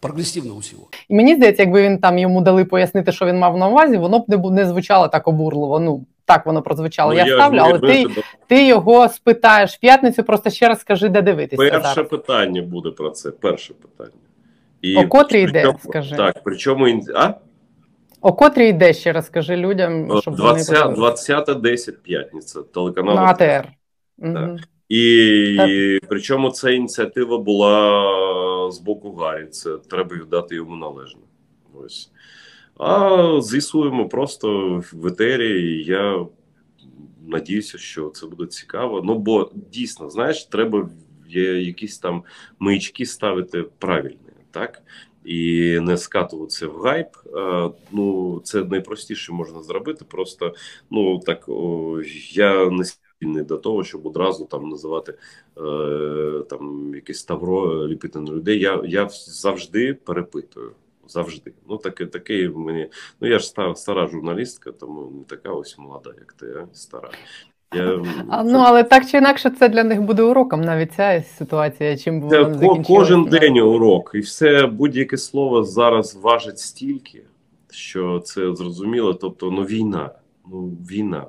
прогрессивного 0.00 0.58
всего. 0.60 0.82
І 1.08 1.14
мені 1.14 1.34
здається, 1.34 1.62
якби 1.62 1.82
він 1.82 1.98
там 1.98 2.18
йому 2.18 2.40
дали 2.40 2.64
пояснити, 2.64 3.12
що 3.12 3.26
він 3.26 3.38
мав 3.38 3.56
на 3.58 3.68
увазі, 3.68 3.96
воно 3.96 4.18
б 4.18 4.24
не 4.28 4.36
бу- 4.36 4.50
не 4.50 4.66
звучало 4.66 5.08
так 5.08 5.28
обурливо. 5.28 5.80
Ну 5.80 6.04
так 6.26 6.46
воно 6.46 6.62
прозвучало. 6.62 7.12
ну, 7.12 7.18
я, 7.18 7.26
ж 7.26 7.32
ставлю, 7.34 7.56
не 7.56 7.62
але 7.62 7.78
ти, 7.78 7.86
вижу, 7.86 8.22
ти 8.46 8.66
його 8.66 9.08
спитаєш 9.08 9.74
в 9.74 9.80
п'ятницю. 9.80 10.22
Просто 10.24 10.50
ще 10.50 10.68
раз 10.68 10.80
скажи, 10.80 11.08
де 11.08 11.22
дивитися 11.22 11.56
Перше 11.62 11.80
зараз. 11.94 12.08
питання 12.08 12.62
буде 12.62 12.90
про 12.90 13.10
це. 13.10 13.30
Перше 13.30 13.74
питання. 13.74 14.16
І 14.82 14.96
О 14.96 15.08
котрій 15.08 15.42
йде, 15.42 15.50
причому- 15.52 15.78
скажи? 15.84 16.16
Так, 16.16 16.40
причому 16.44 16.88
ін- 16.88 17.06
а? 17.14 17.34
О 18.21 18.33
котрій 18.33 18.69
йде 18.69 18.93
ще 18.93 19.11
раз 19.11 19.25
скажи 19.25 19.55
людям, 19.55 20.21
щоб 20.21 20.35
вони 20.35 20.53
20, 20.53 20.83
подивилися. 20.83 21.39
20.10 21.39 21.91
п'ятниця, 21.91 22.61
телеканал. 22.63 23.15
на 23.15 23.21
АТР. 23.23 23.67
І 24.89 25.55
Так. 25.57 25.69
причому 26.09 26.49
ця 26.49 26.69
ініціатива 26.69 27.37
була 27.37 28.71
з 28.71 28.79
боку 28.79 29.11
Гарі. 29.13 29.45
Це 29.45 29.77
треба 29.89 30.15
віддати 30.15 30.55
йому 30.55 30.75
належне. 30.75 31.21
Ось. 31.73 32.11
А 32.77 33.41
з'ясуємо 33.41 34.09
просто 34.09 34.77
в 34.93 35.07
етері. 35.07 35.61
і 35.61 35.83
Я 35.83 36.25
надіюся, 37.27 37.77
що 37.77 38.09
це 38.09 38.27
буде 38.27 38.45
цікаво. 38.45 39.01
Ну 39.05 39.15
бо 39.15 39.51
дійсно, 39.71 40.09
знаєш, 40.09 40.45
треба 40.45 40.89
якісь 41.59 41.99
там 41.99 42.23
маячки 42.59 43.05
ставити 43.05 43.63
правильні, 43.79 44.17
так? 44.51 44.81
І 45.23 45.79
не 45.79 45.97
скатуватися 45.97 46.67
в 46.67 46.81
гайп. 46.81 47.07
Е, 47.35 47.71
Ну, 47.91 48.41
це 48.43 48.63
найпростіше 48.63 49.31
можна 49.33 49.63
зробити. 49.63 50.05
Просто 50.05 50.53
ну 50.91 51.19
так 51.19 51.49
о, 51.49 52.01
я 52.31 52.69
не 52.69 52.83
вільний 53.21 53.43
до 53.43 53.57
того, 53.57 53.83
щоб 53.83 54.05
одразу 54.05 54.45
там 54.45 54.69
називати 54.69 55.13
е, 55.57 56.43
там 56.49 56.95
якесь 56.95 57.23
тавро 57.23 57.87
ліпити 57.87 58.19
на 58.19 58.31
людей. 58.31 58.59
Я 58.59 58.81
я 58.85 59.09
завжди 59.09 59.93
перепитую. 59.93 60.71
Завжди. 61.07 61.53
Ну, 61.69 61.77
таке, 61.77 62.05
таке 62.05 62.49
мені. 62.49 62.89
Ну, 63.21 63.27
я 63.27 63.39
ж 63.39 63.45
стара, 63.45 63.75
стара 63.75 64.07
журналістка, 64.07 64.71
тому 64.71 65.11
не 65.11 65.23
така 65.23 65.51
ось 65.51 65.77
молода, 65.77 66.13
як 66.19 66.33
ти, 66.33 66.45
а 66.45 66.75
стара. 66.75 67.11
Я, 67.73 68.01
а, 68.29 68.43
ну, 68.43 68.59
але 68.59 68.83
так 68.83 69.05
чи 69.09 69.17
інакше, 69.17 69.49
це 69.49 69.69
для 69.69 69.83
них 69.83 70.01
буде 70.01 70.23
уроком, 70.23 70.61
навіть 70.61 70.93
ця 70.93 71.23
ситуація. 71.37 71.97
Чим 71.97 72.29
це 72.29 72.45
ко, 72.45 72.81
кожен 72.87 73.23
день 73.23 73.59
урок, 73.59 74.11
і 74.15 74.19
все 74.19 74.65
будь-яке 74.67 75.17
слово 75.17 75.63
зараз 75.63 76.15
важить 76.15 76.59
стільки, 76.59 77.23
що 77.71 78.19
це 78.19 78.55
зрозуміло. 78.55 79.13
Тобто, 79.13 79.51
ну 79.51 79.63
війна, 79.63 80.11
ну 80.51 80.67
війна. 80.67 81.25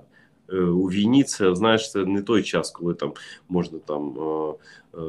У 0.53 0.91
війні 0.91 1.25
це 1.25 1.55
знаєш, 1.55 1.91
це 1.91 2.05
не 2.05 2.23
той 2.23 2.43
час, 2.43 2.71
коли 2.71 2.95
там 2.95 3.13
можна 3.49 3.79
там 3.79 4.19
е, 4.19 4.23
е, 4.23 5.01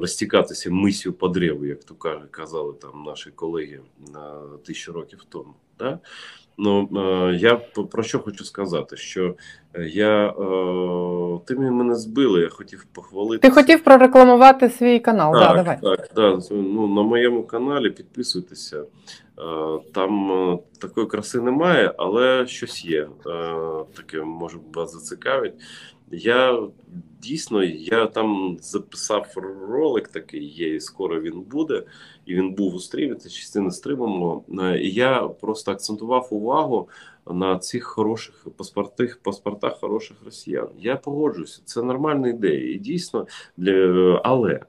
розтікатися 0.00 0.70
мисію 0.70 1.12
по 1.12 1.28
древу, 1.28 1.66
як 1.66 1.84
то 1.84 1.94
казали 2.30 2.72
там 2.72 3.02
наші 3.06 3.30
колеги 3.30 3.80
на 4.14 4.40
тисячу 4.66 4.92
років 4.92 5.24
тому. 5.28 5.54
Да? 5.78 5.98
Ну 6.58 6.88
е, 6.96 7.36
я 7.36 7.56
про 7.90 8.02
що 8.02 8.18
хочу 8.18 8.44
сказати, 8.44 8.96
що 8.96 9.34
я 9.78 10.26
е, 10.26 11.40
ти 11.46 11.56
мене 11.56 11.94
збили, 11.94 12.40
я 12.40 12.48
хотів 12.48 12.86
похвалити. 12.92 13.48
Ти 13.48 13.54
хотів 13.54 13.84
прорекламувати 13.84 14.70
свій 14.70 14.98
канал. 14.98 15.32
Так, 15.32 15.42
да, 15.42 15.54
давай. 15.54 15.78
так, 15.82 16.10
да. 16.16 16.38
Ну, 16.50 16.86
на 16.86 17.02
моєму 17.02 17.42
каналі 17.42 17.90
підписуйтеся. 17.90 18.84
Е, 19.38 19.78
там 19.94 20.32
е, 20.32 20.58
такої 20.80 21.06
краси 21.06 21.40
немає, 21.40 21.94
але 21.98 22.46
щось 22.46 22.84
є. 22.84 23.02
Е, 23.02 23.08
таке 23.96 24.20
може 24.20 24.58
вас 24.74 24.92
зацікавить. 24.92 25.54
Я 26.10 26.68
дійсно 27.22 27.64
я 27.64 28.06
там 28.06 28.58
записав 28.60 29.32
ролик 29.68 30.08
такий 30.08 30.44
є, 30.44 30.74
і 30.74 30.80
скоро 30.80 31.20
він 31.20 31.40
буде, 31.40 31.82
і 32.26 32.34
він 32.34 32.54
був 32.54 32.74
у 32.74 32.78
стрімі, 32.78 33.14
це 33.14 33.28
частина 33.28 33.70
стриманого. 33.70 34.44
І 34.80 34.90
я 34.90 35.22
просто 35.22 35.72
акцентував 35.72 36.28
увагу 36.30 36.88
на 37.30 37.58
цих 37.58 37.84
хороших 37.84 38.46
паспортах, 38.56 39.18
паспортах 39.22 39.80
хороших 39.80 40.16
росіян. 40.24 40.68
Я 40.78 40.96
погоджуюся, 40.96 41.62
це 41.64 41.82
нормальна 41.82 42.28
ідея. 42.28 42.74
І 42.74 42.78
дійсно, 42.78 43.26
для 43.56 44.20
але 44.24 44.60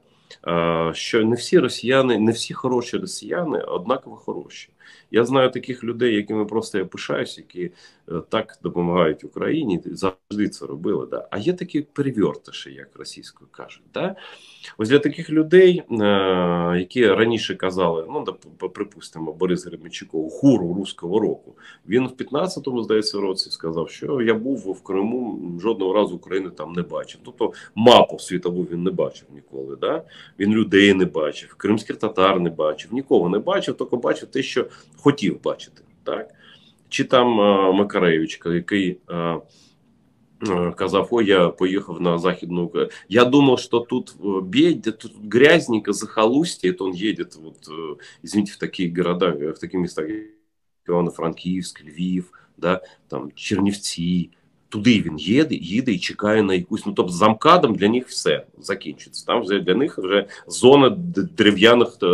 що 0.92 1.24
не 1.24 1.36
всі 1.36 1.58
росіяни, 1.58 2.18
не 2.18 2.32
всі 2.32 2.54
хороші 2.54 2.96
росіяни 2.96 3.60
однаково 3.60 4.16
хороші. 4.16 4.70
Я 5.10 5.24
знаю 5.24 5.50
таких 5.50 5.84
людей, 5.84 6.14
якими 6.14 6.44
просто 6.44 6.78
я 6.78 6.84
пишаюсь, 6.84 7.38
які 7.38 7.70
е, 8.08 8.22
так 8.28 8.58
допомагають 8.62 9.24
Україні, 9.24 9.80
завжди 9.84 10.48
це 10.48 10.66
робили. 10.66 11.06
Да? 11.10 11.28
А 11.30 11.38
є 11.38 11.52
такі 11.52 11.80
перевертиші, 11.80 12.72
як 12.72 12.88
російською 12.96 13.48
кажуть. 13.52 13.82
Да? 13.94 14.16
Ось 14.78 14.88
для 14.88 14.98
таких 14.98 15.30
людей, 15.30 15.82
е, 15.90 15.94
які 16.78 17.06
раніше 17.06 17.54
казали, 17.54 18.06
ну 18.08 18.24
припустимо, 18.68 19.32
Борис 19.32 19.66
Гремячуков, 19.66 20.30
хуру 20.30 20.74
руського 20.74 21.20
року. 21.20 21.54
Він 21.88 22.06
в 22.06 22.10
15-му, 22.10 22.82
здається, 22.82 23.20
році 23.20 23.50
сказав, 23.50 23.90
що 23.90 24.22
я 24.22 24.34
був 24.34 24.72
в 24.72 24.82
Криму, 24.82 25.58
жодного 25.62 25.92
разу 25.92 26.16
України 26.16 26.50
там 26.50 26.72
не 26.72 26.82
бачив. 26.82 27.20
Тобто 27.24 27.52
мапу 27.74 28.18
світову 28.18 28.62
він 28.62 28.82
не 28.82 28.90
бачив 28.90 29.28
ніколи. 29.34 29.76
Да? 29.76 30.02
Він 30.38 30.52
людей 30.52 30.94
не 30.94 31.04
бачив, 31.04 31.54
кримських 31.54 31.96
татар 31.96 32.40
не 32.40 32.50
бачив, 32.50 32.94
нікого 32.94 33.28
не 33.28 33.38
бачив, 33.38 33.76
тільки 33.76 33.96
бачив 33.96 34.28
те, 34.28 34.42
що 34.42 34.66
хотів 34.96 35.42
бачити. 35.42 35.82
Так? 36.04 36.30
Чи 36.88 37.04
там 37.04 37.40
а, 37.40 37.72
Макаревич, 37.72 38.40
який 38.44 38.96
а, 39.06 39.38
а, 40.40 40.70
казав, 40.70 41.08
ой, 41.10 41.26
я 41.26 41.48
поїхав 41.48 42.00
на 42.00 42.18
Західну 42.18 42.62
Україну. 42.62 42.92
Я 43.08 43.24
думав, 43.24 43.58
що 43.58 43.80
тут 43.80 44.16
бедно, 44.42 44.92
тут 44.92 45.12
грязненько, 45.32 45.92
захолустье, 45.92 46.72
то 46.72 46.84
он 46.84 46.94
едет, 46.94 47.36
вот, 47.36 47.68
извините, 48.24 48.52
в 48.52 48.56
такі 48.56 48.94
города, 48.96 49.30
в 49.30 49.58
такі 49.58 49.78
міста, 49.78 50.02
як 50.02 50.22
Івано-Франківськ, 50.88 51.84
Львів, 51.84 52.32
да, 52.56 52.80
там, 53.08 53.30
Чернівці, 53.34 54.30
Туди 54.74 55.02
він 55.02 55.18
їде, 55.18 55.54
їде 55.54 55.92
і 55.92 55.98
чекає 55.98 56.42
на 56.42 56.54
якусь. 56.54 56.86
Ну 56.86 56.92
тобто 56.92 57.12
з 57.12 57.16
замкадом 57.16 57.74
для 57.74 57.88
них 57.88 58.08
все 58.08 58.46
закінчиться. 58.58 59.26
Там 59.26 59.42
вже 59.42 59.60
для 59.60 59.74
них 59.74 59.98
вже 59.98 60.26
зона 60.46 60.90
дерев'яних 61.36 61.98
е, 62.02 62.06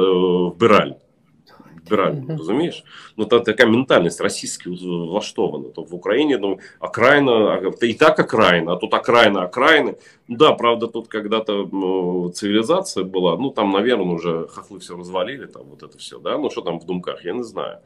вбиральень. 1.86 2.16
Вбиральень, 2.16 2.38
розумієш? 2.38 2.84
Ну 3.18 3.26
та 3.26 3.40
така 3.40 3.66
ментальність 3.66 4.22
російська 4.22 4.70
влаштована. 4.70 5.70
То 5.70 5.82
в 5.82 5.96
Україні 5.96 6.38
ну, 6.42 6.60
окраїна, 6.80 7.62
і 7.82 7.94
так 7.94 8.20
окраїна, 8.20 8.72
а 8.72 8.76
тут 8.76 8.94
окраїна 8.94 9.46
окраїни. 9.46 9.94
Ну 10.28 10.38
да, 10.38 10.52
правда, 10.52 10.88
тут 10.88 11.08
когда-то 11.08 11.70
ну, 11.74 12.30
цивілізація 12.30 13.06
була, 13.06 13.38
ну 13.42 13.50
там, 13.50 13.72
наверное, 13.72 14.16
вже 14.16 14.42
хохли 14.48 14.78
все 14.78 14.94
розвалили, 14.94 15.48
там 15.48 15.64
вот 15.70 15.84
это 15.84 15.98
все, 15.98 16.16
да? 16.24 16.38
ну 16.38 16.50
що 16.50 16.62
там 16.62 16.80
в 16.80 16.86
думках, 16.86 17.26
я 17.26 17.34
не 17.34 17.44
знаю. 17.44 17.78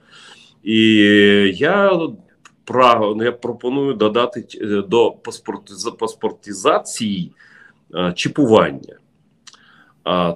І 0.63 0.77
я 1.55 1.99
право, 2.69 3.15
ну, 3.15 3.23
я 3.23 3.31
пропоную 3.31 3.93
додати 3.93 4.45
е, 4.61 4.65
до 4.87 5.11
паспортизації 5.99 7.31
е, 7.95 8.13
чіпування. 8.15 8.95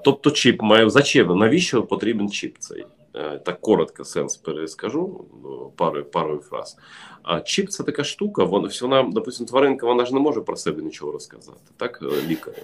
Тобто, 0.04 0.32
чіп 0.32 0.62
має 0.62 0.90
зачем? 0.90 1.40
Навіщо 1.40 1.84
потрібен 1.84 2.30
чіп 2.30 2.56
цей? 2.60 2.86
Е, 3.15 3.39
так 3.39 3.61
коротко 3.61 4.05
сенс 4.05 4.37
перескажу 4.37 5.25
ну, 5.45 5.73
парою 5.77 6.05
парою 6.05 6.41
фраз. 6.41 6.77
А 7.23 7.41
чіп 7.41 7.71
це 7.71 7.85
така 7.85 8.05
штука, 8.05 8.45
вона 8.45 8.69
вона, 8.83 9.03
допустим, 9.03 9.47
тваринка, 9.47 9.87
вона 9.87 10.05
ж 10.05 10.15
не 10.15 10.21
може 10.21 10.41
про 10.41 10.57
себе 10.57 10.83
нічого 10.83 11.13
розказати, 11.13 11.73
так, 11.77 12.03
лікарю. 12.29 12.57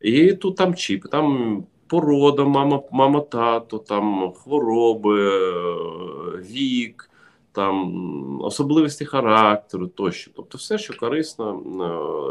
І 0.00 0.32
тут 0.32 0.56
там 0.56 0.74
чіп, 0.74 1.08
там 1.08 1.64
порода, 1.86 2.44
мама, 2.44 2.82
мама, 2.92 3.20
тато, 3.20 3.78
там 3.78 4.32
хвороби, 4.32 5.30
вік 6.38 7.10
там 7.54 8.40
особливості 8.40 9.04
характеру 9.04 9.86
тощо, 9.86 10.30
тобто 10.36 10.58
все, 10.58 10.78
що 10.78 10.96
корисно 10.96 11.62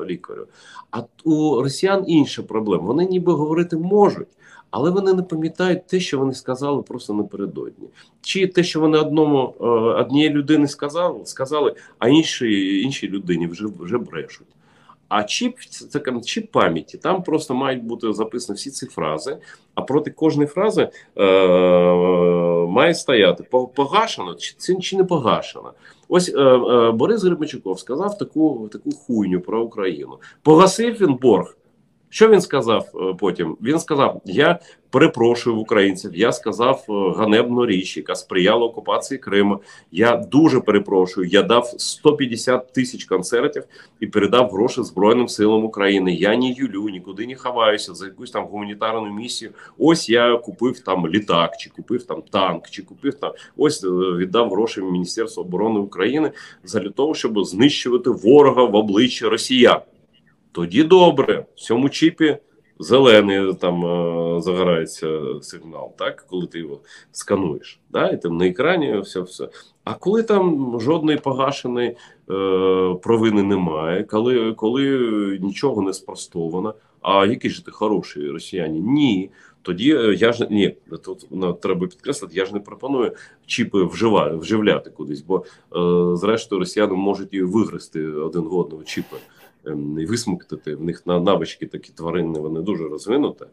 е, 0.04 0.06
лікарю. 0.06 0.48
А 0.92 1.02
у 1.24 1.62
росіян 1.62 2.04
інша 2.08 2.44
проблема. 2.44 2.84
Вони 2.84 3.06
ніби 3.06 3.34
говорити 3.34 3.78
можуть, 3.78 4.28
але 4.74 4.90
вони 4.90 5.14
не 5.14 5.24
пам'ятають 5.24 5.88
те, 5.88 6.00
що 6.00 6.20
вони 6.20 6.34
сказали 6.34 6.82
просто 6.82 7.14
напередодні. 7.14 7.88
Чи 8.22 8.48
те, 8.48 8.64
що 8.64 8.80
вони 8.80 8.98
одному 8.98 9.56
е, 9.62 9.66
однієї 10.02 10.30
людини 10.30 10.68
сказали, 10.68 11.26
сказали, 11.26 11.76
а 12.00 12.10
іншій 12.10 12.82
іншій 12.82 13.08
людині 13.08 13.48
вже 13.48 13.66
вже 13.80 13.98
брешуть. 13.98 14.48
А 15.10 15.24
чіп 15.24 15.60
це 15.60 16.02
чіп 16.26 16.52
пам'яті. 16.52 16.98
Там 16.98 17.24
просто 17.24 17.54
мають 17.54 17.84
бути 17.84 18.14
записані 18.14 18.58
всі 18.58 18.72
ці 18.72 18.86
фрази. 18.86 19.38
А 19.76 19.82
проти 19.82 20.12
кожної 20.12 20.48
фрази 20.48 20.90
е, 21.18 21.24
має 22.68 22.96
стояти 22.96 23.44
погашено 23.76 24.36
чи 24.36 24.76
чи 24.76 24.98
не 24.98 25.04
погашено. 25.04 25.74
Ось 26.10 26.30
е, 26.30 26.42
е, 26.42 26.92
Борис 26.92 27.24
Гребенчуков 27.24 27.80
сказав 27.80 28.18
таку 28.18 28.70
таку 28.72 28.92
хуйню 28.92 29.42
про 29.42 29.64
Україну. 29.64 30.18
Погасив 30.44 31.02
він 31.02 31.14
борг. 31.16 31.58
Що 32.14 32.30
він 32.30 32.42
сказав 32.42 32.90
е, 32.96 33.16
потім? 33.20 33.58
Він 33.62 33.80
сказав: 33.80 34.22
Я 34.26 34.60
перепрошую 34.90 35.56
в 35.56 35.60
українців. 35.60 36.12
Я 36.16 36.32
сказав 36.32 36.86
е, 36.90 36.94
ганебну 37.18 37.66
річ, 37.66 37.98
яка 37.98 38.16
сприяла 38.16 38.66
окупації 38.66 39.18
Криму. 39.18 39.62
Я 39.92 40.18
дуже 40.18 40.60
перепрошую. 40.60 41.28
Я 41.28 41.44
дав 41.44 41.74
150 41.78 42.74
тисяч 42.74 43.06
концертів 43.06 43.64
і 44.00 44.08
передав 44.08 44.52
гроші 44.52 44.84
Збройним 44.84 45.28
силам 45.28 45.64
України. 45.64 46.14
Я 46.14 46.38
не 46.38 46.50
юлю, 46.50 46.90
нікуди 46.90 47.28
не 47.28 47.36
ховаюся 47.36 47.94
за 47.94 48.06
якусь 48.06 48.32
там 48.32 48.46
гуманітарну 48.46 49.14
місію. 49.14 49.52
Ось 49.78 50.10
я 50.10 50.38
купив 50.38 50.80
там 50.80 51.08
літак, 51.08 51.58
чи 51.58 51.70
купив 51.70 52.04
там 52.04 52.22
танк, 52.32 52.70
чи 52.70 52.82
купив 52.82 53.14
там. 53.14 53.32
Ось 53.58 53.84
е, 53.84 53.88
віддав 53.88 54.50
гроші 54.50 54.82
в 54.82 54.92
Міністерство 54.92 55.44
оборони 55.44 55.80
України 55.80 56.32
для 56.64 56.90
того, 56.90 57.14
щоб 57.14 57.46
знищувати 57.46 58.10
ворога 58.10 58.64
в 58.64 58.76
обличчя 58.76 59.30
Росіян. 59.30 59.80
Тоді 60.54 60.84
добре, 60.84 61.46
в 61.56 61.60
цьому 61.60 61.90
чіпі 61.90 62.38
зелений 62.80 63.54
там 63.54 63.86
е, 63.86 64.42
загорається 64.42 65.20
сигнал, 65.42 65.96
так 65.98 66.26
коли 66.30 66.48
ти 66.48 66.60
його 66.60 66.80
скануєш. 67.12 67.80
Да? 67.90 68.10
І 68.10 68.22
там 68.22 68.38
на 68.38 68.48
екрані 68.48 69.00
все 69.00 69.22
все. 69.22 69.50
А 69.84 69.94
коли 69.94 70.24
там 70.24 70.78
жодної 70.80 71.18
погашеної 71.18 71.90
е, 71.90 71.96
провини 73.02 73.44
немає, 73.44 74.04
коли 74.04 74.54
коли 74.54 74.88
нічого 75.42 75.82
не 75.82 75.94
спростовано, 75.94 76.74
а 77.02 77.26
які 77.26 77.50
ж 77.50 77.66
ти 77.66 77.72
хороші 77.72 78.30
росіяни? 78.30 78.80
Ні. 78.80 79.30
Тоді 79.62 79.96
е, 79.96 80.14
я 80.14 80.34
ж 80.34 80.48
ні, 80.50 80.76
тут 81.04 81.28
ну, 81.32 81.54
треба 81.54 81.88
підкреслити, 81.88 82.36
я 82.36 82.46
ж 82.46 82.54
не 82.54 82.60
пропоную 82.60 83.12
чіпи 83.46 83.84
вживати, 83.84 84.36
вживляти 84.36 84.90
кудись, 84.90 85.22
бо 85.22 85.46
е, 85.76 86.18
зрештою 86.18 86.60
росіяни 86.60 86.94
можуть 86.94 87.34
і 87.34 87.42
вигрести 87.42 88.08
один 88.08 88.42
в 88.42 88.58
одного 88.58 88.84
чіпи. 88.84 89.18
Ем, 89.66 90.00
і 90.00 90.06
висмоктати. 90.06 90.76
В 90.76 90.84
них 90.84 91.06
навички 91.06 91.68
такі 91.68 91.92
тварини 91.92 92.40
вони 92.40 92.62
дуже 92.62 92.84
розвинуті. 92.84 93.46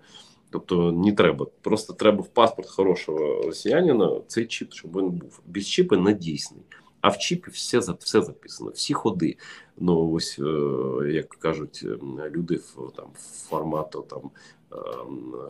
Тобто 0.50 0.92
не 0.92 1.12
треба. 1.12 1.46
Просто 1.61 1.92
треба 1.92 2.22
в 2.22 2.28
паспорт 2.28 2.68
хорошого 2.68 3.42
росіянина 3.42 4.20
цей 4.26 4.46
чіп, 4.46 4.72
щоб 4.72 4.96
він 4.96 5.11
був. 5.11 5.40
Без 5.46 5.66
чіпи 5.66 5.96
не 5.96 6.14
дійсний. 6.14 6.62
А 7.00 7.08
в 7.08 7.18
чіпі 7.18 7.50
все 7.50 7.78
все 7.78 8.22
записано, 8.22 8.70
всі 8.70 8.94
ходи. 8.94 9.36
Ну 9.78 10.11
ось 10.12 10.38
е, 10.38 11.12
як 11.12 11.28
кажуть 11.28 11.80
е, 11.84 12.30
люди 12.30 12.61
там 12.96 13.06
формату 13.48 14.06
там 14.11 14.30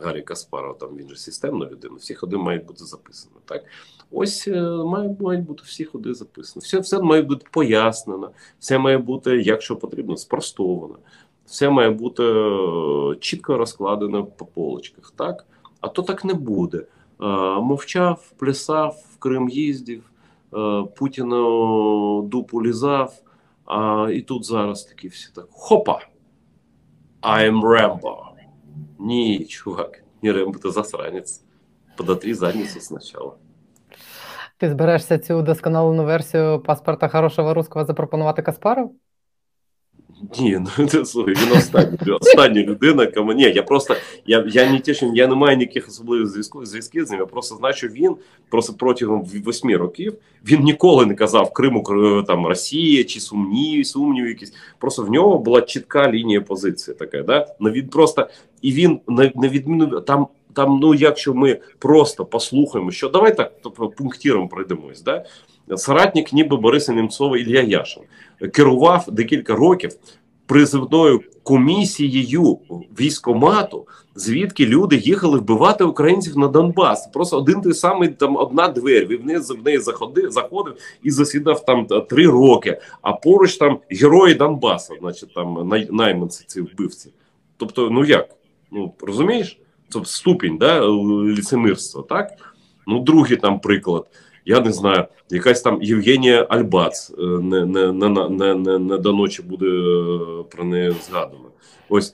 Гаррі 0.01 0.21
Каспаров, 0.21 0.77
там 0.77 0.97
він 0.97 1.09
же 1.09 1.15
системна 1.15 1.65
людина. 1.65 1.95
Всі 1.95 2.15
ходи 2.15 2.37
мають 2.37 2.65
бути 2.65 2.85
записані. 2.85 3.35
Так 3.45 3.63
ось 4.11 4.47
е, 4.47 4.61
мають, 4.85 5.19
мають 5.19 5.45
бути 5.45 5.63
всі 5.65 5.85
ходи 5.85 6.13
записані. 6.13 6.63
Все, 6.63 6.79
все 6.79 6.99
має 7.01 7.21
бути 7.21 7.45
пояснено, 7.51 8.31
все 8.59 8.77
має 8.77 8.97
бути, 8.97 9.41
якщо 9.41 9.75
потрібно, 9.75 10.17
спростовано. 10.17 10.95
Все 11.45 11.69
має 11.69 11.89
бути 11.89 12.23
е, 12.23 13.15
чітко 13.19 13.57
розкладено 13.57 14.25
по 14.25 14.45
полочках. 14.45 15.13
Так, 15.15 15.45
а 15.81 15.87
то 15.87 16.01
так 16.01 16.25
не 16.25 16.33
буде. 16.33 16.77
Е, 16.77 16.85
Мовчав, 17.61 18.31
плясав, 18.37 19.03
в 19.13 19.17
Крим 19.17 19.49
їздив, 19.49 20.03
е, 20.53 20.83
Путіну 20.95 22.21
дупу 22.21 22.63
лізав. 22.63 23.13
А 23.65 24.09
і 24.13 24.21
тут 24.21 24.45
зараз 24.45 24.83
такі 24.83 25.07
всі 25.07 25.29
так: 25.35 25.45
хопа! 25.51 25.99
I'm 27.21 27.61
Rambo. 27.61 28.30
Ні, 28.99 29.45
чувак, 29.45 30.03
не 30.21 30.33
Рембо, 30.33 30.59
ти 30.59 30.71
засранець. 30.71 31.43
Подотри 31.97 32.33
задницю 32.33 32.79
спочатку. 32.79 33.33
Ти 34.57 34.69
зберешся 34.69 35.19
цю 35.19 35.35
удосконалену 35.35 36.05
версію 36.05 36.59
паспорта 36.59 37.07
хорошого 37.07 37.53
русского 37.53 37.85
запропонувати 37.85 38.41
Каспаров? 38.41 38.91
Ні, 40.39 40.59
ну 40.77 40.85
ти 40.87 41.05
слухай, 41.05 41.33
він 41.33 41.57
остання, 41.57 42.15
остання 42.21 42.61
людина, 42.61 43.07
кому 43.07 43.33
ні, 43.33 43.43
я 43.43 43.63
просто 43.63 43.95
я, 44.25 44.45
я 44.47 44.71
не 44.71 44.79
тішен, 44.79 45.15
я 45.15 45.27
не 45.27 45.35
маю 45.35 45.57
ніяких 45.57 45.87
особливих 45.87 46.27
зв'язків 46.27 46.65
зв'язків 46.65 47.05
з 47.05 47.11
ним. 47.11 47.19
Я 47.19 47.25
просто 47.25 47.55
знаю, 47.55 47.73
що 47.73 47.87
він 47.87 48.15
просто 48.49 48.73
протягом 48.73 49.25
восьми 49.45 49.77
років 49.77 50.13
він 50.45 50.63
ніколи 50.63 51.05
не 51.05 51.15
казав 51.15 51.53
Криму 51.53 51.83
там 52.27 52.47
Росія 52.47 53.03
чи 53.03 53.19
сумнів, 53.19 53.87
сумнів 53.87 54.27
якісь. 54.27 54.53
Просто 54.79 55.03
в 55.03 55.09
нього 55.09 55.39
була 55.39 55.61
чітка 55.61 56.11
лінія 56.11 56.41
позиції 56.41 56.97
така, 56.99 57.23
да? 57.23 57.47
Ну 57.59 57.71
він 57.71 57.87
просто 57.87 58.29
і 58.61 58.71
він 58.71 58.99
на, 59.07 59.31
на 59.35 59.47
відміну 59.47 60.01
там. 60.01 60.27
Там, 60.53 60.79
ну, 60.81 60.93
якщо 60.93 61.33
ми 61.33 61.59
просто 61.79 62.25
послухаємо, 62.25 62.91
що 62.91 63.09
давай 63.09 63.37
так 63.37 63.53
тобто, 63.63 63.89
пунктиром 63.89 64.47
пройдемось, 64.47 65.01
да? 65.01 65.25
Соратник 65.77 66.33
ніби 66.33 66.57
Бориса 66.57 66.93
Немцова 66.93 67.37
Ілля 67.37 67.61
Яшин 67.61 68.03
керував 68.53 69.05
декілька 69.11 69.55
років 69.55 69.91
призивною 70.45 71.21
комісією 71.43 72.59
військомату, 72.99 73.87
звідки 74.15 74.65
люди 74.65 74.95
їхали 74.95 75.39
вбивати 75.39 75.83
українців 75.83 76.37
на 76.37 76.47
Донбас. 76.47 77.07
Просто 77.07 77.37
один 77.37 77.61
той 77.61 77.73
самий 77.73 78.09
там 78.09 78.35
одна 78.35 78.67
двері. 78.67 79.05
Він 79.05 79.41
в 79.41 79.63
неї, 79.63 79.77
заходив, 79.79 80.31
заходив 80.31 80.75
і 81.03 81.11
засідав 81.11 81.65
там 81.65 81.85
три 81.85 82.27
роки. 82.27 82.81
А 83.01 83.13
поруч 83.13 83.57
там 83.57 83.79
герої 83.89 84.35
Донбасу, 84.35 84.95
значить 84.99 85.33
там 85.33 85.67
най, 85.67 85.87
найманці 85.91 86.43
ці 86.47 86.61
вбивці. 86.61 87.11
Тобто, 87.57 87.89
ну 87.89 88.05
як? 88.05 88.29
Ну 88.71 88.93
розумієш? 89.01 89.59
Це 89.89 89.99
ступінь 90.03 90.57
да, 90.57 90.87
ліцемирства, 91.37 92.03
так? 92.09 92.31
Ну, 92.87 92.99
другий 92.99 93.37
там 93.37 93.59
приклад. 93.59 94.05
Я 94.45 94.59
не 94.59 94.71
знаю, 94.71 95.05
якась 95.29 95.61
там 95.61 95.81
Євгенія 95.81 96.47
Альбац 96.49 97.11
е, 97.19 97.21
не, 97.21 97.65
не, 97.65 97.91
не, 97.91 98.29
не, 98.29 98.55
не, 98.55 98.79
не 98.79 98.97
до 98.97 99.13
ночі 99.13 99.41
буде 99.41 99.65
е, 99.65 100.43
про 100.51 100.63
неї 100.63 100.95
згадано. 101.07 101.51
Ось 101.89 102.13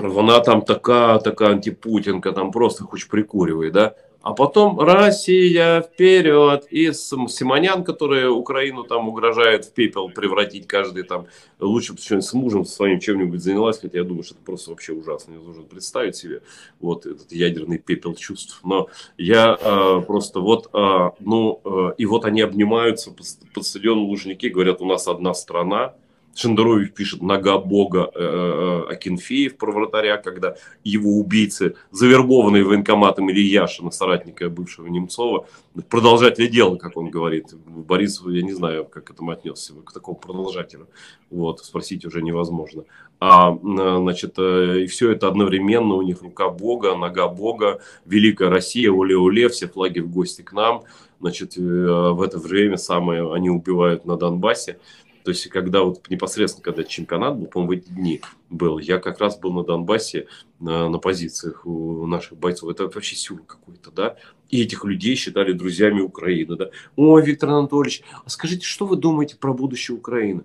вона 0.00 0.40
там 0.40 0.62
така, 0.62 1.18
така 1.18 1.46
антипутінка, 1.46 2.32
там 2.32 2.50
просто 2.50 2.84
хоч 2.84 3.04
прикурює. 3.04 3.70
да? 3.70 3.94
А 4.28 4.34
потом 4.34 4.78
Россия 4.78 5.80
вперед 5.80 6.66
и 6.70 6.92
Сим- 6.92 7.28
Симонян, 7.28 7.82
который 7.82 8.28
Украину 8.28 8.84
там 8.84 9.08
угрожает 9.08 9.64
в 9.64 9.72
пепел 9.72 10.10
превратить 10.10 10.66
каждый 10.66 11.04
там 11.04 11.28
лучше 11.58 11.94
бы 11.94 11.98
с 11.98 12.32
мужем 12.34 12.66
своим 12.66 13.00
чем-нибудь 13.00 13.42
занялась, 13.42 13.78
хотя 13.80 13.96
я 13.96 14.04
думаю, 14.04 14.24
что 14.24 14.34
это 14.34 14.44
просто 14.44 14.68
вообще 14.68 14.92
ужасно, 14.92 15.32
невозможно 15.32 15.62
представить 15.62 16.16
себе 16.16 16.42
вот 16.78 17.06
этот 17.06 17.32
ядерный 17.32 17.78
пепел 17.78 18.14
чувств. 18.16 18.60
Но 18.64 18.88
я 19.16 19.56
э, 19.58 20.02
просто 20.06 20.40
вот, 20.40 20.68
э, 20.74 21.10
ну, 21.20 21.62
э, 21.64 21.94
и 21.96 22.04
вот 22.04 22.26
они 22.26 22.42
обнимаются 22.42 23.10
по, 23.10 23.22
ст- 23.22 23.50
по 23.54 23.62
стадиону 23.62 24.02
Лужники, 24.02 24.48
говорят, 24.48 24.82
у 24.82 24.84
нас 24.84 25.08
одна 25.08 25.32
страна. 25.32 25.94
Шендерович 26.38 26.92
пишет 26.92 27.20
«Нога 27.20 27.58
Бога» 27.58 28.10
э, 28.14 28.20
э, 28.20 28.92
Акинфеев 28.92 29.56
про 29.56 29.72
вратаря, 29.72 30.18
когда 30.18 30.54
его 30.84 31.18
убийцы, 31.18 31.74
завербованные 31.90 32.62
военкоматом 32.62 33.28
Ильяшина, 33.30 33.90
соратника 33.90 34.48
бывшего 34.48 34.86
Немцова, 34.86 35.48
продолжатели 35.88 36.46
дела, 36.46 36.76
как 36.76 36.96
он 36.96 37.10
говорит. 37.10 37.46
Борис, 37.66 38.22
я 38.24 38.42
не 38.42 38.52
знаю, 38.52 38.84
как 38.84 39.04
к 39.04 39.10
этому 39.10 39.32
отнесся, 39.32 39.74
к 39.84 39.92
такому 39.92 40.16
продолжателю. 40.16 40.86
Вот, 41.30 41.58
спросить 41.64 42.04
уже 42.04 42.22
невозможно. 42.22 42.84
А, 43.18 43.52
э, 43.52 43.56
значит, 43.98 44.34
э, 44.38 44.82
и 44.84 44.86
все 44.86 45.10
это 45.10 45.26
одновременно, 45.26 45.94
у 45.94 46.02
них 46.02 46.22
рука 46.22 46.50
Бога, 46.50 46.94
нога 46.94 47.26
Бога, 47.26 47.80
Великая 48.06 48.48
Россия, 48.48 48.92
оле-оле, 48.92 49.48
все 49.48 49.66
флаги 49.66 49.98
в 49.98 50.08
гости 50.08 50.42
к 50.42 50.52
нам. 50.52 50.84
Значит, 51.20 51.58
э, 51.58 51.60
в 51.60 52.22
это 52.22 52.38
время 52.38 52.76
самое 52.76 53.34
они 53.34 53.50
убивают 53.50 54.04
на 54.04 54.16
Донбассе. 54.16 54.78
То 55.27 55.31
есть, 55.31 55.47
когда 55.47 55.83
вот 55.83 56.09
непосредственно, 56.09 56.63
когда 56.63 56.83
чемпионат 56.83 57.37
был, 57.37 57.47
по-моему, 57.47 57.73
в 57.73 57.77
эти 57.77 57.89
дни 57.89 58.21
был, 58.49 58.77
я 58.77 58.99
как 58.99 59.19
раз 59.19 59.39
был 59.39 59.53
на 59.53 59.63
Донбассе 59.63 60.27
на, 60.59 60.89
на 60.89 60.97
позициях 60.97 61.65
у 61.65 62.05
наших 62.05 62.37
бойцов. 62.37 62.69
Это 62.69 62.83
вообще 62.83 63.15
сюр 63.15 63.41
какой-то, 63.47 63.91
да? 63.91 64.17
И 64.49 64.61
этих 64.61 64.83
людей 64.83 65.15
считали 65.15 65.53
друзьями 65.53 66.01
Украины, 66.01 66.55
да? 66.57 66.69
Ой, 66.95 67.23
Виктор 67.23 67.49
Анатольевич, 67.49 68.03
а 68.25 68.29
скажите, 68.29 68.65
что 68.65 68.85
вы 68.85 68.97
думаете 68.97 69.37
про 69.37 69.53
будущее 69.53 69.97
Украины? 69.97 70.43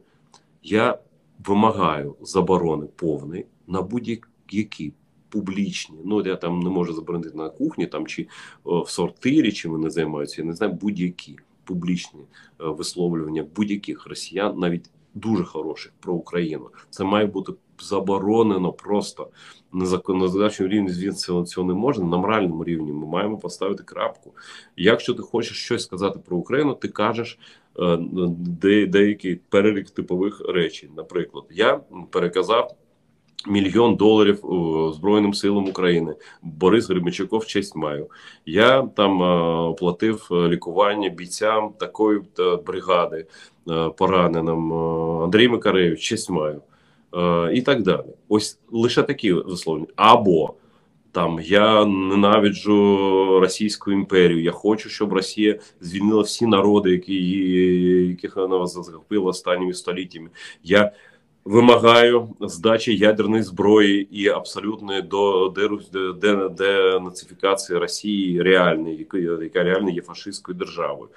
Я 0.63 1.01
вимагаю 1.49 2.17
заборони 2.21 2.87
повної 2.87 3.47
на 3.67 3.83
будь-які 3.83 4.93
публічні. 5.29 5.99
Ну, 6.05 6.27
я 6.27 6.37
там 6.37 6.61
не 6.61 6.71
можу 6.71 6.93
заборонити 6.93 7.37
на 7.37 7.49
кухні 7.49 7.87
там, 7.87 8.07
чи 8.07 8.29
о, 8.65 8.81
в 8.83 8.91
сортирі, 8.91 9.53
чим 9.53 9.71
вони 9.71 9.91
займаються, 9.91 10.43
я 10.43 10.47
не 10.47 10.55
знаю, 10.55 10.73
будь-які 10.73 11.39
Публічні 11.64 12.22
е, 12.22 12.26
висловлювання 12.58 13.46
будь-яких 13.56 14.08
росіян, 14.08 14.60
навіть 14.60 14.90
дуже 15.14 15.44
хороших 15.44 15.94
про 16.00 16.14
Україну. 16.14 16.70
Це 16.90 17.04
має 17.04 17.26
бути 17.26 17.54
заборонено 17.80 18.74
просто 18.74 19.28
на 19.74 19.86
законодавчому 19.86 20.70
рівні. 20.70 20.90
Звісно, 20.90 21.46
цього 21.46 21.68
не 21.68 21.74
можна. 21.74 22.06
На 22.06 22.18
моральному 22.18 22.64
рівні 22.64 22.92
ми 22.92 23.08
маємо 23.08 23.38
поставити 23.38 23.84
крапку. 23.84 24.32
Якщо 24.76 25.14
ти 25.14 25.22
хочеш 25.22 25.58
щось 25.58 25.84
сказати 25.84 26.20
про 26.26 26.38
Україну, 26.38 26.74
ти 26.74 26.88
кажеш 26.88 27.40
е, 27.80 27.98
де, 28.38 28.88
деякий 28.88 29.36
перелік 29.36 29.90
типових 29.90 30.42
речей. 30.50 30.90
Наприклад, 30.98 31.46
я 31.52 31.82
переказав. 32.10 32.76
Мільйон 33.48 33.96
доларів 33.96 34.40
Збройним 34.96 35.34
силам 35.34 35.70
України. 35.70 36.16
Борис 36.42 36.90
Гребенщиков 36.90 37.46
честь 37.46 37.76
маю. 37.76 38.10
Я 38.46 38.82
там 38.82 39.24
е, 39.24 39.26
оплатив 39.70 40.28
е, 40.32 40.36
лікування 40.36 41.10
бійцям 41.10 41.74
такої 41.80 42.22
е, 42.40 42.56
бригади 42.66 43.26
е, 43.70 43.90
пораненим. 43.90 44.74
Е, 44.74 45.24
Андрій 45.24 45.48
Макаревич, 45.48 46.00
честь 46.00 46.30
маю. 46.30 46.62
Е, 47.16 47.54
і 47.54 47.62
так 47.62 47.82
далі. 47.82 48.08
Ось 48.30 48.60
лише 48.72 49.04
такі 49.04 49.34
висловлення. 49.34 49.88
Або 49.96 50.54
там 51.12 51.40
я 51.44 51.86
ненавиджу 51.86 53.40
Російську 53.40 53.92
імперію. 53.92 54.44
Я 54.44 54.52
хочу, 54.52 54.90
щоб 54.90 55.14
Росія 55.14 55.60
звільнила 55.82 56.22
всі 56.22 56.48
народи, 56.48 56.92
які 56.92 57.14
її, 57.14 58.08
яких 58.08 58.36
вона 58.36 58.68
захопила 58.68 59.30
останніми 59.30 59.74
століттями. 59.74 60.30
Я 60.64 60.92
вимагаю 61.46 62.30
здачі 62.42 62.96
ядерної 62.98 63.44
зброї 63.44 64.08
і 64.12 64.28
абсолютної 64.28 65.02
до 65.02 65.54
денацифікації 66.50 67.80
Росії 67.80 68.42
реальної, 68.42 69.08
яка, 69.42 69.64
реально 69.64 69.90
є 69.90 70.02
фашистською 70.02 70.58
державою. 70.58 71.10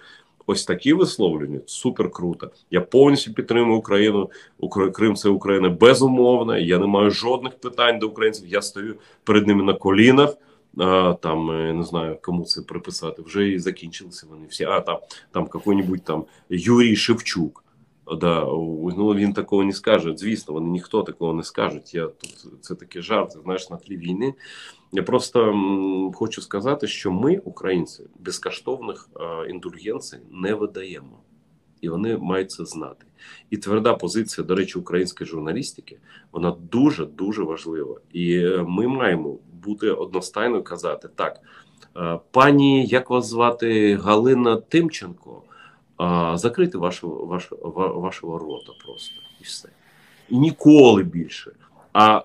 Ось 0.46 0.64
такі 0.64 0.92
висловлення 0.92 1.60
супер 1.66 2.10
круто. 2.10 2.50
Я 2.70 2.80
повністю 2.80 3.32
підтримую 3.32 3.78
Україну. 3.78 4.30
Укра- 4.60 4.90
Крим 4.90 5.14
це 5.14 5.28
Україна 5.28 5.68
безумовно. 5.68 6.58
Я 6.58 6.78
не 6.78 6.86
маю 6.86 7.10
жодних 7.10 7.54
питань 7.54 7.98
до 7.98 8.08
українців. 8.08 8.46
Я 8.48 8.62
стою 8.62 8.94
перед 9.24 9.46
ними 9.46 9.62
на 9.64 9.74
колінах. 9.74 10.34
А, 10.78 11.14
там 11.22 11.50
е, 11.50 11.72
не 11.72 11.82
знаю, 11.84 12.16
кому 12.22 12.44
це 12.44 12.62
приписати. 12.62 13.22
Вже 13.22 13.48
і 13.48 13.58
закінчилися 13.58 14.26
вони 14.30 14.46
всі. 14.48 14.64
А 14.64 14.80
там 14.80 14.98
там 15.32 15.46
какой-нибудь 15.46 16.04
там 16.04 16.24
Юрій 16.50 16.96
Шевчук. 16.96 17.64
Да, 18.14 18.44
ну 18.96 19.14
він 19.14 19.32
такого 19.32 19.64
не 19.64 19.72
скаже. 19.72 20.16
Звісно, 20.16 20.54
вони 20.54 20.68
ніхто 20.68 21.02
такого 21.02 21.32
не 21.32 21.42
скажуть. 21.42 21.94
Я 21.94 22.06
тут 22.06 22.46
це 22.60 22.74
таке 22.74 23.02
жарт, 23.02 23.32
знаєш, 23.44 23.70
на 23.70 23.76
тлі 23.76 23.96
війни. 23.96 24.34
Я 24.92 25.02
просто 25.02 25.54
хочу 26.14 26.42
сказати, 26.42 26.86
що 26.86 27.10
ми, 27.12 27.38
українці, 27.44 28.04
безкоштовних 28.18 29.08
е, 29.20 29.50
індульгенцій 29.50 30.18
не 30.30 30.54
видаємо, 30.54 31.18
і 31.80 31.88
вони 31.88 32.16
мають 32.16 32.50
це 32.50 32.64
знати. 32.64 33.06
І 33.50 33.56
тверда 33.56 33.94
позиція, 33.94 34.46
до 34.46 34.54
речі, 34.54 34.78
української 34.78 35.28
журналістики, 35.30 35.98
вона 36.32 36.56
дуже 36.72 37.06
дуже 37.06 37.42
важлива. 37.42 38.00
І 38.12 38.36
е, 38.38 38.64
ми 38.68 38.88
маємо 38.88 39.38
бути 39.52 39.90
одностайно 39.90 40.62
казати 40.62 41.08
так. 41.14 41.40
е, 41.96 42.18
Пані, 42.30 42.86
як 42.86 43.10
вас 43.10 43.26
звати 43.26 43.96
Галина 43.96 44.56
Тимченко? 44.56 45.42
А, 45.96 46.36
закрити 46.36 46.78
вашого, 46.78 47.26
вашого, 47.26 48.00
вашого 48.00 48.38
рота 48.38 48.72
просто 48.84 49.14
і 49.40 49.44
все. 49.44 49.68
І 50.28 50.38
ніколи 50.38 51.02
більше. 51.02 51.52
А 51.98 52.22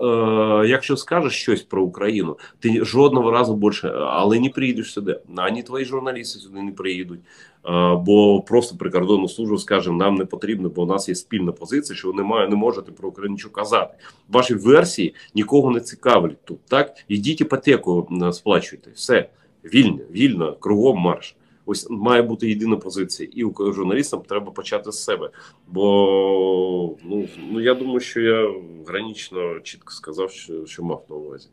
е, 0.64 0.68
якщо 0.68 0.98
скажеш 0.98 1.34
щось 1.34 1.62
про 1.62 1.84
Україну, 1.84 2.38
ти 2.60 2.86
жодного 2.86 3.32
разу 3.32 3.56
більше, 3.56 3.90
але 3.90 4.40
не 4.40 4.50
приїдеш 4.50 4.94
сюди. 4.94 5.20
Ані 5.36 5.64
твої 5.64 5.86
журналісти 5.86 6.40
сюди 6.40 6.62
не 6.62 6.72
приїдуть. 6.72 7.20
Е, 7.20 7.96
бо 7.96 8.42
просто 8.42 8.78
прикордонну 8.78 9.28
службу 9.28 9.58
скаже, 9.58 9.92
нам 9.92 10.16
не 10.16 10.26
потрібно, 10.26 10.70
бо 10.70 10.84
у 10.84 10.86
нас 10.86 11.10
є 11.10 11.16
спільна 11.16 11.52
позиція, 11.52 11.98
що 11.98 12.12
ви 12.12 12.24
не, 12.50 12.56
можете 12.56 12.92
про 12.92 13.10
Україну 13.10 13.38
казати. 13.52 13.94
Ваші 14.30 14.56
версії 14.56 15.16
нікого 15.36 15.72
не 15.72 15.80
цікавлять 15.80 16.46
тут. 16.46 16.60
Так 16.68 16.94
ідіть 17.08 17.42
іпотеку 17.42 18.08
е, 18.22 18.34
сплачуйте. 18.34 18.92
Все 18.96 19.30
вільно, 19.64 20.00
вільно, 20.12 20.56
кругом 20.60 20.98
марш. 20.98 21.36
Ось 21.72 21.90
має 21.90 22.22
бути 22.22 22.50
єдина 22.50 22.76
позиція, 22.76 23.30
і 23.34 23.42
журналістам 23.74 24.22
треба 24.22 24.52
почати 24.52 24.92
з 24.92 25.04
себе. 25.04 25.30
Бо 25.68 26.96
ну, 27.04 27.28
ну 27.52 27.60
я 27.60 27.74
думаю, 27.74 28.00
що 28.00 28.22
я 28.22 28.54
гранічно 28.88 29.60
чітко 29.60 29.92
сказав, 29.92 30.32
що, 30.32 30.66
що 30.66 30.84
мав 30.84 31.06
на 31.10 31.16
увазі. 31.16 31.50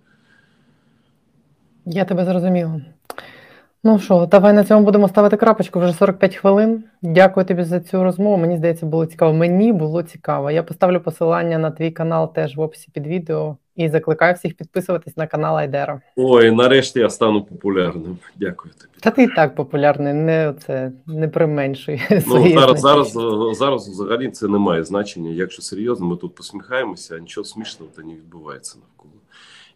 Я 1.84 2.04
тебе 2.04 2.24
зрозуміла. 2.24 2.80
Ну 3.84 3.98
що, 3.98 4.26
давай 4.26 4.52
на 4.52 4.64
цьому 4.64 4.84
будемо 4.84 5.08
ставити 5.08 5.36
крапочку 5.36 5.80
вже 5.80 5.92
45 5.92 6.36
хвилин. 6.36 6.84
Дякую 7.02 7.46
тобі 7.46 7.62
за 7.62 7.80
цю 7.80 8.02
розмову. 8.02 8.36
Мені 8.36 8.56
здається, 8.56 8.86
було 8.86 9.06
цікаво. 9.06 9.32
Мені 9.32 9.72
було 9.72 10.02
цікаво. 10.02 10.50
Я 10.50 10.62
поставлю 10.62 11.00
посилання 11.00 11.58
на 11.58 11.70
твій 11.70 11.90
канал 11.90 12.34
теж 12.34 12.56
в 12.56 12.60
описі 12.60 12.90
під 12.92 13.06
відео 13.06 13.56
і 13.78 13.88
закликаю 13.88 14.34
всіх 14.34 14.54
підписуватись 14.54 15.16
на 15.16 15.26
канал 15.26 15.56
Айдера. 15.56 16.00
Ой, 16.16 16.50
нарешті 16.50 17.00
я 17.00 17.10
стану 17.10 17.42
популярним. 17.42 18.18
Дякую 18.36 18.74
тобі. 18.74 18.92
Та 19.00 19.10
ти 19.10 19.22
і 19.22 19.28
так 19.28 19.54
популярний, 19.54 20.14
не 20.14 20.54
це 20.66 20.92
не 21.06 21.28
применшуй. 21.28 22.02
Ну 22.10 22.20
свої 22.20 22.54
зараз, 22.54 22.80
зараз, 22.80 23.10
значення. 23.10 23.54
зараз 23.54 23.88
взагалі 23.88 24.28
це 24.28 24.48
не 24.48 24.58
має 24.58 24.84
значення. 24.84 25.30
Якщо 25.30 25.62
серйозно, 25.62 26.06
ми 26.06 26.16
тут 26.16 26.34
посміхаємося, 26.34 27.16
а 27.16 27.18
нічого 27.18 27.44
смішного 27.44 27.92
та 27.96 28.02
не 28.02 28.12
відбувається 28.12 28.78
навколо. 28.78 29.20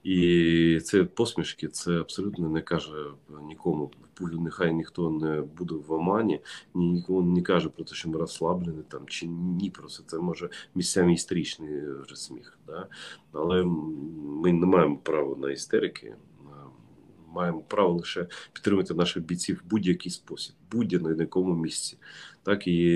І 0.03 0.81
це 0.85 1.05
посмішки, 1.05 1.69
це 1.69 2.01
абсолютно 2.01 2.49
не 2.49 2.61
каже 2.61 3.05
нікому. 3.43 3.91
Нехай 4.21 4.75
ніхто 4.75 5.11
не 5.11 5.41
буде 5.41 5.75
в 5.75 5.93
омані, 5.93 6.41
ні 6.75 6.91
нікому 6.91 7.35
не 7.35 7.43
каже 7.43 7.69
про 7.69 7.85
те, 7.85 7.95
що 7.95 8.11
ми 8.11 8.19
розслаблені 8.19 8.83
там 8.89 9.07
чи 9.07 9.27
ні. 9.27 9.71
Просто 9.71 10.03
це 10.07 10.19
може 10.19 10.49
місцями 10.75 11.13
істеричний 11.13 11.81
вже 12.01 12.17
сміх. 12.17 12.59
Да? 12.67 12.89
Але 13.33 13.65
ми 14.25 14.53
не 14.53 14.67
маємо 14.67 14.97
права 14.97 15.37
на 15.37 15.51
істерики. 15.51 16.15
Маємо 17.35 17.63
право 17.69 17.95
лише 17.95 18.27
підтримати 18.53 18.95
наших 18.95 19.25
бійців 19.25 19.63
в 19.65 19.71
будь-який 19.71 20.13
спосіб, 20.13 20.55
будь-який 20.73 21.09
на 21.09 21.23
якому 21.23 21.55
місці, 21.55 21.99
так 22.43 22.67
і 22.67 22.91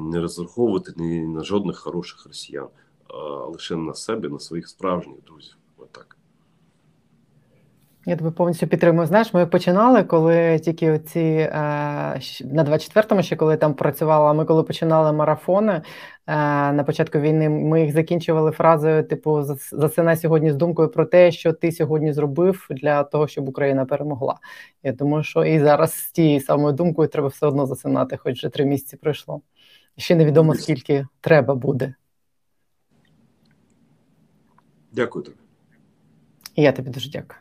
не 0.00 0.20
розраховувати 0.20 0.92
ні 0.96 1.26
на 1.26 1.44
жодних 1.44 1.78
хороших 1.78 2.26
росіян, 2.26 2.68
а 3.08 3.44
лише 3.44 3.76
на 3.76 3.94
себе, 3.94 4.28
на 4.28 4.38
своїх 4.38 4.68
справжніх 4.68 5.22
друзів. 5.26 5.56
Я 8.08 8.16
тебе 8.16 8.30
повністю 8.30 8.66
підтримую. 8.66 9.06
Знаєш, 9.06 9.34
ми 9.34 9.46
починали, 9.46 10.04
коли 10.04 10.58
тільки 10.58 10.90
оці 10.90 11.20
е, 11.20 11.48
на 12.44 12.64
24-му, 12.64 13.22
ще 13.22 13.36
коли 13.36 13.56
там 13.56 13.74
працювала, 13.74 14.32
ми 14.32 14.44
коли 14.44 14.62
починали 14.62 15.12
марафони 15.12 15.72
е, 15.72 15.82
на 16.72 16.84
початку 16.84 17.18
війни, 17.18 17.48
ми 17.48 17.82
їх 17.82 17.92
закінчували 17.92 18.50
фразою: 18.50 19.04
типу, 19.04 19.30
«Зас- 19.30 19.78
засинай 19.78 20.16
сьогодні 20.16 20.50
з 20.50 20.56
думкою 20.56 20.88
про 20.88 21.06
те, 21.06 21.32
що 21.32 21.52
ти 21.52 21.72
сьогодні 21.72 22.12
зробив 22.12 22.66
для 22.70 23.04
того, 23.04 23.28
щоб 23.28 23.48
Україна 23.48 23.84
перемогла. 23.84 24.38
Я 24.82 24.92
думаю, 24.92 25.24
що 25.24 25.44
і 25.44 25.60
зараз 25.60 25.94
з 25.94 26.10
тією 26.10 26.40
самою 26.40 26.72
думкою 26.72 27.08
треба 27.08 27.28
все 27.28 27.46
одно 27.46 27.66
засинати, 27.66 28.16
хоч 28.16 28.34
вже 28.38 28.48
три 28.48 28.64
місяці 28.64 28.96
пройшло. 28.96 29.40
Ще 29.96 30.16
невідомо 30.16 30.54
скільки 30.54 31.06
треба 31.20 31.54
буде. 31.54 31.94
Дякую 34.92 35.24
тобі. 35.24 35.36
І 36.54 36.62
я 36.62 36.72
тобі 36.72 36.90
дуже 36.90 37.10
дякую. 37.10 37.40